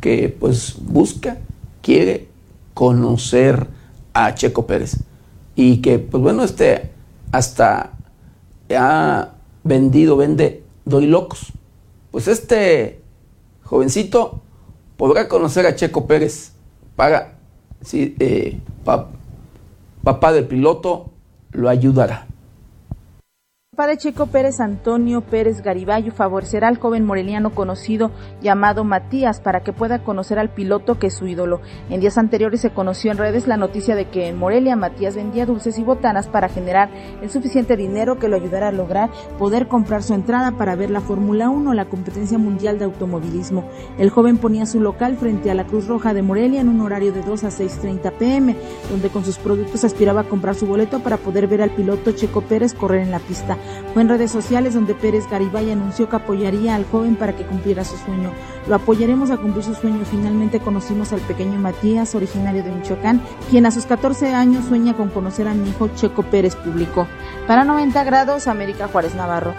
que 0.00 0.28
pues 0.28 0.76
busca, 0.78 1.38
quiere 1.82 2.28
conocer 2.72 3.66
a 4.14 4.32
Checo 4.32 4.64
Pérez. 4.64 4.98
Y 5.56 5.78
que 5.78 5.98
pues 5.98 6.22
bueno, 6.22 6.44
este 6.44 6.92
hasta 7.32 7.94
ha 8.72 9.30
vendido, 9.64 10.16
vende 10.16 10.62
doy 10.84 11.06
locos. 11.06 11.52
Pues 12.12 12.28
este 12.28 13.00
jovencito 13.64 14.40
podrá 14.96 15.26
conocer 15.26 15.66
a 15.66 15.74
Checo 15.74 16.06
Pérez, 16.06 16.52
para, 16.94 17.40
si, 17.82 18.14
eh, 18.20 18.56
papá 20.04 20.32
del 20.32 20.46
piloto 20.46 21.10
lo 21.50 21.68
ayudará 21.68 22.29
de 23.86 23.96
Checo 23.96 24.26
Pérez 24.26 24.60
Antonio 24.60 25.20
Pérez 25.22 25.62
Gariballo 25.62 26.12
favorecerá 26.12 26.68
al 26.68 26.78
joven 26.78 27.04
moreliano 27.04 27.50
conocido 27.50 28.10
llamado 28.42 28.84
Matías 28.84 29.40
para 29.40 29.60
que 29.60 29.72
pueda 29.72 30.02
conocer 30.02 30.38
al 30.38 30.50
piloto 30.50 30.98
que 30.98 31.08
es 31.08 31.14
su 31.14 31.26
ídolo. 31.26 31.60
En 31.88 32.00
días 32.00 32.18
anteriores 32.18 32.60
se 32.60 32.70
conoció 32.70 33.10
en 33.10 33.18
redes 33.18 33.46
la 33.46 33.56
noticia 33.56 33.94
de 33.94 34.08
que 34.08 34.28
en 34.28 34.38
Morelia 34.38 34.76
Matías 34.76 35.16
vendía 35.16 35.46
dulces 35.46 35.78
y 35.78 35.82
botanas 35.82 36.28
para 36.28 36.48
generar 36.48 36.90
el 37.22 37.30
suficiente 37.30 37.76
dinero 37.76 38.18
que 38.18 38.28
lo 38.28 38.36
ayudara 38.36 38.68
a 38.68 38.72
lograr 38.72 39.10
poder 39.38 39.68
comprar 39.68 40.02
su 40.02 40.14
entrada 40.14 40.52
para 40.52 40.76
ver 40.76 40.90
la 40.90 41.00
Fórmula 41.00 41.48
1, 41.48 41.72
la 41.72 41.86
competencia 41.86 42.38
mundial 42.38 42.78
de 42.78 42.84
automovilismo. 42.84 43.64
El 43.98 44.10
joven 44.10 44.38
ponía 44.38 44.66
su 44.66 44.80
local 44.80 45.16
frente 45.16 45.50
a 45.50 45.54
la 45.54 45.64
Cruz 45.64 45.86
Roja 45.86 46.14
de 46.14 46.22
Morelia 46.22 46.60
en 46.60 46.68
un 46.68 46.80
horario 46.80 47.12
de 47.12 47.22
2 47.22 47.44
a 47.44 47.48
6.30 47.48 48.12
pm, 48.12 48.56
donde 48.90 49.08
con 49.08 49.24
sus 49.24 49.38
productos 49.38 49.84
aspiraba 49.84 50.22
a 50.22 50.28
comprar 50.28 50.54
su 50.54 50.66
boleto 50.66 51.00
para 51.00 51.16
poder 51.16 51.46
ver 51.46 51.62
al 51.62 51.70
piloto 51.70 52.12
Checo 52.12 52.42
Pérez 52.42 52.74
correr 52.74 53.02
en 53.02 53.10
la 53.10 53.18
pista. 53.18 53.56
Fue 53.92 54.02
en 54.02 54.08
redes 54.08 54.30
sociales 54.30 54.74
donde 54.74 54.94
Pérez 54.94 55.28
Garibay 55.28 55.70
anunció 55.70 56.08
que 56.08 56.16
apoyaría 56.16 56.76
al 56.76 56.86
joven 56.86 57.16
para 57.16 57.34
que 57.34 57.44
cumpliera 57.44 57.84
su 57.84 57.96
sueño. 57.96 58.32
Lo 58.68 58.76
apoyaremos 58.76 59.30
a 59.30 59.36
cumplir 59.36 59.64
su 59.64 59.74
sueño. 59.74 60.04
Finalmente 60.08 60.60
conocimos 60.60 61.12
al 61.12 61.20
pequeño 61.20 61.58
Matías, 61.58 62.14
originario 62.14 62.62
de 62.62 62.70
Michoacán, 62.70 63.20
quien 63.50 63.66
a 63.66 63.72
sus 63.72 63.86
14 63.86 64.32
años 64.32 64.66
sueña 64.66 64.96
con 64.96 65.08
conocer 65.08 65.48
a 65.48 65.54
mi 65.54 65.68
hijo 65.70 65.88
Checo 65.96 66.22
Pérez 66.22 66.54
Público. 66.54 67.08
Para 67.48 67.64
90 67.64 68.04
grados, 68.04 68.46
América 68.46 68.86
Juárez 68.86 69.14
Navarro. 69.16 69.54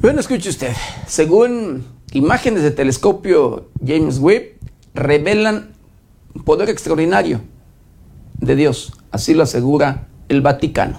Bueno, 0.00 0.18
escuche 0.18 0.48
usted. 0.48 0.72
Según 1.06 1.84
imágenes 2.12 2.62
de 2.62 2.70
telescopio 2.70 3.68
James 3.86 4.18
Webb, 4.18 4.56
revelan 4.94 5.74
poder 6.44 6.70
extraordinario 6.70 7.40
de 8.42 8.56
Dios. 8.56 8.92
Así 9.10 9.34
lo 9.34 9.44
asegura 9.44 10.08
el 10.28 10.42
Vaticano. 10.42 10.98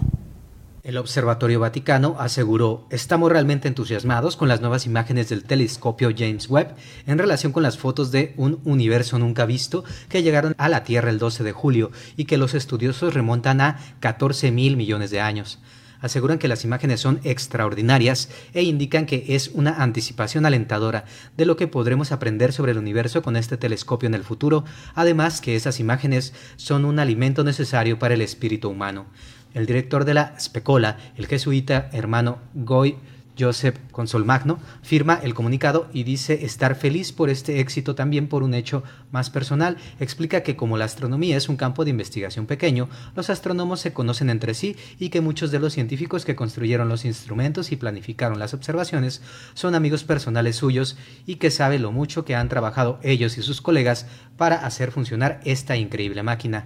El 0.81 0.97
Observatorio 0.97 1.61
Vaticano 1.61 2.17
aseguró, 2.19 2.87
estamos 2.89 3.31
realmente 3.31 3.69
entusiasmados 3.69 4.35
con 4.35 4.49
las 4.49 4.59
nuevas 4.59 4.85
imágenes 4.85 5.29
del 5.29 5.43
telescopio 5.43 6.11
James 6.17 6.49
Webb 6.49 6.75
en 7.05 7.17
relación 7.17 7.53
con 7.53 7.63
las 7.63 7.77
fotos 7.77 8.11
de 8.11 8.33
un 8.35 8.59
universo 8.65 9.17
nunca 9.17 9.45
visto 9.45 9.85
que 10.09 10.23
llegaron 10.23 10.55
a 10.57 10.67
la 10.67 10.83
Tierra 10.83 11.09
el 11.09 11.19
12 11.19 11.43
de 11.45 11.53
julio 11.53 11.91
y 12.17 12.25
que 12.25 12.37
los 12.37 12.53
estudiosos 12.53 13.13
remontan 13.13 13.61
a 13.61 13.79
14 14.01 14.51
mil 14.51 14.75
millones 14.75 15.09
de 15.09 15.21
años 15.21 15.59
aseguran 16.03 16.37
que 16.37 16.47
las 16.47 16.63
imágenes 16.63 17.01
son 17.01 17.19
extraordinarias 17.23 18.29
e 18.53 18.61
indican 18.61 19.07
que 19.07 19.25
es 19.29 19.47
una 19.47 19.81
anticipación 19.81 20.45
alentadora 20.45 21.05
de 21.35 21.47
lo 21.47 21.55
que 21.57 21.67
podremos 21.67 22.11
aprender 22.11 22.53
sobre 22.53 22.73
el 22.73 22.77
universo 22.77 23.23
con 23.23 23.35
este 23.35 23.57
telescopio 23.57 24.05
en 24.05 24.13
el 24.13 24.23
futuro, 24.23 24.65
además 24.93 25.41
que 25.41 25.55
esas 25.55 25.79
imágenes 25.79 26.33
son 26.57 26.85
un 26.85 26.99
alimento 26.99 27.43
necesario 27.43 27.97
para 27.97 28.13
el 28.13 28.21
espíritu 28.21 28.69
humano. 28.69 29.07
El 29.53 29.65
director 29.65 30.03
de 30.03 30.13
la 30.13 30.39
Specola, 30.39 30.97
el 31.15 31.27
jesuita 31.27 31.89
hermano 31.93 32.39
Goy 32.53 32.97
Joseph 33.37 33.77
Consolmagno 33.91 34.59
firma 34.81 35.19
el 35.23 35.33
comunicado 35.33 35.87
y 35.93 36.03
dice 36.03 36.45
estar 36.45 36.75
feliz 36.75 37.11
por 37.11 37.29
este 37.29 37.59
éxito 37.59 37.95
también 37.95 38.27
por 38.27 38.43
un 38.43 38.53
hecho 38.53 38.83
más 39.11 39.29
personal. 39.29 39.77
Explica 39.99 40.43
que 40.43 40.55
como 40.55 40.77
la 40.77 40.85
astronomía 40.85 41.37
es 41.37 41.49
un 41.49 41.57
campo 41.57 41.83
de 41.83 41.91
investigación 41.91 42.45
pequeño, 42.45 42.89
los 43.15 43.29
astrónomos 43.29 43.79
se 43.79 43.93
conocen 43.93 44.29
entre 44.29 44.53
sí 44.53 44.75
y 44.99 45.09
que 45.09 45.21
muchos 45.21 45.51
de 45.51 45.59
los 45.59 45.73
científicos 45.73 46.25
que 46.25 46.35
construyeron 46.35 46.89
los 46.89 47.05
instrumentos 47.05 47.71
y 47.71 47.75
planificaron 47.75 48.39
las 48.39 48.53
observaciones 48.53 49.21
son 49.53 49.75
amigos 49.75 50.03
personales 50.03 50.57
suyos 50.57 50.97
y 51.25 51.35
que 51.35 51.51
sabe 51.51 51.79
lo 51.79 51.91
mucho 51.91 52.25
que 52.25 52.35
han 52.35 52.49
trabajado 52.49 52.99
ellos 53.03 53.37
y 53.37 53.41
sus 53.41 53.61
colegas 53.61 54.07
para 54.37 54.65
hacer 54.65 54.91
funcionar 54.91 55.39
esta 55.43 55.75
increíble 55.77 56.23
máquina. 56.23 56.65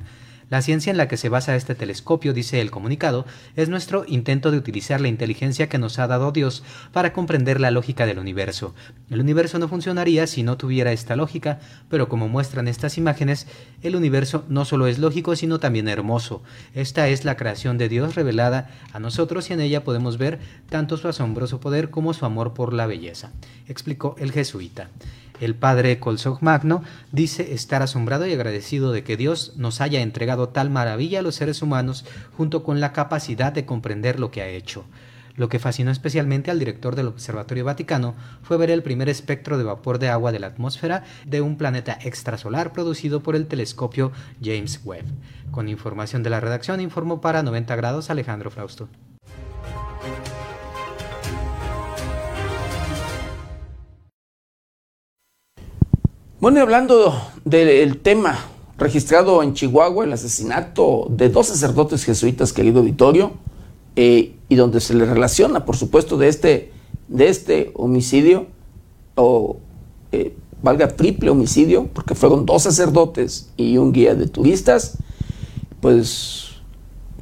La 0.50 0.62
ciencia 0.62 0.92
en 0.92 0.98
la 0.98 1.10
que 1.10 1.18
se 1.18 1.28
basa 1.28 1.58
este 1.58 1.76
telescopio, 1.76 2.34
dice 2.34 2.62
el 2.62 2.72
comunicado, 2.72 3.26
es 3.58 3.68
nuestro 3.68 4.06
intento 4.08 4.50
de 4.50 4.58
utilizar 4.58 5.02
la 5.02 5.10
inteligencia 5.10 5.68
que 5.68 5.78
nos 5.78 6.00
ha 6.00 6.08
dado 6.08 6.32
Dios 6.32 6.64
para 6.94 7.12
comprender 7.12 7.60
la 7.60 7.70
lógica 7.70 8.06
del 8.06 8.18
universo. 8.18 8.74
El 9.10 9.20
universo 9.20 9.60
no 9.60 9.68
funcionaría 9.68 10.26
si 10.26 10.44
no 10.44 10.56
tuviera 10.56 10.94
esta 10.94 11.18
lógica, 11.18 11.60
pero 11.90 12.08
como 12.08 12.30
muestran 12.30 12.70
estas 12.70 12.98
imágenes, 12.98 13.46
el 13.82 13.98
universo 13.98 14.46
no 14.48 14.64
solo 14.64 14.88
es 14.88 15.00
lógico, 15.00 15.36
sino 15.36 15.60
también 15.60 15.90
hermoso. 15.90 16.42
Esta 16.74 17.10
es 17.10 17.26
la 17.26 17.36
creación 17.36 17.78
de 17.78 17.90
Dios 17.90 18.16
revelada 18.16 18.70
a 18.94 19.00
nosotros 19.00 19.50
y 19.50 19.54
en 19.54 19.60
ella 19.60 19.84
podemos 19.84 20.18
ver 20.18 20.40
tanto 20.70 20.96
su 20.96 21.10
asombroso 21.10 21.60
poder 21.60 21.90
como 21.90 22.14
su 22.14 22.26
amor 22.26 22.54
por 22.54 22.72
la 22.72 22.88
belleza, 22.88 23.32
explicó 23.68 24.16
el 24.18 24.32
jesuita. 24.32 24.90
El 25.40 25.56
padre 25.56 26.00
Colzog 26.00 26.42
Magno 26.42 26.84
dice 27.12 27.54
estar 27.54 27.84
asombrado 27.84 28.26
y 28.26 28.34
agradecido 28.34 28.92
de 28.92 29.04
que 29.04 29.18
Dios 29.18 29.54
nos 29.56 29.82
haya 29.82 30.02
entregado 30.02 30.50
tal 30.50 30.70
maravilla 30.70 31.20
a 31.20 31.22
los 31.22 31.36
seres 31.36 31.62
humanos 31.62 32.06
junto 32.36 32.64
con 32.64 32.80
la 32.80 32.92
capacidad 32.92 33.54
de 33.54 33.66
comprender 33.66 34.20
lo 34.20 34.32
que 34.32 34.42
ha 34.42 34.48
hecho. 34.48 34.86
Lo 35.36 35.50
que 35.50 35.60
fascinó 35.60 35.92
especialmente 35.92 36.50
al 36.50 36.58
director 36.58 36.96
del 36.96 37.08
Observatorio 37.08 37.64
Vaticano 37.64 38.16
fue 38.42 38.58
ver 38.58 38.72
el 38.72 38.82
primer 38.82 39.08
espectro 39.08 39.60
de 39.60 39.64
vapor 39.64 40.00
de 40.00 40.10
agua 40.10 40.32
de 40.32 40.40
la 40.40 40.48
atmósfera 40.48 41.04
de 41.28 41.42
un 41.42 41.58
planeta 41.58 42.00
extrasolar 42.02 42.74
producido 42.74 43.22
por 43.22 43.36
el 43.36 43.46
telescopio 43.46 44.12
James 44.44 44.82
Webb. 44.84 45.06
Con 45.52 45.70
información 45.70 46.24
de 46.24 46.32
la 46.32 46.40
redacción 46.40 46.82
informó 46.82 47.22
para 47.22 47.44
90 47.44 47.76
grados 47.76 48.10
Alejandro 48.10 48.50
Frausto. 48.50 48.90
Bueno, 56.48 56.62
hablando 56.62 57.14
del 57.44 58.00
tema 58.00 58.40
registrado 58.78 59.44
en 59.44 59.54
Chihuahua, 59.54 60.06
el 60.06 60.14
asesinato 60.14 61.08
de 61.10 61.28
dos 61.28 61.48
sacerdotes 61.48 62.06
jesuitas, 62.06 62.54
querido 62.54 62.80
auditorio, 62.80 63.34
eh, 63.98 64.34
y 64.48 64.56
donde 64.56 64.80
se 64.80 64.94
le 64.94 65.04
relaciona, 65.04 65.66
por 65.66 65.76
supuesto, 65.76 66.18
de 66.18 66.30
este, 66.30 66.72
de 67.10 67.28
este 67.28 67.74
homicidio, 67.76 68.48
o 69.16 69.58
eh, 70.14 70.38
valga 70.64 70.88
triple 70.88 71.32
homicidio, 71.32 71.88
porque 71.88 72.16
fueron 72.16 72.46
dos 72.46 72.64
sacerdotes 72.64 73.50
y 73.58 73.78
un 73.78 73.92
guía 73.92 74.16
de 74.16 74.28
turistas, 74.28 75.00
pues 75.82 76.62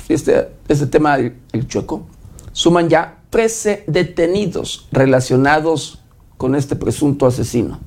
este, 0.08 0.50
este 0.68 0.86
tema 0.86 1.18
del 1.18 1.36
el 1.52 1.68
chueco, 1.68 2.06
suman 2.52 2.90
ya 2.90 3.24
13 3.32 3.86
detenidos 3.88 4.88
relacionados 4.92 6.04
con 6.38 6.54
este 6.54 6.76
presunto 6.76 7.26
asesino. 7.26 7.80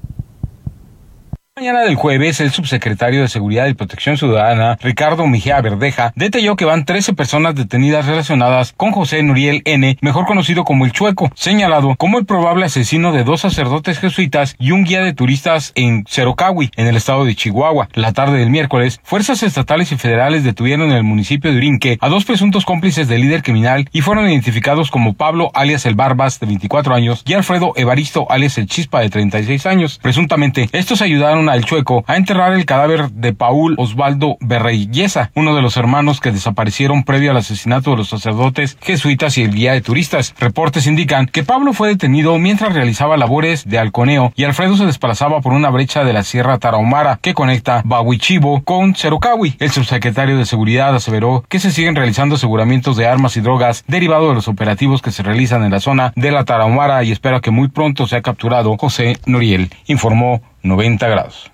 Mañana 1.59 1.81
del 1.81 1.97
jueves, 1.97 2.39
el 2.39 2.53
subsecretario 2.53 3.21
de 3.21 3.27
Seguridad 3.27 3.67
y 3.67 3.75
Protección 3.75 4.17
Ciudadana, 4.17 4.79
Ricardo 4.81 5.27
Mejía 5.27 5.61
Verdeja, 5.61 6.13
detalló 6.15 6.55
que 6.55 6.65
van 6.65 6.85
13 6.85 7.15
personas 7.15 7.57
detenidas 7.57 8.07
relacionadas 8.07 8.73
con 8.77 8.93
José 8.93 9.25
Nuriel 9.25 9.63
N., 9.65 9.99
mejor 10.01 10.25
conocido 10.25 10.63
como 10.63 10.85
el 10.85 10.93
Chueco, 10.93 11.33
señalado 11.35 11.97
como 11.97 12.21
el 12.21 12.27
probable 12.27 12.67
asesino 12.67 13.11
de 13.11 13.25
dos 13.25 13.41
sacerdotes 13.41 13.99
jesuitas 13.99 14.55
y 14.61 14.71
un 14.71 14.85
guía 14.85 15.03
de 15.03 15.15
turistas 15.15 15.73
en 15.75 16.05
Cerocawi, 16.07 16.71
en 16.77 16.87
el 16.87 16.97
estado 16.97 17.25
de 17.25 17.35
Chihuahua. 17.35 17.89
La 17.93 18.13
tarde 18.13 18.39
del 18.39 18.51
miércoles, 18.51 19.01
fuerzas 19.03 19.43
estatales 19.43 19.91
y 19.91 19.97
federales 19.97 20.45
detuvieron 20.45 20.93
en 20.93 20.97
el 20.99 21.03
municipio 21.03 21.51
de 21.51 21.57
Urinque 21.57 21.99
a 22.01 22.09
dos 22.09 22.25
presuntos 22.25 22.65
cómplices 22.65 23.09
del 23.09 23.23
líder 23.23 23.43
criminal 23.43 23.89
y 23.93 24.03
fueron 24.03 24.31
identificados 24.31 24.93
como 24.93 25.15
Pablo 25.15 25.51
alias 25.55 25.87
el 25.87 25.97
Barbas 25.97 26.39
de 26.39 26.47
24 26.47 26.95
años 26.95 27.25
y 27.27 27.33
Alfredo 27.33 27.73
Evaristo 27.75 28.31
alias 28.31 28.59
el 28.59 28.69
Chispa 28.69 29.01
de 29.01 29.11
36 29.11 29.67
años. 29.67 29.99
Presuntamente, 30.01 30.69
estos 30.71 31.03
ayudaron 31.03 31.47
al 31.53 31.64
Chueco 31.64 32.05
a 32.07 32.16
enterrar 32.16 32.53
el 32.53 32.66
cadáver 32.66 33.11
de 33.11 33.32
Paul 33.32 33.74
Osvaldo 33.78 34.36
Berreyesa, 34.40 35.30
uno 35.34 35.55
de 35.55 35.62
los 35.62 35.76
hermanos 35.76 36.20
que 36.20 36.32
desaparecieron 36.32 37.05
previo 37.05 37.30
al 37.30 37.36
asesinato 37.36 37.90
de 37.90 37.99
los 37.99 38.09
sacerdotes 38.09 38.76
jesuitas 38.80 39.38
y 39.38 39.42
el 39.42 39.55
guía 39.55 39.72
de 39.72 39.80
turistas. 39.80 40.34
Reportes 40.38 40.86
indican 40.86 41.26
que 41.26 41.44
Pablo 41.44 41.72
fue 41.72 41.88
detenido 41.88 42.38
mientras 42.38 42.72
realizaba 42.72 43.16
labores 43.16 43.68
de 43.68 43.78
halconeo 43.78 44.32
y 44.36 44.44
Alfredo 44.44 44.76
se 44.76 44.86
desplazaba 44.86 45.40
por 45.40 45.53
una 45.53 45.70
brecha 45.70 46.05
de 46.05 46.12
la 46.12 46.22
Sierra 46.22 46.59
Tarahumara 46.59 47.18
que 47.20 47.34
conecta 47.34 47.82
Bahuichivo 47.84 48.62
con 48.62 48.94
Cerocawi. 48.94 49.57
El 49.59 49.70
subsecretario 49.70 50.38
de 50.38 50.46
Seguridad 50.46 50.94
aseveró 50.94 51.44
que 51.49 51.59
se 51.59 51.70
siguen 51.70 51.96
realizando 51.96 52.36
aseguramientos 52.36 52.96
de 52.96 53.07
armas 53.07 53.36
y 53.36 53.40
drogas 53.40 53.84
derivados 53.86 54.28
de 54.28 54.34
los 54.34 54.49
operativos 54.49 55.03
que 55.03 55.11
se 55.11 55.22
realizan 55.22 55.64
en 55.64 55.70
la 55.70 55.80
zona 55.80 56.12
de 56.16 56.30
la 56.30 56.44
Tarahumara 56.44 57.03
y 57.05 57.12
espera 57.12 57.40
que 57.40 57.51
muy 57.51 57.68
pronto 57.68 58.07
sea 58.07 58.22
capturado 58.22 58.76
José 58.76 59.18
Noriel, 59.26 59.70
informó 59.86 60.42
90 60.63 61.09
grados. 61.09 61.51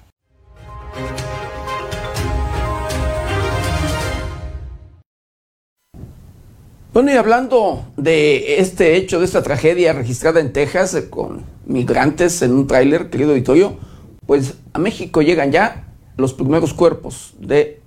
Bueno, 6.93 7.11
y 7.11 7.17
hablando 7.17 7.87
de 7.97 8.61
este 8.61 8.97
hecho, 8.97 9.19
de 9.19 9.25
esta 9.25 9.43
tragedia 9.43 9.93
registrada 9.93 10.39
en 10.39 10.53
Texas 10.53 10.95
eh, 10.95 11.11
con 11.11 11.45
migrantes 11.67 12.41
en 12.43 12.53
un 12.53 12.69
tráiler, 12.69 13.11
querido 13.11 13.31
auditorio, 13.31 13.77
pues 14.27 14.55
a 14.73 14.79
México 14.79 15.21
llegan 15.21 15.51
ya 15.51 15.89
los 16.17 16.35
primeros 16.35 16.73
cuerpos 16.73 17.35
de 17.41 17.81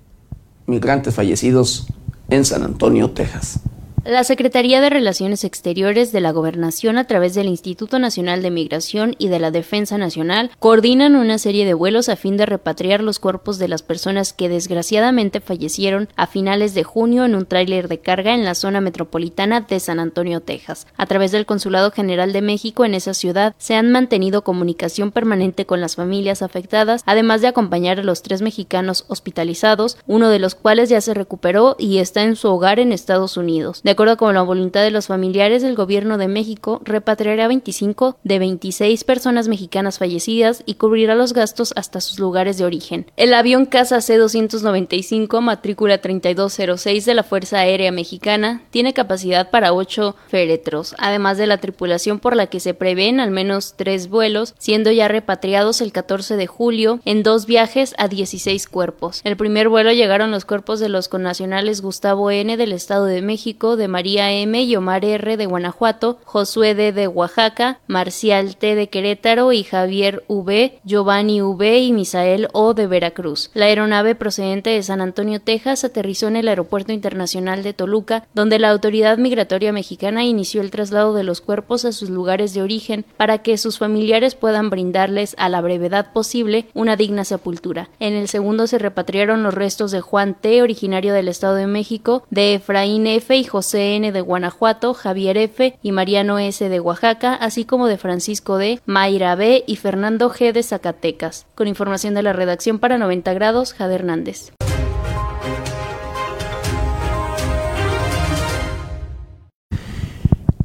migrantes 0.66 1.14
fallecidos 1.14 1.86
en 2.28 2.44
San 2.44 2.62
Antonio, 2.62 3.10
Texas. 3.10 3.60
La 4.04 4.24
Secretaría 4.24 4.80
de 4.80 4.90
Relaciones 4.90 5.44
Exteriores 5.44 6.12
de 6.12 6.20
la 6.20 6.30
Gobernación 6.30 6.98
a 6.98 7.06
través 7.06 7.34
del 7.34 7.48
Instituto 7.48 7.98
Nacional 7.98 8.42
de 8.42 8.50
Migración 8.50 9.16
y 9.18 9.28
de 9.28 9.40
la 9.40 9.50
Defensa 9.50 9.98
Nacional 9.98 10.50
coordinan 10.60 11.16
una 11.16 11.36
serie 11.36 11.66
de 11.66 11.74
vuelos 11.74 12.08
a 12.08 12.16
fin 12.16 12.36
de 12.36 12.46
repatriar 12.46 13.02
los 13.02 13.18
cuerpos 13.18 13.58
de 13.58 13.68
las 13.68 13.82
personas 13.82 14.32
que 14.32 14.48
desgraciadamente 14.48 15.40
fallecieron 15.40 16.08
a 16.16 16.26
finales 16.26 16.74
de 16.74 16.84
junio 16.84 17.24
en 17.24 17.34
un 17.34 17.44
tráiler 17.44 17.88
de 17.88 17.98
carga 17.98 18.34
en 18.34 18.44
la 18.44 18.54
zona 18.54 18.80
metropolitana 18.80 19.62
de 19.62 19.80
San 19.80 19.98
Antonio, 19.98 20.40
Texas. 20.40 20.86
A 20.96 21.06
través 21.06 21.32
del 21.32 21.44
Consulado 21.44 21.90
General 21.90 22.32
de 22.32 22.40
México 22.40 22.84
en 22.84 22.94
esa 22.94 23.14
ciudad 23.14 23.54
se 23.58 23.74
han 23.74 23.90
mantenido 23.90 24.42
comunicación 24.42 25.10
permanente 25.10 25.66
con 25.66 25.80
las 25.80 25.96
familias 25.96 26.40
afectadas, 26.42 27.02
además 27.04 27.42
de 27.42 27.48
acompañar 27.48 27.98
a 27.98 28.04
los 28.04 28.22
tres 28.22 28.42
mexicanos 28.42 29.04
hospitalizados, 29.08 29.98
uno 30.06 30.30
de 30.30 30.38
los 30.38 30.54
cuales 30.54 30.88
ya 30.88 31.00
se 31.00 31.14
recuperó 31.14 31.76
y 31.78 31.98
está 31.98 32.22
en 32.22 32.36
su 32.36 32.48
hogar 32.48 32.78
en 32.78 32.92
Estados 32.92 33.36
Unidos. 33.36 33.82
De 33.88 33.92
acuerdo 33.92 34.18
con 34.18 34.34
la 34.34 34.42
voluntad 34.42 34.82
de 34.82 34.90
los 34.90 35.06
familiares, 35.06 35.62
el 35.62 35.74
gobierno 35.74 36.18
de 36.18 36.28
México 36.28 36.82
repatriará 36.84 37.48
25 37.48 38.18
de 38.22 38.38
26 38.38 39.02
personas 39.04 39.48
mexicanas 39.48 39.96
fallecidas 39.96 40.62
y 40.66 40.74
cubrirá 40.74 41.14
los 41.14 41.32
gastos 41.32 41.72
hasta 41.74 42.02
sus 42.02 42.18
lugares 42.18 42.58
de 42.58 42.66
origen. 42.66 43.10
El 43.16 43.32
avión 43.32 43.64
Casa 43.64 44.02
C-295, 44.02 45.40
matrícula 45.40 46.02
3206 46.02 47.06
de 47.06 47.14
la 47.14 47.22
Fuerza 47.22 47.60
Aérea 47.60 47.90
Mexicana, 47.90 48.60
tiene 48.68 48.92
capacidad 48.92 49.48
para 49.48 49.72
8 49.72 50.14
féretros, 50.28 50.94
además 50.98 51.38
de 51.38 51.46
la 51.46 51.56
tripulación 51.56 52.18
por 52.18 52.36
la 52.36 52.48
que 52.48 52.60
se 52.60 52.74
prevén 52.74 53.20
al 53.20 53.30
menos 53.30 53.72
tres 53.74 54.10
vuelos, 54.10 54.54
siendo 54.58 54.90
ya 54.92 55.08
repatriados 55.08 55.80
el 55.80 55.92
14 55.92 56.36
de 56.36 56.46
julio 56.46 57.00
en 57.06 57.22
dos 57.22 57.46
viajes 57.46 57.94
a 57.96 58.08
16 58.08 58.66
cuerpos. 58.66 59.22
El 59.24 59.38
primer 59.38 59.70
vuelo 59.70 59.92
llegaron 59.92 60.30
los 60.30 60.44
cuerpos 60.44 60.78
de 60.78 60.90
los 60.90 61.08
connacionales 61.08 61.80
Gustavo 61.80 62.30
N. 62.30 62.54
del 62.58 62.72
Estado 62.72 63.06
de 63.06 63.22
México, 63.22 63.77
de 63.78 63.88
María 63.88 64.30
M. 64.32 64.62
y 64.62 64.76
Omar 64.76 65.04
R. 65.04 65.36
de 65.36 65.46
Guanajuato, 65.46 66.18
Josué 66.24 66.74
D. 66.74 66.92
de 66.92 67.08
Oaxaca, 67.08 67.80
Marcial 67.86 68.56
T. 68.56 68.74
de 68.74 68.88
Querétaro 68.88 69.52
y 69.52 69.64
Javier 69.64 70.24
V., 70.28 70.78
Giovanni 70.84 71.40
V. 71.40 71.78
y 71.78 71.92
Misael 71.92 72.48
O. 72.52 72.74
de 72.74 72.86
Veracruz. 72.86 73.50
La 73.54 73.66
aeronave 73.66 74.14
procedente 74.14 74.70
de 74.70 74.82
San 74.82 75.00
Antonio, 75.00 75.40
Texas, 75.40 75.84
aterrizó 75.84 76.28
en 76.28 76.36
el 76.36 76.48
Aeropuerto 76.48 76.92
Internacional 76.92 77.62
de 77.62 77.72
Toluca, 77.72 78.26
donde 78.34 78.58
la 78.58 78.70
Autoridad 78.70 79.18
Migratoria 79.18 79.72
Mexicana 79.72 80.24
inició 80.24 80.60
el 80.60 80.70
traslado 80.70 81.14
de 81.14 81.22
los 81.22 81.40
cuerpos 81.40 81.84
a 81.84 81.92
sus 81.92 82.10
lugares 82.10 82.52
de 82.54 82.62
origen 82.62 83.04
para 83.16 83.38
que 83.38 83.56
sus 83.56 83.78
familiares 83.78 84.34
puedan 84.34 84.70
brindarles 84.70 85.34
a 85.38 85.48
la 85.48 85.60
brevedad 85.60 86.12
posible 86.12 86.66
una 86.74 86.96
digna 86.96 87.24
sepultura. 87.24 87.88
En 88.00 88.14
el 88.14 88.28
segundo 88.28 88.66
se 88.66 88.78
repatriaron 88.78 89.42
los 89.42 89.54
restos 89.54 89.92
de 89.92 90.00
Juan 90.00 90.34
T., 90.34 90.62
originario 90.62 91.12
del 91.12 91.28
Estado 91.28 91.54
de 91.54 91.66
México, 91.66 92.24
de 92.30 92.54
Efraín 92.54 93.06
F. 93.06 93.36
y 93.36 93.44
José 93.44 93.67
CN 93.70 94.12
de 94.12 94.20
Guanajuato, 94.20 94.94
Javier 94.94 95.36
F. 95.36 95.78
y 95.82 95.92
Mariano 95.92 96.38
S. 96.38 96.68
de 96.68 96.80
Oaxaca, 96.80 97.34
así 97.34 97.64
como 97.64 97.86
de 97.86 97.98
Francisco 97.98 98.56
D., 98.56 98.80
Mayra 98.86 99.34
B. 99.34 99.64
y 99.66 99.76
Fernando 99.76 100.30
G. 100.30 100.52
de 100.52 100.62
Zacatecas. 100.62 101.46
Con 101.54 101.68
información 101.68 102.14
de 102.14 102.22
la 102.22 102.32
redacción 102.32 102.78
para 102.78 102.98
90 102.98 103.34
grados, 103.34 103.74
Jade 103.74 103.96
Hernández. 103.96 104.52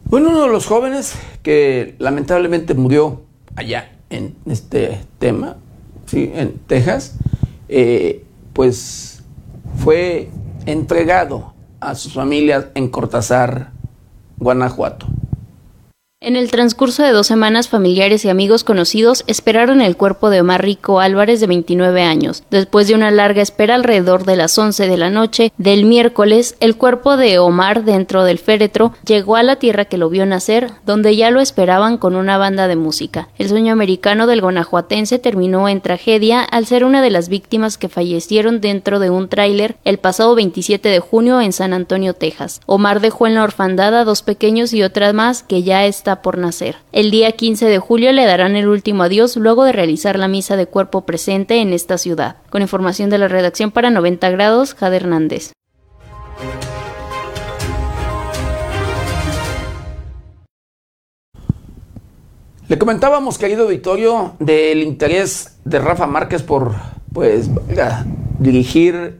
Bueno, 0.05 0.29
uno 0.29 0.43
de 0.43 0.49
los 0.49 0.67
jóvenes 0.67 1.15
que 1.41 1.95
lamentablemente 1.97 2.75
murió 2.75 3.23
allá 3.55 3.91
en 4.09 4.35
este 4.45 4.99
tema, 5.17 5.57
¿sí? 6.05 6.31
en 6.35 6.59
Texas, 6.67 7.17
eh, 7.67 8.23
pues 8.53 9.23
fue 9.77 10.29
entregado 10.67 11.52
a 11.89 11.95
sus 11.95 12.13
familias 12.13 12.67
en 12.75 12.89
Cortázar, 12.89 13.71
Guanajuato. 14.37 15.07
En 16.25 16.37
el 16.37 16.49
transcurso 16.49 17.03
de 17.03 17.11
dos 17.11 17.27
semanas, 17.27 17.67
familiares 17.67 18.23
y 18.23 18.29
amigos 18.29 18.63
conocidos 18.63 19.25
esperaron 19.27 19.81
el 19.81 19.97
cuerpo 19.97 20.29
de 20.29 20.39
Omar 20.39 20.63
Rico 20.63 21.01
Álvarez, 21.01 21.41
de 21.41 21.47
29 21.47 22.01
años. 22.01 22.43
Después 22.49 22.87
de 22.87 22.95
una 22.95 23.11
larga 23.11 23.41
espera 23.41 23.75
alrededor 23.75 24.23
de 24.23 24.37
las 24.37 24.57
11 24.57 24.87
de 24.87 24.95
la 24.95 25.09
noche 25.09 25.51
del 25.57 25.83
miércoles, 25.83 26.55
el 26.61 26.77
cuerpo 26.77 27.17
de 27.17 27.39
Omar 27.39 27.83
dentro 27.83 28.23
del 28.23 28.39
féretro 28.39 28.93
llegó 29.05 29.35
a 29.35 29.43
la 29.43 29.57
tierra 29.57 29.83
que 29.83 29.97
lo 29.97 30.09
vio 30.09 30.25
nacer, 30.25 30.71
donde 30.85 31.13
ya 31.17 31.29
lo 31.29 31.41
esperaban 31.41 31.97
con 31.97 32.15
una 32.15 32.37
banda 32.37 32.69
de 32.69 32.77
música. 32.77 33.27
El 33.37 33.49
sueño 33.49 33.73
americano 33.73 34.25
del 34.25 34.39
guanajuatense 34.39 35.19
terminó 35.19 35.67
en 35.67 35.81
tragedia 35.81 36.41
al 36.41 36.67
ser 36.67 36.85
una 36.85 37.01
de 37.01 37.09
las 37.09 37.27
víctimas 37.27 37.77
que 37.77 37.89
fallecieron 37.89 38.61
dentro 38.61 38.99
de 38.99 39.09
un 39.09 39.27
tráiler 39.27 39.75
el 39.83 39.97
pasado 39.97 40.35
27 40.35 40.87
de 40.87 41.01
junio 41.01 41.41
en 41.41 41.51
San 41.51 41.73
Antonio, 41.73 42.13
Texas. 42.13 42.61
Omar 42.65 43.01
dejó 43.01 43.27
en 43.27 43.35
la 43.35 43.43
orfandad 43.43 43.93
a 43.93 44.05
dos 44.05 44.21
pequeños 44.21 44.71
y 44.71 44.83
otras 44.83 45.13
más 45.13 45.43
que 45.43 45.63
ya 45.63 45.85
por 46.21 46.37
nacer. 46.37 46.75
El 46.91 47.11
día 47.11 47.31
15 47.31 47.65
de 47.65 47.79
julio 47.79 48.11
le 48.11 48.25
darán 48.25 48.55
el 48.55 48.67
último 48.67 49.03
adiós 49.03 49.35
luego 49.35 49.63
de 49.63 49.71
realizar 49.71 50.19
la 50.19 50.27
misa 50.27 50.55
de 50.55 50.67
cuerpo 50.67 51.01
presente 51.05 51.61
en 51.61 51.73
esta 51.73 51.97
ciudad. 51.97 52.37
Con 52.49 52.61
información 52.61 53.09
de 53.09 53.17
la 53.17 53.27
redacción 53.27 53.71
para 53.71 53.89
90 53.89 54.29
grados, 54.29 54.73
Jade 54.75 54.97
Hernández. 54.97 55.53
Le 62.69 62.77
comentábamos, 62.77 63.37
querido 63.37 63.67
Victorio, 63.67 64.33
del 64.39 64.83
interés 64.83 65.57
de 65.65 65.79
Rafa 65.79 66.07
Márquez 66.07 66.41
por, 66.41 66.73
pues, 67.11 67.49
dirigir 68.39 69.19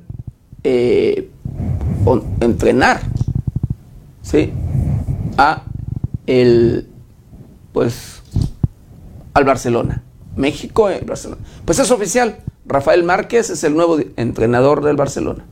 eh, 0.64 1.30
o 2.06 2.22
entrenar, 2.40 3.02
¿sí? 4.22 4.52
A 5.38 5.64
el, 6.28 6.88
pues, 7.72 8.22
al 9.34 9.44
Barcelona. 9.44 10.04
México, 10.36 10.90
Barcelona. 11.06 11.42
Pues 11.66 11.80
es 11.80 11.92
oficial. 11.92 12.38
Rafael 12.66 13.04
Márquez 13.04 13.50
es 13.50 13.64
el 13.64 13.76
nuevo 13.76 14.00
entrenador 14.16 14.84
del 14.84 14.96
Barcelona. 14.96 15.46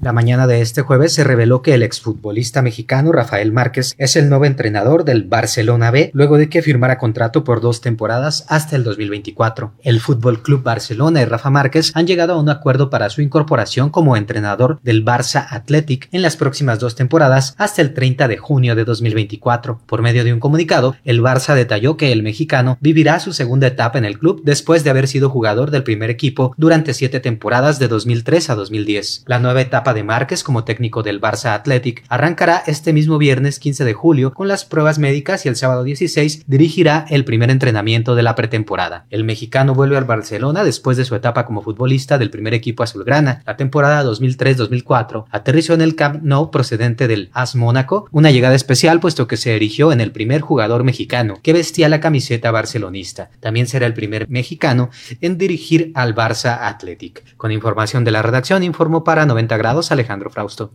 La 0.00 0.12
mañana 0.12 0.46
de 0.46 0.60
este 0.60 0.82
jueves 0.82 1.14
se 1.14 1.24
reveló 1.24 1.62
que 1.62 1.72
el 1.72 1.82
exfutbolista 1.82 2.60
mexicano 2.60 3.12
Rafael 3.12 3.50
Márquez 3.50 3.94
es 3.96 4.14
el 4.14 4.28
nuevo 4.28 4.44
entrenador 4.44 5.04
del 5.04 5.24
Barcelona 5.24 5.90
B 5.90 6.10
luego 6.12 6.36
de 6.36 6.50
que 6.50 6.60
firmara 6.60 6.98
contrato 6.98 7.44
por 7.44 7.62
dos 7.62 7.80
temporadas 7.80 8.44
hasta 8.48 8.76
el 8.76 8.84
2024. 8.84 9.72
El 9.82 10.00
Fútbol 10.00 10.42
Club 10.42 10.62
Barcelona 10.62 11.22
y 11.22 11.24
Rafa 11.24 11.48
Márquez 11.48 11.92
han 11.94 12.06
llegado 12.06 12.34
a 12.34 12.40
un 12.40 12.50
acuerdo 12.50 12.90
para 12.90 13.08
su 13.08 13.22
incorporación 13.22 13.88
como 13.88 14.16
entrenador 14.16 14.78
del 14.82 15.02
Barça 15.02 15.46
Athletic 15.48 16.08
en 16.12 16.20
las 16.20 16.36
próximas 16.36 16.78
dos 16.78 16.94
temporadas 16.94 17.54
hasta 17.56 17.80
el 17.80 17.94
30 17.94 18.28
de 18.28 18.36
junio 18.36 18.74
de 18.74 18.84
2024. 18.84 19.80
Por 19.86 20.02
medio 20.02 20.24
de 20.24 20.32
un 20.34 20.40
comunicado, 20.40 20.94
el 21.04 21.22
Barça 21.22 21.54
detalló 21.54 21.96
que 21.96 22.12
el 22.12 22.22
mexicano 22.22 22.76
vivirá 22.80 23.18
su 23.18 23.32
segunda 23.32 23.66
etapa 23.66 23.96
en 23.96 24.04
el 24.04 24.18
club 24.18 24.42
después 24.44 24.84
de 24.84 24.90
haber 24.90 25.08
sido 25.08 25.30
jugador 25.30 25.70
del 25.70 25.84
primer 25.84 26.10
equipo 26.10 26.54
durante 26.58 26.92
siete 26.92 27.18
temporadas 27.18 27.78
de 27.78 27.88
2003 27.88 28.50
a 28.50 28.54
2010. 28.54 29.24
La 29.26 29.38
nueva 29.38 29.62
etapa 29.62 29.85
de 29.94 30.02
Márquez 30.02 30.42
como 30.42 30.64
técnico 30.64 31.02
del 31.02 31.20
Barça 31.20 31.54
Athletic 31.54 32.04
arrancará 32.08 32.62
este 32.66 32.92
mismo 32.92 33.18
viernes 33.18 33.58
15 33.58 33.84
de 33.84 33.94
julio 33.94 34.32
con 34.32 34.48
las 34.48 34.64
pruebas 34.64 34.98
médicas 34.98 35.44
y 35.44 35.48
el 35.48 35.56
sábado 35.56 35.84
16 35.84 36.44
dirigirá 36.46 37.06
el 37.10 37.24
primer 37.24 37.50
entrenamiento 37.50 38.14
de 38.14 38.22
la 38.22 38.34
pretemporada. 38.34 39.06
El 39.10 39.24
mexicano 39.24 39.74
vuelve 39.74 39.96
al 39.96 40.04
Barcelona 40.04 40.64
después 40.64 40.96
de 40.96 41.04
su 41.04 41.14
etapa 41.14 41.46
como 41.46 41.62
futbolista 41.62 42.18
del 42.18 42.30
primer 42.30 42.54
equipo 42.54 42.82
azulgrana. 42.82 43.42
La 43.46 43.56
temporada 43.56 44.04
2003-2004 44.04 45.24
aterrizó 45.30 45.74
en 45.74 45.80
el 45.80 45.96
Camp 45.96 46.22
Nou 46.22 46.50
procedente 46.50 47.08
del 47.08 47.30
AS 47.32 47.56
Mónaco, 47.56 48.08
una 48.12 48.30
llegada 48.30 48.54
especial 48.54 49.00
puesto 49.00 49.26
que 49.26 49.36
se 49.36 49.54
erigió 49.54 49.92
en 49.92 50.00
el 50.00 50.12
primer 50.12 50.40
jugador 50.40 50.84
mexicano 50.84 51.38
que 51.42 51.52
vestía 51.52 51.88
la 51.88 52.00
camiseta 52.00 52.50
barcelonista. 52.50 53.30
También 53.40 53.66
será 53.66 53.86
el 53.86 53.94
primer 53.94 54.28
mexicano 54.28 54.90
en 55.20 55.38
dirigir 55.38 55.92
al 55.94 56.14
Barça 56.14 56.58
Athletic. 56.62 57.36
Con 57.36 57.52
información 57.52 58.04
de 58.04 58.10
la 58.10 58.22
redacción 58.22 58.62
informó 58.62 59.04
para 59.04 59.26
90 59.26 59.56
grados 59.56 59.75
Alejandro 59.90 60.30
Frausto. 60.30 60.72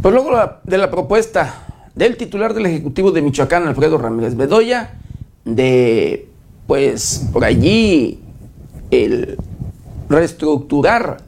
Pues 0.00 0.14
luego 0.14 0.30
de 0.64 0.78
la 0.78 0.90
propuesta 0.90 1.66
del 1.94 2.16
titular 2.16 2.54
del 2.54 2.66
Ejecutivo 2.66 3.10
de 3.10 3.20
Michoacán, 3.20 3.66
Alfredo 3.66 3.98
Ramírez 3.98 4.36
Bedoya, 4.36 4.94
de 5.44 6.28
pues 6.66 7.28
por 7.32 7.44
allí 7.44 8.20
el 8.90 9.36
reestructurar 10.08 11.18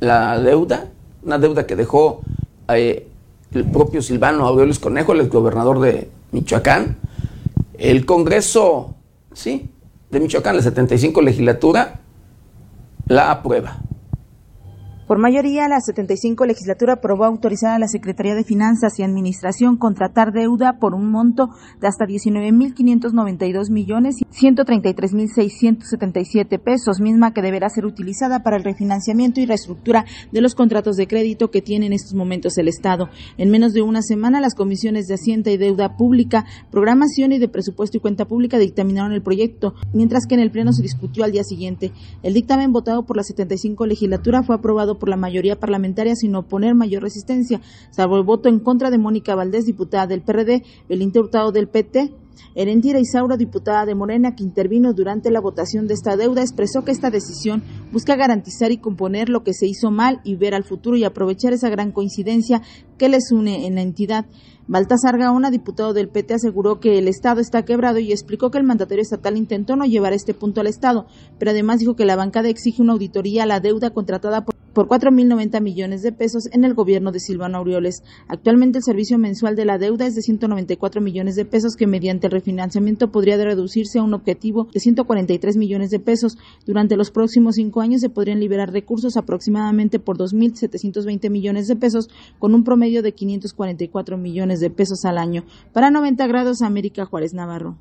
la 0.00 0.38
deuda, 0.38 0.90
una 1.22 1.38
deuda 1.38 1.66
que 1.66 1.76
dejó 1.76 2.20
eh, 2.68 3.08
el 3.52 3.64
propio 3.64 4.02
Silvano 4.02 4.46
Aureoles 4.46 4.78
Conejo, 4.78 5.12
el 5.12 5.28
gobernador 5.28 5.80
de 5.80 6.10
Michoacán, 6.32 6.98
el 7.78 8.06
Congreso, 8.06 8.94
sí, 9.32 9.70
de 10.10 10.20
Michoacán, 10.20 10.56
la 10.56 10.62
75 10.62 11.22
legislatura, 11.22 12.00
la 13.06 13.30
aprueba. 13.30 13.78
Por 15.10 15.18
mayoría, 15.18 15.66
la 15.66 15.80
75 15.80 16.46
legislatura 16.46 16.92
aprobó 16.92 17.24
autorizar 17.24 17.72
a 17.72 17.80
la 17.80 17.88
Secretaría 17.88 18.36
de 18.36 18.44
Finanzas 18.44 18.96
y 18.96 19.02
Administración 19.02 19.76
contratar 19.76 20.30
deuda 20.30 20.78
por 20.78 20.94
un 20.94 21.10
monto 21.10 21.48
de 21.80 21.88
hasta 21.88 22.04
19.592 22.04 23.72
millones 23.72 24.18
y 24.20 24.24
133.677 24.26 26.62
pesos, 26.62 27.00
misma 27.00 27.34
que 27.34 27.42
deberá 27.42 27.68
ser 27.70 27.86
utilizada 27.86 28.44
para 28.44 28.56
el 28.56 28.62
refinanciamiento 28.62 29.40
y 29.40 29.46
reestructura 29.46 30.04
de 30.30 30.40
los 30.40 30.54
contratos 30.54 30.94
de 30.94 31.08
crédito 31.08 31.50
que 31.50 31.60
tiene 31.60 31.86
en 31.86 31.92
estos 31.92 32.14
momentos 32.14 32.56
el 32.56 32.68
Estado. 32.68 33.08
En 33.36 33.50
menos 33.50 33.72
de 33.72 33.82
una 33.82 34.02
semana, 34.02 34.40
las 34.40 34.54
comisiones 34.54 35.08
de 35.08 35.14
Hacienda 35.14 35.50
y 35.50 35.56
Deuda 35.56 35.96
Pública, 35.96 36.46
Programación 36.70 37.32
y 37.32 37.40
de 37.40 37.48
Presupuesto 37.48 37.96
y 37.96 38.00
Cuenta 38.00 38.26
Pública 38.26 38.58
dictaminaron 38.58 39.10
el 39.10 39.22
proyecto, 39.22 39.74
mientras 39.92 40.26
que 40.28 40.36
en 40.36 40.40
el 40.40 40.52
Pleno 40.52 40.72
se 40.72 40.82
discutió 40.82 41.24
al 41.24 41.32
día 41.32 41.42
siguiente. 41.42 41.90
El 42.22 42.34
dictamen 42.34 42.70
votado 42.70 43.06
por 43.06 43.16
la 43.16 43.24
75 43.24 43.86
legislatura 43.86 44.44
fue 44.44 44.54
aprobado 44.54 44.99
por 45.00 45.08
la 45.08 45.16
mayoría 45.16 45.58
parlamentaria 45.58 46.14
sin 46.14 46.36
oponer 46.36 46.76
mayor 46.76 47.02
resistencia, 47.02 47.60
salvo 47.90 48.16
el 48.16 48.22
voto 48.22 48.48
en 48.48 48.60
contra 48.60 48.90
de 48.90 48.98
Mónica 48.98 49.34
Valdés, 49.34 49.66
diputada 49.66 50.06
del 50.06 50.22
PRD, 50.22 50.62
el 50.88 51.10
Hurtado 51.18 51.50
del 51.50 51.66
PT, 51.66 52.14
Erendira 52.54 52.98
Isaura, 52.98 53.36
diputada 53.36 53.86
de 53.86 53.94
Morena, 53.94 54.34
que 54.34 54.42
intervino 54.42 54.92
durante 54.92 55.30
la 55.30 55.40
votación 55.40 55.86
de 55.86 55.94
esta 55.94 56.16
deuda, 56.16 56.42
expresó 56.42 56.84
que 56.84 56.90
esta 56.90 57.10
decisión 57.10 57.62
busca 57.92 58.16
garantizar 58.16 58.72
y 58.72 58.78
componer 58.78 59.28
lo 59.28 59.44
que 59.44 59.54
se 59.54 59.66
hizo 59.66 59.90
mal 59.90 60.20
y 60.24 60.36
ver 60.36 60.54
al 60.54 60.64
futuro 60.64 60.96
y 60.96 61.04
aprovechar 61.04 61.52
esa 61.52 61.68
gran 61.68 61.92
coincidencia 61.92 62.62
que 62.98 63.08
les 63.08 63.30
une 63.30 63.66
en 63.66 63.76
la 63.76 63.82
entidad. 63.82 64.26
Baltasar 64.66 65.18
Gaona, 65.18 65.50
diputado 65.50 65.92
del 65.92 66.08
PT, 66.08 66.34
aseguró 66.34 66.80
que 66.80 66.98
el 66.98 67.08
Estado 67.08 67.40
está 67.40 67.64
quebrado 67.64 67.98
y 67.98 68.12
explicó 68.12 68.50
que 68.50 68.58
el 68.58 68.64
mandatario 68.64 69.02
estatal 69.02 69.36
intentó 69.36 69.76
no 69.76 69.84
llevar 69.84 70.12
este 70.12 70.34
punto 70.34 70.60
al 70.60 70.68
Estado, 70.68 71.06
pero 71.38 71.50
además 71.50 71.78
dijo 71.78 71.96
que 71.96 72.04
la 72.04 72.16
bancada 72.16 72.48
exige 72.48 72.82
una 72.82 72.92
auditoría 72.92 73.44
a 73.44 73.46
la 73.46 73.60
deuda 73.60 73.90
contratada 73.90 74.44
por 74.44 74.54
por 74.80 74.88
4.090 74.98 75.60
millones 75.60 76.00
de 76.00 76.10
pesos 76.10 76.48
en 76.52 76.64
el 76.64 76.72
gobierno 76.72 77.12
de 77.12 77.20
Silvano 77.20 77.58
Aureoles. 77.58 78.02
Actualmente 78.28 78.78
el 78.78 78.84
servicio 78.84 79.18
mensual 79.18 79.54
de 79.54 79.66
la 79.66 79.76
deuda 79.76 80.06
es 80.06 80.14
de 80.14 80.22
194 80.22 81.02
millones 81.02 81.36
de 81.36 81.44
pesos 81.44 81.76
que 81.76 81.86
mediante 81.86 82.28
el 82.28 82.32
refinanciamiento 82.32 83.12
podría 83.12 83.36
reducirse 83.36 83.98
a 83.98 84.02
un 84.02 84.14
objetivo 84.14 84.68
de 84.72 84.80
143 84.80 85.58
millones 85.58 85.90
de 85.90 86.00
pesos. 86.00 86.38
Durante 86.64 86.96
los 86.96 87.10
próximos 87.10 87.56
cinco 87.56 87.82
años 87.82 88.00
se 88.00 88.08
podrían 88.08 88.40
liberar 88.40 88.72
recursos 88.72 89.18
aproximadamente 89.18 89.98
por 89.98 90.16
2.720 90.16 91.28
millones 91.28 91.68
de 91.68 91.76
pesos 91.76 92.08
con 92.38 92.54
un 92.54 92.64
promedio 92.64 93.02
de 93.02 93.12
544 93.12 94.16
millones 94.16 94.60
de 94.60 94.70
pesos 94.70 95.04
al 95.04 95.18
año. 95.18 95.44
Para 95.74 95.90
90 95.90 96.26
grados, 96.26 96.62
América 96.62 97.04
Juárez 97.04 97.34
Navarro. 97.34 97.76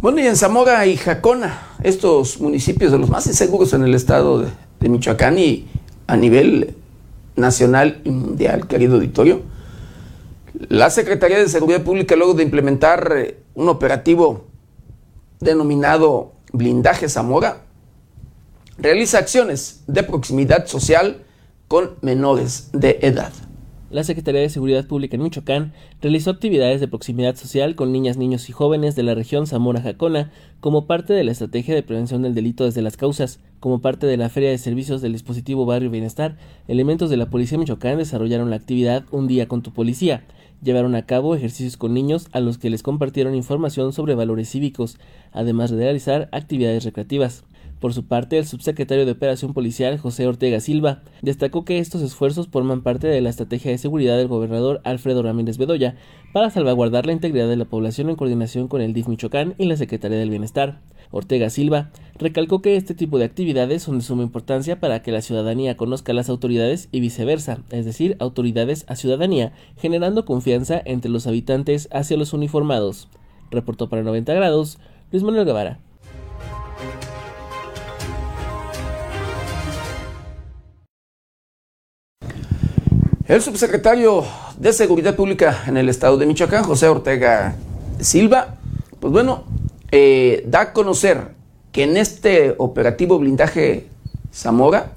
Bueno, 0.00 0.18
y 0.18 0.26
en 0.26 0.34
Zamora 0.34 0.86
y 0.86 0.96
Jacona, 0.96 1.60
estos 1.82 2.40
municipios 2.40 2.90
de 2.90 2.96
los 2.96 3.10
más 3.10 3.26
inseguros 3.26 3.74
en 3.74 3.82
el 3.82 3.94
estado 3.94 4.38
de, 4.38 4.88
Michoacán 4.88 5.38
y 5.38 5.68
a 6.06 6.16
nivel 6.16 6.74
nacional 7.36 8.00
y 8.04 8.08
mundial, 8.08 8.66
querido 8.66 8.94
auditorio, 8.94 9.42
la 10.70 10.88
Secretaría 10.88 11.36
de 11.36 11.50
Seguridad 11.50 11.82
Pública, 11.82 12.16
luego 12.16 12.32
de 12.32 12.44
implementar 12.44 13.12
eh, 13.14 13.42
un 13.54 13.68
operativo 13.68 14.46
denominado 15.38 16.32
Blindaje 16.50 17.06
Zamora, 17.10 17.64
realiza 18.78 19.18
acciones 19.18 19.82
de 19.86 20.02
proximidad 20.02 20.66
social 20.66 21.24
con 21.68 21.96
menores 22.00 22.70
de 22.72 23.00
edad 23.02 23.32
la 23.90 24.04
Secretaría 24.04 24.40
de 24.40 24.48
Seguridad 24.48 24.86
Pública 24.86 25.16
en 25.16 25.22
Michoacán 25.22 25.72
realizó 26.00 26.30
actividades 26.30 26.80
de 26.80 26.86
proximidad 26.86 27.34
social 27.34 27.74
con 27.74 27.90
niñas, 27.90 28.16
niños 28.16 28.48
y 28.48 28.52
jóvenes 28.52 28.94
de 28.94 29.02
la 29.02 29.14
región 29.14 29.46
Zamora-Jacona 29.46 30.30
como 30.60 30.86
parte 30.86 31.12
de 31.12 31.24
la 31.24 31.32
estrategia 31.32 31.74
de 31.74 31.82
prevención 31.82 32.22
del 32.22 32.34
delito 32.34 32.64
desde 32.64 32.82
las 32.82 32.96
causas. 32.96 33.40
Como 33.58 33.80
parte 33.80 34.06
de 34.06 34.16
la 34.16 34.28
Feria 34.28 34.50
de 34.50 34.58
Servicios 34.58 35.02
del 35.02 35.12
dispositivo 35.12 35.66
Barrio 35.66 35.90
Bienestar, 35.90 36.36
elementos 36.68 37.10
de 37.10 37.16
la 37.16 37.30
Policía 37.30 37.58
Michoacán 37.58 37.98
desarrollaron 37.98 38.48
la 38.48 38.56
actividad 38.56 39.04
Un 39.10 39.26
día 39.26 39.48
con 39.48 39.62
tu 39.62 39.72
policía. 39.72 40.22
Llevaron 40.62 40.94
a 40.94 41.06
cabo 41.06 41.34
ejercicios 41.34 41.76
con 41.76 41.92
niños 41.92 42.28
a 42.32 42.40
los 42.40 42.58
que 42.58 42.70
les 42.70 42.82
compartieron 42.82 43.34
información 43.34 43.92
sobre 43.92 44.14
valores 44.14 44.50
cívicos, 44.50 44.98
además 45.32 45.70
de 45.70 45.78
realizar 45.78 46.28
actividades 46.32 46.84
recreativas. 46.84 47.44
Por 47.80 47.94
su 47.94 48.04
parte, 48.04 48.36
el 48.36 48.46
subsecretario 48.46 49.06
de 49.06 49.12
Operación 49.12 49.54
Policial, 49.54 49.96
José 49.98 50.26
Ortega 50.26 50.60
Silva, 50.60 51.00
destacó 51.22 51.64
que 51.64 51.78
estos 51.78 52.02
esfuerzos 52.02 52.48
forman 52.48 52.82
parte 52.82 53.06
de 53.06 53.22
la 53.22 53.30
estrategia 53.30 53.70
de 53.70 53.78
seguridad 53.78 54.18
del 54.18 54.28
gobernador 54.28 54.82
Alfredo 54.84 55.22
Ramírez 55.22 55.56
Bedoya 55.56 55.96
para 56.34 56.50
salvaguardar 56.50 57.06
la 57.06 57.12
integridad 57.12 57.48
de 57.48 57.56
la 57.56 57.64
población 57.64 58.10
en 58.10 58.16
coordinación 58.16 58.68
con 58.68 58.82
el 58.82 58.92
DIF 58.92 59.08
Michoacán 59.08 59.54
y 59.56 59.64
la 59.64 59.78
Secretaría 59.78 60.18
del 60.18 60.28
Bienestar. 60.28 60.80
Ortega 61.10 61.48
Silva 61.48 61.90
recalcó 62.18 62.60
que 62.60 62.76
este 62.76 62.94
tipo 62.94 63.18
de 63.18 63.24
actividades 63.24 63.82
son 63.82 63.98
de 63.98 64.04
suma 64.04 64.24
importancia 64.24 64.78
para 64.78 65.02
que 65.02 65.10
la 65.10 65.22
ciudadanía 65.22 65.78
conozca 65.78 66.12
a 66.12 66.14
las 66.14 66.28
autoridades 66.28 66.90
y 66.92 67.00
viceversa, 67.00 67.60
es 67.70 67.86
decir, 67.86 68.14
autoridades 68.18 68.84
a 68.88 68.94
ciudadanía, 68.94 69.52
generando 69.78 70.26
confianza 70.26 70.82
entre 70.84 71.10
los 71.10 71.26
habitantes 71.26 71.88
hacia 71.92 72.18
los 72.18 72.34
uniformados. 72.34 73.08
Reportó 73.50 73.88
para 73.88 74.02
90 74.02 74.34
grados 74.34 74.78
Luis 75.10 75.22
Manuel 75.22 75.46
Guevara. 75.46 75.80
El 83.30 83.40
subsecretario 83.42 84.24
de 84.58 84.72
Seguridad 84.72 85.14
Pública 85.14 85.62
en 85.68 85.76
el 85.76 85.88
estado 85.88 86.18
de 86.18 86.26
Michoacán, 86.26 86.64
José 86.64 86.88
Ortega 86.88 87.54
Silva, 88.00 88.56
pues 88.98 89.12
bueno, 89.12 89.44
eh, 89.92 90.44
da 90.48 90.62
a 90.62 90.72
conocer 90.72 91.28
que 91.70 91.84
en 91.84 91.96
este 91.96 92.56
operativo 92.58 93.20
blindaje 93.20 93.86
Zamora, 94.34 94.94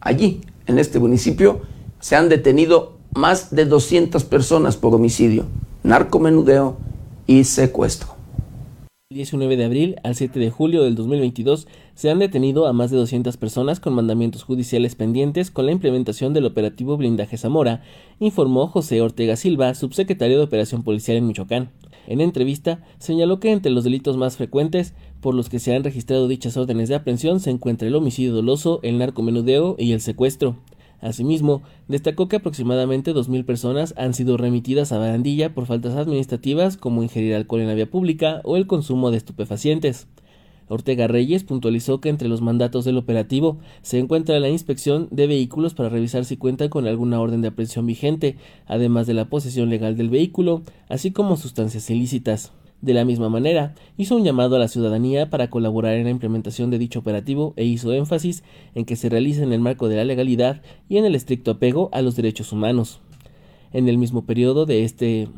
allí, 0.00 0.42
en 0.68 0.78
este 0.78 1.00
municipio, 1.00 1.62
se 1.98 2.14
han 2.14 2.28
detenido 2.28 2.92
más 3.12 3.52
de 3.52 3.64
200 3.64 4.22
personas 4.22 4.76
por 4.76 4.94
homicidio, 4.94 5.46
narcomenudeo 5.82 6.76
y 7.26 7.42
secuestro. 7.42 8.14
19 9.10 9.56
de 9.56 9.64
abril 9.64 9.96
al 10.04 10.14
7 10.14 10.38
de 10.38 10.50
julio 10.50 10.84
del 10.84 10.94
2022 10.94 11.66
se 11.94 12.10
han 12.10 12.18
detenido 12.18 12.66
a 12.66 12.72
más 12.72 12.90
de 12.90 12.96
200 12.96 13.36
personas 13.36 13.80
con 13.80 13.94
mandamientos 13.94 14.42
judiciales 14.42 14.94
pendientes 14.94 15.50
con 15.50 15.66
la 15.66 15.72
implementación 15.72 16.34
del 16.34 16.46
operativo 16.46 16.96
Blindaje 16.96 17.36
Zamora, 17.36 17.82
informó 18.20 18.66
José 18.66 19.00
Ortega 19.00 19.36
Silva, 19.36 19.74
subsecretario 19.74 20.38
de 20.38 20.44
Operación 20.44 20.82
Policial 20.82 21.16
en 21.16 21.26
Michoacán. 21.26 21.70
En 22.06 22.20
entrevista, 22.20 22.82
señaló 22.98 23.40
que 23.40 23.50
entre 23.50 23.72
los 23.72 23.84
delitos 23.84 24.16
más 24.16 24.36
frecuentes 24.36 24.94
por 25.20 25.34
los 25.34 25.48
que 25.48 25.58
se 25.58 25.74
han 25.74 25.84
registrado 25.84 26.28
dichas 26.28 26.56
órdenes 26.56 26.88
de 26.88 26.96
aprehensión 26.96 27.40
se 27.40 27.50
encuentra 27.50 27.88
el 27.88 27.94
homicidio 27.94 28.34
doloso, 28.34 28.80
el 28.82 28.98
narcomenudeo 28.98 29.76
y 29.78 29.92
el 29.92 30.00
secuestro. 30.00 30.56
Asimismo, 31.00 31.62
destacó 31.86 32.28
que 32.28 32.36
aproximadamente 32.36 33.14
2.000 33.14 33.44
personas 33.44 33.94
han 33.96 34.14
sido 34.14 34.36
remitidas 34.36 34.90
a 34.92 34.98
barandilla 34.98 35.54
por 35.54 35.66
faltas 35.66 35.94
administrativas 35.96 36.76
como 36.76 37.02
ingerir 37.02 37.34
alcohol 37.34 37.60
en 37.60 37.68
la 37.68 37.74
vía 37.74 37.90
pública 37.90 38.40
o 38.44 38.56
el 38.56 38.66
consumo 38.66 39.10
de 39.10 39.18
estupefacientes. 39.18 40.06
Ortega 40.68 41.06
Reyes 41.06 41.44
puntualizó 41.44 42.00
que 42.00 42.08
entre 42.08 42.28
los 42.28 42.40
mandatos 42.40 42.84
del 42.84 42.96
operativo 42.96 43.58
se 43.82 43.98
encuentra 43.98 44.40
la 44.40 44.48
inspección 44.48 45.08
de 45.10 45.26
vehículos 45.26 45.74
para 45.74 45.88
revisar 45.88 46.24
si 46.24 46.36
cuentan 46.36 46.68
con 46.68 46.86
alguna 46.86 47.20
orden 47.20 47.42
de 47.42 47.48
aprehensión 47.48 47.86
vigente, 47.86 48.36
además 48.66 49.06
de 49.06 49.14
la 49.14 49.28
posesión 49.28 49.68
legal 49.68 49.96
del 49.96 50.10
vehículo, 50.10 50.62
así 50.88 51.10
como 51.10 51.36
sustancias 51.36 51.90
ilícitas. 51.90 52.52
De 52.80 52.92
la 52.92 53.06
misma 53.06 53.30
manera, 53.30 53.74
hizo 53.96 54.14
un 54.14 54.24
llamado 54.24 54.56
a 54.56 54.58
la 54.58 54.68
ciudadanía 54.68 55.30
para 55.30 55.48
colaborar 55.48 55.94
en 55.94 56.04
la 56.04 56.10
implementación 56.10 56.70
de 56.70 56.78
dicho 56.78 56.98
operativo 56.98 57.54
e 57.56 57.64
hizo 57.64 57.94
énfasis 57.94 58.42
en 58.74 58.84
que 58.84 58.96
se 58.96 59.08
realice 59.08 59.42
en 59.42 59.54
el 59.54 59.60
marco 59.60 59.88
de 59.88 59.96
la 59.96 60.04
legalidad 60.04 60.60
y 60.88 60.98
en 60.98 61.06
el 61.06 61.14
estricto 61.14 61.52
apego 61.52 61.88
a 61.92 62.02
los 62.02 62.14
derechos 62.14 62.52
humanos. 62.52 63.00
En 63.72 63.88
el 63.88 63.96
mismo 63.96 64.26
periodo 64.26 64.66
de 64.66 64.84
este, 64.84 65.28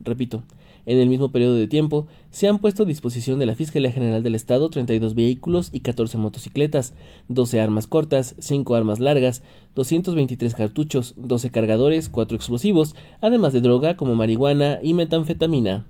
repito, 0.00 0.42
en 0.86 0.98
el 0.98 1.08
mismo 1.08 1.30
periodo 1.30 1.54
de 1.54 1.68
tiempo, 1.68 2.06
se 2.30 2.48
han 2.48 2.58
puesto 2.58 2.82
a 2.82 2.86
disposición 2.86 3.38
de 3.38 3.46
la 3.46 3.54
Fiscalía 3.54 3.92
General 3.92 4.22
del 4.22 4.34
Estado 4.34 4.68
32 4.70 5.14
vehículos 5.14 5.70
y 5.72 5.80
14 5.80 6.18
motocicletas, 6.18 6.94
12 7.28 7.60
armas 7.60 7.86
cortas, 7.86 8.34
5 8.38 8.74
armas 8.74 9.00
largas, 9.00 9.42
223 9.74 10.54
cartuchos, 10.54 11.14
12 11.16 11.50
cargadores, 11.50 12.08
4 12.08 12.36
explosivos, 12.36 12.94
además 13.20 13.52
de 13.52 13.60
droga 13.60 13.96
como 13.96 14.14
marihuana 14.14 14.78
y 14.82 14.94
metanfetamina. 14.94 15.86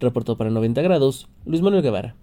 Reportó 0.00 0.36
para 0.36 0.50
90 0.50 0.82
grados 0.82 1.28
Luis 1.44 1.62
Manuel 1.62 1.82
Guevara. 1.82 2.16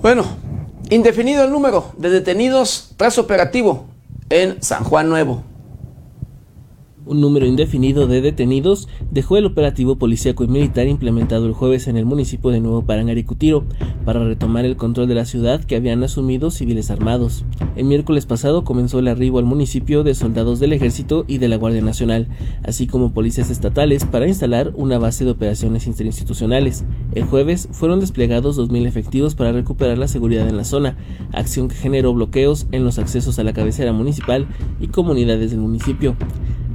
Bueno, 0.00 0.24
indefinido 0.90 1.44
el 1.44 1.50
número 1.50 1.92
de 1.98 2.08
detenidos 2.08 2.92
tras 2.96 3.18
operativo 3.18 3.86
en 4.30 4.62
San 4.62 4.84
Juan 4.84 5.08
Nuevo 5.08 5.42
un 7.08 7.20
número 7.20 7.46
indefinido 7.46 8.06
de 8.06 8.20
detenidos 8.20 8.86
dejó 9.10 9.36
el 9.38 9.46
operativo 9.46 9.96
policíaco 9.96 10.44
y 10.44 10.48
militar 10.48 10.86
implementado 10.86 11.46
el 11.46 11.54
jueves 11.54 11.88
en 11.88 11.96
el 11.96 12.04
municipio 12.04 12.50
de 12.50 12.60
Nuevo 12.60 12.82
Parangaricutiro 12.82 13.64
para 14.04 14.22
retomar 14.22 14.64
el 14.64 14.76
control 14.76 15.08
de 15.08 15.14
la 15.14 15.24
ciudad 15.24 15.64
que 15.64 15.76
habían 15.76 16.02
asumido 16.02 16.50
civiles 16.50 16.90
armados. 16.90 17.44
El 17.76 17.86
miércoles 17.86 18.26
pasado 18.26 18.64
comenzó 18.64 18.98
el 18.98 19.08
arribo 19.08 19.38
al 19.38 19.46
municipio 19.46 20.04
de 20.04 20.14
soldados 20.14 20.60
del 20.60 20.74
Ejército 20.74 21.24
y 21.26 21.38
de 21.38 21.48
la 21.48 21.56
Guardia 21.56 21.82
Nacional, 21.82 22.28
así 22.62 22.86
como 22.86 23.12
policías 23.12 23.50
estatales 23.50 24.04
para 24.04 24.28
instalar 24.28 24.72
una 24.76 24.98
base 24.98 25.24
de 25.24 25.30
operaciones 25.30 25.86
interinstitucionales. 25.86 26.84
El 27.14 27.24
jueves 27.24 27.68
fueron 27.72 28.00
desplegados 28.00 28.58
2.000 28.58 28.86
efectivos 28.86 29.34
para 29.34 29.52
recuperar 29.52 29.96
la 29.96 30.08
seguridad 30.08 30.48
en 30.48 30.56
la 30.56 30.64
zona, 30.64 30.96
acción 31.32 31.68
que 31.68 31.76
generó 31.76 32.12
bloqueos 32.12 32.66
en 32.72 32.84
los 32.84 32.98
accesos 32.98 33.38
a 33.38 33.44
la 33.44 33.54
cabecera 33.54 33.92
municipal 33.92 34.46
y 34.80 34.88
comunidades 34.88 35.50
del 35.50 35.60
municipio. 35.60 36.16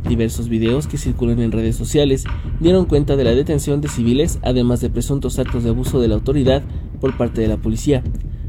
Diversos 0.08 0.50
videos 0.50 0.88
que 0.88 0.98
circulan 0.98 1.40
en 1.40 1.52
redes 1.52 1.76
sociales 1.76 2.26
dieron 2.60 2.86
cuenta 2.86 3.16
de 3.16 3.24
la 3.24 3.32
detención 3.32 3.80
de 3.80 3.88
civiles, 3.88 4.40
además 4.42 4.82
de 4.82 4.90
presuntos 4.90 5.40
actos 5.40 5.64
de 5.64 5.70
abuso 5.70 6.02
de 6.02 6.10
la 6.10 6.16
autoridad 6.16 6.62
por 7.00 7.18
parte 7.18 7.42
de 7.42 7.48
la 7.48 7.58
policía. 7.58 8.04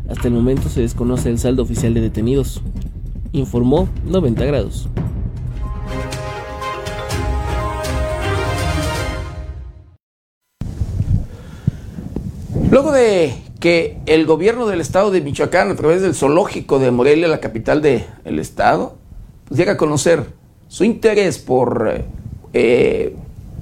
Hasta 0.08 0.28
el 0.28 0.34
momento 0.34 0.68
se 0.68 0.80
desconoce 0.80 1.30
el 1.30 1.38
saldo 1.38 1.62
oficial 1.62 1.94
de 1.94 2.00
detenidos. 2.00 2.60
Informó 3.32 3.88
90 4.04 4.44
grados. 4.44 4.88
Luego 12.70 12.90
de 12.90 13.34
que 13.60 13.98
el 14.06 14.26
gobierno 14.26 14.66
del 14.66 14.80
estado 14.80 15.10
de 15.12 15.20
Michoacán, 15.20 15.70
a 15.70 15.76
través 15.76 16.02
del 16.02 16.14
zoológico 16.14 16.80
de 16.80 16.90
Morelia, 16.90 17.28
la 17.28 17.38
capital 17.38 17.80
del 17.80 18.04
estado, 18.40 18.98
pues 19.46 19.56
llega 19.58 19.72
a 19.72 19.76
conocer 19.76 20.26
su 20.74 20.82
interés 20.82 21.38
por 21.38 22.02
eh, 22.52 23.14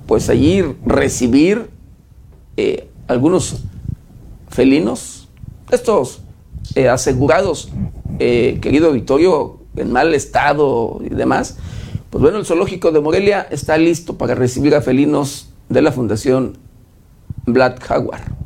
pues 0.07 0.31
allí 0.31 0.63
recibir 0.87 1.69
eh, 2.57 2.89
algunos 3.07 3.65
felinos, 4.49 5.29
estos 5.71 6.23
eh, 6.75 6.89
asegurados, 6.89 7.71
querido 8.19 8.93
Victorio, 8.93 9.59
en 9.77 9.93
mal 9.93 10.15
estado 10.15 11.03
y 11.05 11.11
demás, 11.11 11.59
pues 12.09 12.23
bueno, 12.23 12.39
el 12.39 12.47
zoológico 12.47 12.93
de 12.93 13.01
Morelia 13.01 13.47
está 13.51 13.77
listo 13.77 14.17
para 14.17 14.35
recibir 14.35 14.75
a 14.75 14.81
felinos 14.81 15.51
de 15.69 15.83
la 15.83 15.93
Fundación 15.93 16.57
Black 17.45 17.83
Jaguar. 17.83 18.42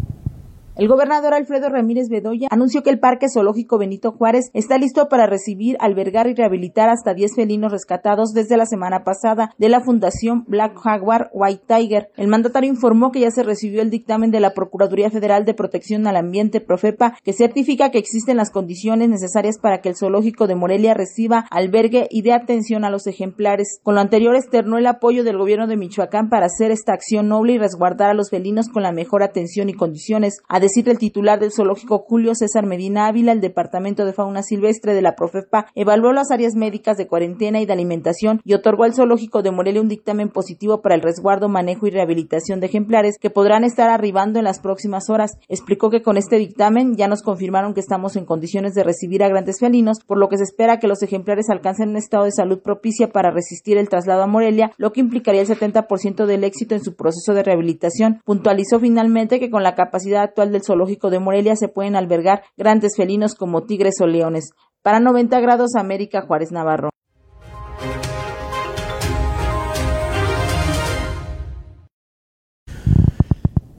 El 0.78 0.88
gobernador 0.88 1.32
Alfredo 1.32 1.70
Ramírez 1.70 2.10
Bedoya 2.10 2.48
anunció 2.50 2.82
que 2.82 2.90
el 2.90 2.98
Parque 2.98 3.28
Zoológico 3.32 3.78
Benito 3.78 4.12
Juárez 4.12 4.50
está 4.52 4.76
listo 4.76 5.08
para 5.08 5.26
recibir, 5.26 5.78
albergar 5.80 6.26
y 6.26 6.34
rehabilitar 6.34 6.90
hasta 6.90 7.14
10 7.14 7.34
felinos 7.34 7.72
rescatados 7.72 8.34
desde 8.34 8.58
la 8.58 8.66
semana 8.66 9.02
pasada 9.02 9.54
de 9.56 9.70
la 9.70 9.80
Fundación 9.80 10.44
Black 10.46 10.78
Jaguar 10.78 11.30
White 11.32 11.62
Tiger. 11.66 12.10
El 12.18 12.28
mandatario 12.28 12.68
informó 12.68 13.10
que 13.10 13.20
ya 13.20 13.30
se 13.30 13.42
recibió 13.42 13.80
el 13.80 13.88
dictamen 13.88 14.30
de 14.30 14.40
la 14.40 14.52
Procuraduría 14.52 15.10
Federal 15.10 15.46
de 15.46 15.54
Protección 15.54 16.06
al 16.06 16.16
Ambiente, 16.16 16.60
Profepa, 16.60 17.16
que 17.24 17.32
certifica 17.32 17.90
que 17.90 17.96
existen 17.96 18.36
las 18.36 18.50
condiciones 18.50 19.08
necesarias 19.08 19.56
para 19.58 19.80
que 19.80 19.88
el 19.88 19.96
zoológico 19.96 20.46
de 20.46 20.56
Morelia 20.56 20.92
reciba 20.92 21.46
albergue 21.50 22.06
y 22.10 22.20
dé 22.20 22.34
atención 22.34 22.84
a 22.84 22.90
los 22.90 23.06
ejemplares. 23.06 23.80
Con 23.82 23.94
lo 23.94 24.02
anterior 24.02 24.36
externó 24.36 24.76
el 24.76 24.86
apoyo 24.86 25.24
del 25.24 25.38
gobierno 25.38 25.68
de 25.68 25.78
Michoacán 25.78 26.28
para 26.28 26.44
hacer 26.44 26.70
esta 26.70 26.92
acción 26.92 27.28
noble 27.28 27.54
y 27.54 27.58
resguardar 27.58 28.10
a 28.10 28.14
los 28.14 28.28
felinos 28.28 28.68
con 28.68 28.82
la 28.82 28.92
mejor 28.92 29.22
atención 29.22 29.70
y 29.70 29.72
condiciones 29.72 30.42
decir 30.66 30.88
el 30.88 30.98
titular 30.98 31.38
del 31.38 31.52
zoológico 31.52 31.98
Julio 32.08 32.34
César 32.34 32.66
Medina 32.66 33.06
Ávila, 33.06 33.30
el 33.30 33.40
Departamento 33.40 34.04
de 34.04 34.12
Fauna 34.12 34.42
Silvestre 34.42 34.94
de 34.94 35.02
la 35.02 35.14
Profepa 35.14 35.66
evaluó 35.76 36.12
las 36.12 36.32
áreas 36.32 36.54
médicas 36.56 36.96
de 36.96 37.06
cuarentena 37.06 37.60
y 37.60 37.66
de 37.66 37.72
alimentación 37.72 38.40
y 38.44 38.54
otorgó 38.54 38.82
al 38.82 38.94
zoológico 38.94 39.42
de 39.42 39.52
Morelia 39.52 39.80
un 39.80 39.88
dictamen 39.88 40.28
positivo 40.28 40.82
para 40.82 40.96
el 40.96 41.02
resguardo, 41.02 41.48
manejo 41.48 41.86
y 41.86 41.90
rehabilitación 41.90 42.58
de 42.58 42.66
ejemplares 42.66 43.16
que 43.20 43.30
podrán 43.30 43.62
estar 43.62 43.90
arribando 43.90 44.40
en 44.40 44.44
las 44.44 44.58
próximas 44.58 45.08
horas. 45.08 45.38
Explicó 45.48 45.88
que 45.88 46.02
con 46.02 46.16
este 46.16 46.36
dictamen 46.36 46.96
ya 46.96 47.06
nos 47.06 47.22
confirmaron 47.22 47.72
que 47.72 47.80
estamos 47.80 48.16
en 48.16 48.24
condiciones 48.24 48.74
de 48.74 48.82
recibir 48.82 49.22
a 49.22 49.28
grandes 49.28 49.60
felinos, 49.60 50.00
por 50.04 50.18
lo 50.18 50.28
que 50.28 50.38
se 50.38 50.44
espera 50.44 50.80
que 50.80 50.88
los 50.88 51.02
ejemplares 51.02 51.48
alcancen 51.48 51.90
un 51.90 51.96
estado 51.96 52.24
de 52.24 52.32
salud 52.32 52.60
propicia 52.60 53.10
para 53.10 53.30
resistir 53.30 53.78
el 53.78 53.88
traslado 53.88 54.24
a 54.24 54.26
Morelia, 54.26 54.72
lo 54.78 54.92
que 54.92 55.00
implicaría 55.00 55.42
el 55.42 55.48
70% 55.48 56.26
del 56.26 56.42
éxito 56.42 56.74
en 56.74 56.82
su 56.82 56.96
proceso 56.96 57.34
de 57.34 57.44
rehabilitación. 57.44 58.20
Puntualizó 58.24 58.80
finalmente 58.80 59.38
que 59.38 59.50
con 59.50 59.62
la 59.62 59.76
capacidad 59.76 60.22
actual 60.22 60.55
del 60.56 60.64
zoológico 60.64 61.10
de 61.10 61.20
Morelia 61.20 61.54
se 61.54 61.68
pueden 61.68 61.96
albergar 61.96 62.42
grandes 62.56 62.96
felinos 62.96 63.34
como 63.34 63.64
tigres 63.64 64.00
o 64.00 64.06
leones. 64.06 64.50
Para 64.82 65.00
90 65.00 65.38
grados 65.40 65.76
América 65.76 66.22
Juárez 66.22 66.50
Navarro. 66.50 66.90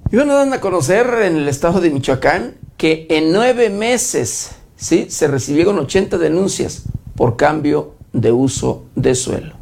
Y 0.09 0.15
bueno, 0.15 0.36
dan 0.36 0.53
a 0.53 0.61
conocer 0.61 1.05
en 1.23 1.36
el 1.36 1.47
estado 1.49 1.82
de 1.82 1.89
Michoacán 1.89 2.55
que 2.78 3.07
en 3.09 3.34
nueve 3.34 3.69
meses 3.69 4.55
¿sí? 4.78 5.07
se 5.09 5.28
recibieron 5.28 5.80
80 5.80 6.17
denuncias 6.17 6.84
por 7.15 7.36
cambio 7.36 7.95
de 8.13 8.32
uso 8.32 8.86
de 8.95 9.15
suelo. 9.15 9.56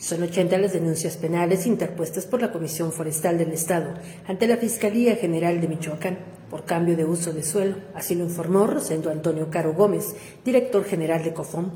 Son 0.00 0.22
80 0.22 0.56
las 0.56 0.72
denuncias 0.72 1.18
penales 1.18 1.66
interpuestas 1.66 2.24
por 2.24 2.40
la 2.40 2.52
Comisión 2.52 2.90
Forestal 2.90 3.36
del 3.36 3.52
Estado 3.52 3.92
ante 4.26 4.48
la 4.48 4.56
Fiscalía 4.56 5.14
General 5.16 5.60
de 5.60 5.68
Michoacán 5.68 6.16
por 6.48 6.64
cambio 6.64 6.96
de 6.96 7.04
uso 7.04 7.34
de 7.34 7.42
suelo, 7.42 7.76
así 7.94 8.14
lo 8.14 8.24
informó 8.24 8.66
Rosendo 8.66 9.10
Antonio 9.10 9.50
Caro 9.50 9.74
Gómez, 9.74 10.16
director 10.42 10.84
general 10.84 11.22
de 11.22 11.34
COFOM. 11.34 11.70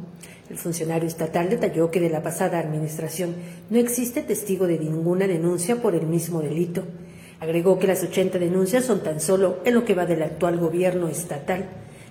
El 0.48 0.56
funcionario 0.56 1.06
estatal 1.06 1.50
detalló 1.50 1.90
que 1.90 2.00
de 2.00 2.08
la 2.08 2.22
pasada 2.22 2.58
administración 2.58 3.34
no 3.68 3.78
existe 3.78 4.22
testigo 4.22 4.66
de 4.66 4.78
ninguna 4.78 5.26
denuncia 5.26 5.82
por 5.82 5.94
el 5.94 6.06
mismo 6.06 6.40
delito. 6.40 6.82
Agregó 7.40 7.78
que 7.78 7.88
las 7.88 8.02
80 8.02 8.38
denuncias 8.38 8.86
son 8.86 9.02
tan 9.02 9.20
solo 9.20 9.58
en 9.66 9.74
lo 9.74 9.84
que 9.84 9.94
va 9.94 10.06
del 10.06 10.22
actual 10.22 10.56
gobierno 10.56 11.08
estatal. 11.08 11.66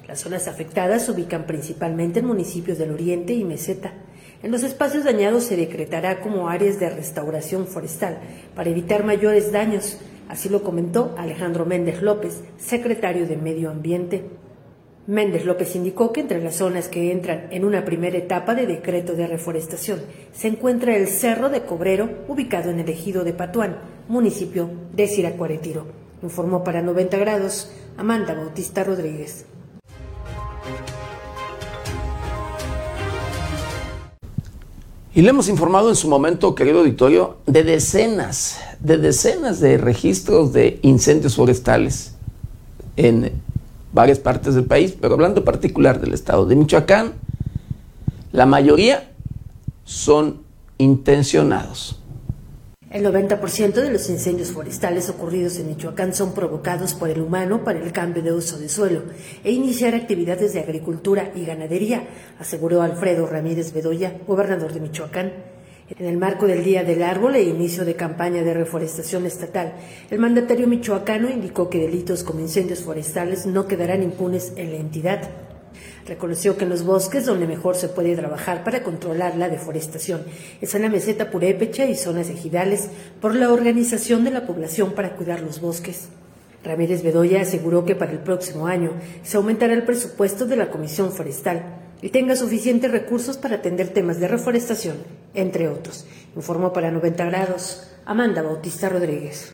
Las 0.08 0.20
zonas 0.20 0.48
afectadas 0.48 1.06
se 1.06 1.12
ubican 1.12 1.48
principalmente 1.48 2.20
en 2.20 2.28
municipios 2.28 2.78
del 2.78 2.92
Oriente 2.92 3.34
y 3.34 3.44
Meseta. 3.44 3.94
En 4.44 4.52
los 4.52 4.64
espacios 4.64 5.06
dañados 5.06 5.46
se 5.46 5.56
decretará 5.56 6.20
como 6.20 6.50
áreas 6.50 6.78
de 6.78 6.90
restauración 6.90 7.66
forestal 7.66 8.18
para 8.54 8.70
evitar 8.70 9.06
mayores 9.06 9.54
daños. 9.54 9.98
Así 10.28 10.50
lo 10.50 10.64
comentó 10.64 11.16
Alejandro 11.18 11.66
Méndez 11.66 12.02
López, 12.02 12.42
secretario 12.58 13.26
de 13.26 13.38
Medio 13.38 13.70
Ambiente. 13.70 14.26
Méndez 15.08 15.46
López 15.46 15.78
indicó 15.78 16.12
que 16.12 16.20
entre 16.20 16.44
las 16.44 16.58
zonas 16.58 16.90
que 16.90 17.14
entran 17.14 17.48
en 17.52 17.64
una 17.64 17.86
primera 17.86 18.18
etapa 18.18 18.54
de 18.54 18.68
decreto 18.68 19.14
de 19.14 19.28
reforestación 19.28 20.02
se 20.34 20.50
encuentra 20.50 20.98
el 20.98 21.08
Cerro 21.08 21.50
de 21.50 21.62
Cobrero, 21.62 22.10
ubicado 22.28 22.70
en 22.70 22.82
el 22.82 22.90
ejido 22.90 23.24
de 23.24 23.32
Patuán, 23.32 23.78
municipio 24.10 24.70
de 24.94 25.08
Siracuaretiro. 25.08 25.88
Informó 26.22 26.66
para 26.66 26.82
90 26.82 27.16
grados 27.16 27.72
Amanda 27.96 28.34
Bautista 28.34 28.84
Rodríguez. 28.84 29.46
Y 35.16 35.22
le 35.22 35.30
hemos 35.30 35.48
informado 35.48 35.90
en 35.90 35.96
su 35.96 36.08
momento, 36.08 36.56
querido 36.56 36.80
auditorio, 36.80 37.38
de 37.46 37.64
decenas, 37.64 38.60
de 38.80 38.98
decenas 38.98 39.60
de 39.60 39.78
registros 39.78 40.54
de 40.54 40.80
incendios 40.82 41.36
forestales 41.36 42.16
en 42.98 43.32
varias 43.92 44.18
partes 44.18 44.56
del 44.56 44.66
país, 44.66 44.96
pero 45.00 45.14
hablando 45.14 45.44
particular 45.44 46.02
del 46.02 46.14
estado 46.14 46.48
de 46.48 46.56
Michoacán, 46.56 47.14
la 48.32 48.48
mayoría 48.48 49.12
son 49.84 50.42
intencionados. 50.80 52.00
El 52.94 53.04
90% 53.04 53.74
de 53.74 53.90
los 53.90 54.08
incendios 54.12 54.52
forestales 54.52 55.10
ocurridos 55.10 55.58
en 55.58 55.68
Michoacán 55.68 56.14
son 56.14 56.36
provocados 56.36 56.94
por 56.94 57.10
el 57.10 57.22
humano 57.22 57.64
para 57.64 57.80
el 57.80 57.92
cambio 57.92 58.22
de 58.22 58.32
uso 58.32 58.60
de 58.60 58.70
suelo 58.70 59.02
e 59.44 59.52
iniciar 59.52 59.96
actividades 59.96 60.54
de 60.54 60.60
agricultura 60.60 61.32
y 61.34 61.44
ganadería, 61.44 62.08
aseguró 62.38 62.84
Alfredo 62.84 63.26
Ramírez 63.26 63.74
Bedoya, 63.74 64.20
gobernador 64.28 64.74
de 64.74 64.80
Michoacán. 64.80 65.34
En 65.90 66.06
el 66.06 66.18
marco 66.18 66.46
del 66.46 66.64
Día 66.64 66.84
del 66.84 67.02
Árbol 67.02 67.34
e 67.34 67.42
inicio 67.42 67.84
de 67.84 67.96
campaña 67.96 68.44
de 68.44 68.54
reforestación 68.54 69.26
estatal, 69.26 69.74
el 70.12 70.20
mandatario 70.20 70.68
michoacano 70.68 71.32
indicó 71.32 71.72
que 71.72 71.80
delitos 71.80 72.24
como 72.24 72.42
incendios 72.42 72.84
forestales 72.84 73.48
no 73.48 73.66
quedarán 73.66 74.04
impunes 74.04 74.54
en 74.56 74.72
la 74.72 74.78
entidad. 74.78 75.53
Reconoció 76.08 76.58
que 76.58 76.66
los 76.66 76.84
bosques 76.84 77.26
donde 77.26 77.48
mejor 77.48 77.76
se 77.76 77.88
puede 77.88 78.16
trabajar 78.16 78.66
para 78.66 78.84
controlar 78.84 79.38
la 79.38 79.48
deforestación 79.48 80.24
es 80.60 80.76
en 80.76 80.82
la 80.82 80.90
meseta 80.90 81.32
purépecha 81.32 81.86
y 81.86 81.96
zonas 81.96 82.30
ejidales 82.30 82.90
por 83.22 83.36
la 83.36 83.52
organización 83.52 84.26
de 84.26 84.32
la 84.32 84.46
población 84.46 84.92
para 84.94 85.16
cuidar 85.16 85.40
los 85.40 85.62
bosques. 85.62 86.10
Ramírez 86.64 87.04
Bedoya 87.04 87.42
aseguró 87.42 87.86
que 87.86 87.96
para 87.96 88.12
el 88.12 88.20
próximo 88.20 88.68
año 88.68 88.92
se 89.24 89.38
aumentará 89.38 89.74
el 89.74 89.84
presupuesto 89.84 90.46
de 90.46 90.58
la 90.58 90.72
Comisión 90.72 91.12
Forestal 91.12 91.80
y 92.02 92.10
tenga 92.10 92.36
suficientes 92.36 92.92
recursos 92.92 93.38
para 93.38 93.56
atender 93.56 93.90
temas 93.90 94.20
de 94.20 94.28
reforestación, 94.28 94.98
entre 95.34 95.70
otros. 95.70 96.06
Informó 96.36 96.74
para 96.74 96.92
90 96.92 97.26
grados 97.26 97.88
Amanda 98.06 98.42
Bautista 98.42 98.90
Rodríguez. 98.90 99.54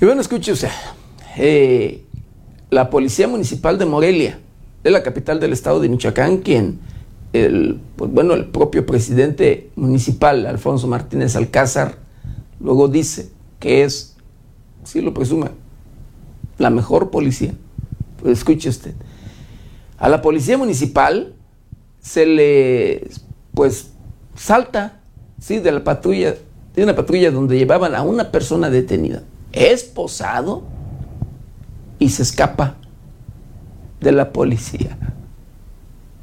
Y 0.00 0.04
bueno, 0.04 0.20
escuche 0.20 0.52
usted, 0.52 0.68
eh, 1.38 2.04
la 2.70 2.88
Policía 2.88 3.26
Municipal 3.26 3.78
de 3.78 3.84
Morelia, 3.84 4.38
de 4.84 4.90
la 4.92 5.02
capital 5.02 5.40
del 5.40 5.52
estado 5.52 5.80
de 5.80 5.88
Michoacán, 5.88 6.36
quien, 6.36 6.78
el, 7.32 7.80
pues 7.96 8.12
bueno, 8.12 8.34
el 8.34 8.46
propio 8.46 8.86
presidente 8.86 9.70
municipal, 9.74 10.46
Alfonso 10.46 10.86
Martínez 10.86 11.34
Alcázar, 11.34 11.96
luego 12.60 12.86
dice 12.86 13.30
que 13.58 13.82
es, 13.82 14.16
si 14.84 15.00
lo 15.00 15.12
presume, 15.12 15.48
la 16.58 16.70
mejor 16.70 17.10
policía. 17.10 17.54
Pues 18.22 18.38
escuche 18.38 18.68
usted, 18.68 18.94
a 19.96 20.08
la 20.08 20.22
Policía 20.22 20.56
Municipal 20.56 21.34
se 22.00 22.24
le, 22.24 23.10
pues, 23.52 23.90
salta, 24.36 25.00
sí, 25.40 25.58
de 25.58 25.72
la 25.72 25.82
patrulla, 25.82 26.36
de 26.76 26.84
una 26.84 26.94
patrulla 26.94 27.32
donde 27.32 27.58
llevaban 27.58 27.96
a 27.96 28.02
una 28.02 28.30
persona 28.30 28.70
detenida 28.70 29.24
es 29.52 29.84
posado 29.84 30.66
y 31.98 32.10
se 32.10 32.22
escapa 32.22 32.76
de 34.00 34.12
la 34.12 34.32
policía. 34.32 34.96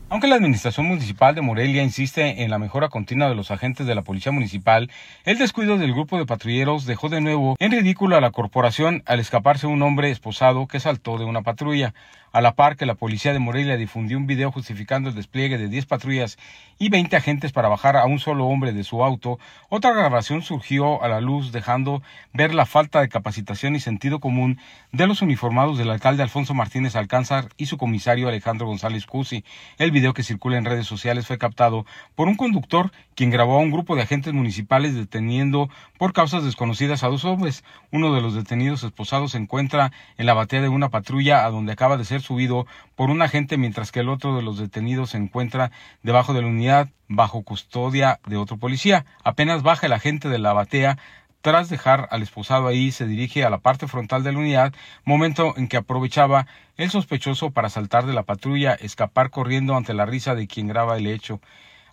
Aunque 0.08 0.28
la 0.28 0.36
Administración 0.36 0.86
Municipal 0.86 1.34
de 1.34 1.42
Morelia 1.42 1.84
insiste 1.84 2.44
en 2.44 2.52
la 2.52 2.60
mejora 2.60 2.90
continua 2.90 3.28
de 3.28 3.36
los 3.36 3.50
agentes 3.50 3.88
de 3.88 3.96
la 3.96 4.04
Policía 4.04 4.32
Municipal, 4.32 4.90
el 5.26 5.40
descuido 5.40 5.78
del 5.78 5.94
grupo 5.94 6.18
de 6.18 6.28
patrulleros 6.28 6.86
dejó 6.86 7.10
de 7.10 7.22
nuevo 7.22 7.56
en 7.60 7.72
ridículo 7.72 8.16
a 8.16 8.22
la 8.22 8.32
corporación 8.32 9.02
al 9.08 9.20
escaparse 9.20 9.66
un 9.66 9.82
hombre 9.82 10.12
esposado 10.12 10.68
que 10.68 10.80
saltó 10.80 11.18
de 11.18 11.26
una 11.26 11.42
patrulla 11.42 11.96
a 12.36 12.42
la 12.42 12.54
par 12.54 12.76
que 12.76 12.86
la 12.86 12.96
policía 12.96 13.32
de 13.32 13.40
Morelia 13.40 13.78
difundió 13.78 14.18
un 14.18 14.28
video 14.28 14.52
justificando 14.52 15.08
el 15.08 15.16
despliegue 15.16 15.58
de 15.58 15.70
10 15.70 15.86
patrullas 15.86 16.38
y 16.78 16.90
20 16.90 17.16
agentes 17.16 17.54
para 17.54 17.70
bajar 17.70 17.96
a 17.96 18.08
un 18.08 18.20
solo 18.20 18.48
hombre 18.48 18.74
de 18.74 18.84
su 18.84 19.06
auto, 19.06 19.40
otra 19.70 19.94
grabación 19.94 20.42
surgió 20.42 21.02
a 21.02 21.08
la 21.08 21.22
luz 21.22 21.54
dejando 21.54 22.04
ver 22.34 22.54
la 22.54 22.66
falta 22.66 23.00
de 23.00 23.08
capacitación 23.08 23.74
y 23.78 23.80
sentido 23.80 24.20
común 24.20 24.60
de 24.92 25.08
los 25.08 25.22
uniformados 25.22 25.78
del 25.78 25.90
alcalde 25.90 26.24
Alfonso 26.24 26.54
Martínez 26.54 26.98
Alcánzar 26.98 27.48
y 27.56 27.68
su 27.68 27.78
comisario 27.78 28.28
Alejandro 28.28 28.68
González 28.68 29.06
Cusi. 29.06 29.46
El 29.78 29.92
video 29.92 30.14
que 30.14 30.24
circula 30.24 30.58
en 30.58 30.66
redes 30.66 30.88
sociales 30.88 31.28
fue 31.28 31.38
captado 31.38 31.86
por 32.16 32.28
un 32.28 32.36
conductor 32.36 32.92
quien 33.16 33.30
grabó 33.30 33.56
a 33.56 33.62
un 33.62 33.72
grupo 33.72 33.96
de 33.96 34.02
agentes 34.02 34.34
municipales 34.34 34.94
deteniendo 34.94 35.70
por 35.98 36.12
causas 36.12 36.44
desconocidas 36.44 37.06
a 37.06 37.08
dos 37.08 37.24
hombres. 37.24 37.64
Uno 37.94 38.14
de 38.14 38.20
los 38.20 38.36
detenidos 38.36 38.84
esposados 38.84 39.32
se 39.32 39.38
encuentra 39.38 39.94
en 40.18 40.26
la 40.26 40.34
batea 40.34 40.60
de 40.60 40.68
una 40.68 40.90
patrulla 40.90 41.46
a 41.46 41.50
donde 41.50 41.72
acaba 41.72 41.96
de 41.96 42.04
ser 42.04 42.25
subido 42.26 42.68
por 42.96 43.10
un 43.10 43.22
agente 43.22 43.58
mientras 43.58 43.92
que 43.92 44.02
el 44.02 44.10
otro 44.10 44.36
de 44.36 44.42
los 44.42 44.58
detenidos 44.58 45.12
se 45.12 45.18
encuentra 45.18 45.72
debajo 46.04 46.34
de 46.34 46.42
la 46.42 46.48
unidad 46.48 46.90
bajo 47.08 47.44
custodia 47.44 48.20
de 48.26 48.38
otro 48.38 48.58
policía. 48.58 49.06
Apenas 49.24 49.64
baja 49.64 49.88
el 49.88 49.94
agente 49.94 50.28
de 50.30 50.40
la 50.40 50.54
batea 50.54 50.98
tras 51.46 51.70
dejar 51.70 52.08
al 52.10 52.24
esposado 52.24 52.66
ahí, 52.66 52.92
se 52.92 53.06
dirige 53.06 53.46
a 53.46 53.52
la 53.52 53.60
parte 53.60 53.88
frontal 53.88 54.24
de 54.24 54.32
la 54.32 54.40
unidad, 54.40 54.74
momento 55.04 55.54
en 55.58 55.68
que 55.68 55.78
aprovechaba 55.78 56.48
el 56.76 56.90
sospechoso 56.90 57.52
para 57.52 57.70
saltar 57.70 58.08
de 58.08 58.14
la 58.14 58.24
patrulla, 58.24 58.74
escapar 58.74 59.30
corriendo 59.30 59.76
ante 59.76 59.94
la 59.94 60.08
risa 60.08 60.34
de 60.34 60.48
quien 60.48 60.68
graba 60.68 60.98
el 60.98 61.06
hecho. 61.06 61.40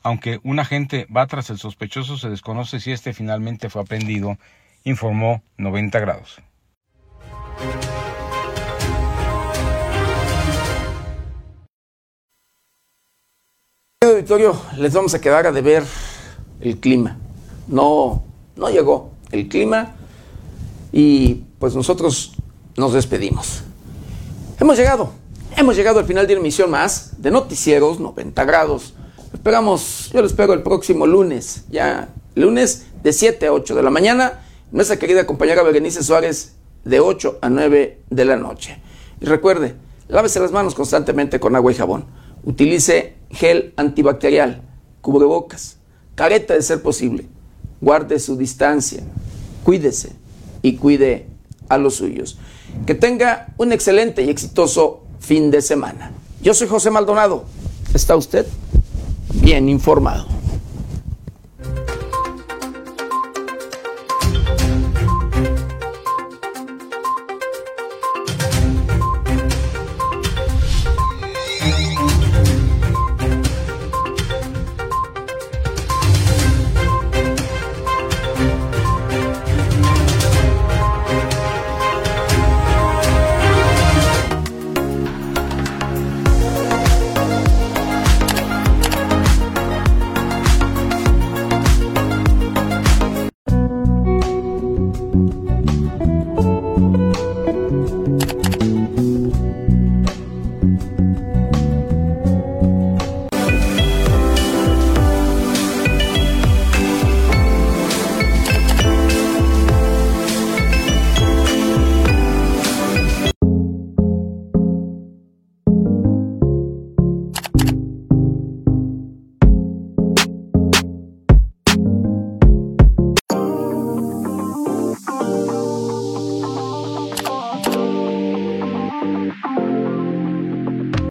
Aunque 0.03 0.41
un 0.43 0.59
agente 0.59 1.07
va 1.15 1.27
tras 1.27 1.51
el 1.51 1.59
sospechoso, 1.59 2.17
se 2.17 2.31
desconoce 2.31 2.81
si 2.81 2.93
este 2.93 3.13
finalmente 3.13 3.69
fue 3.69 3.83
aprendido, 3.83 4.39
informó 4.85 5.43
90 5.59 6.01
grados. 6.01 6.41
Les 14.79 14.93
vamos 14.95 15.15
a 15.15 15.21
quedar 15.21 15.47
a 15.47 15.53
deber 15.53 15.83
el 16.61 16.79
clima. 16.79 17.19
No, 17.67 18.23
no 18.57 18.69
llegó 18.71 19.11
el 19.31 19.49
clima 19.49 19.95
y 20.93 21.43
pues 21.59 21.75
nosotros 21.75 22.33
nos 22.77 22.93
despedimos. 22.93 23.63
Hemos 24.61 24.77
llegado, 24.77 25.13
hemos 25.57 25.75
llegado 25.75 25.99
al 25.99 26.05
final 26.05 26.27
de 26.27 26.35
una 26.35 26.41
emisión 26.41 26.71
más 26.71 27.21
de 27.21 27.31
Noticieros 27.31 27.99
90 27.99 28.45
grados. 28.45 28.95
Esperamos, 29.33 30.11
yo 30.13 30.21
lo 30.21 30.27
espero 30.27 30.53
el 30.53 30.63
próximo 30.63 31.07
lunes, 31.07 31.65
ya 31.71 32.11
lunes 32.35 32.87
de 33.03 33.13
7 33.13 33.47
a 33.47 33.53
8 33.53 33.75
de 33.75 33.83
la 33.83 33.91
mañana. 33.91 34.41
Nuestra 34.71 34.99
querida 34.99 35.27
compañera 35.27 35.63
Berenice 35.63 36.03
Suárez 36.03 36.55
de 36.85 37.01
8 37.01 37.39
a 37.41 37.49
9 37.49 38.03
de 38.09 38.25
la 38.25 38.37
noche. 38.37 38.81
Y 39.21 39.27
recuerde, 39.27 39.75
lávese 40.09 40.41
las 40.41 40.53
manos 40.53 40.75
constantemente 40.75 41.41
con 41.41 41.57
agua 41.57 41.73
y 41.73 41.75
jabón. 41.75 42.05
Utilice 42.45 43.15
gel 43.33 43.73
antibacterial, 43.77 44.63
cubrebocas, 45.01 45.79
careta 46.15 46.55
de 46.55 46.63
ser 46.63 46.83
posible. 46.83 47.27
Guarde 47.81 48.19
su 48.21 48.37
distancia, 48.37 49.03
cuídese 49.65 50.13
y 50.63 50.77
cuide 50.77 51.27
a 51.69 51.79
los 51.79 51.97
suyos. 51.97 52.39
Que 52.87 52.95
tenga 52.95 53.49
un 53.59 53.73
excelente 53.73 54.23
y 54.23 54.31
exitoso 54.31 55.03
fin 55.19 55.51
de 55.51 55.63
semana. 55.63 56.13
Yo 56.43 56.55
soy 56.55 56.69
José 56.69 56.91
Maldonado. 56.91 57.45
¿Está 57.95 58.17
usted 58.17 58.47
bien 59.35 59.69
informado? 59.69 60.42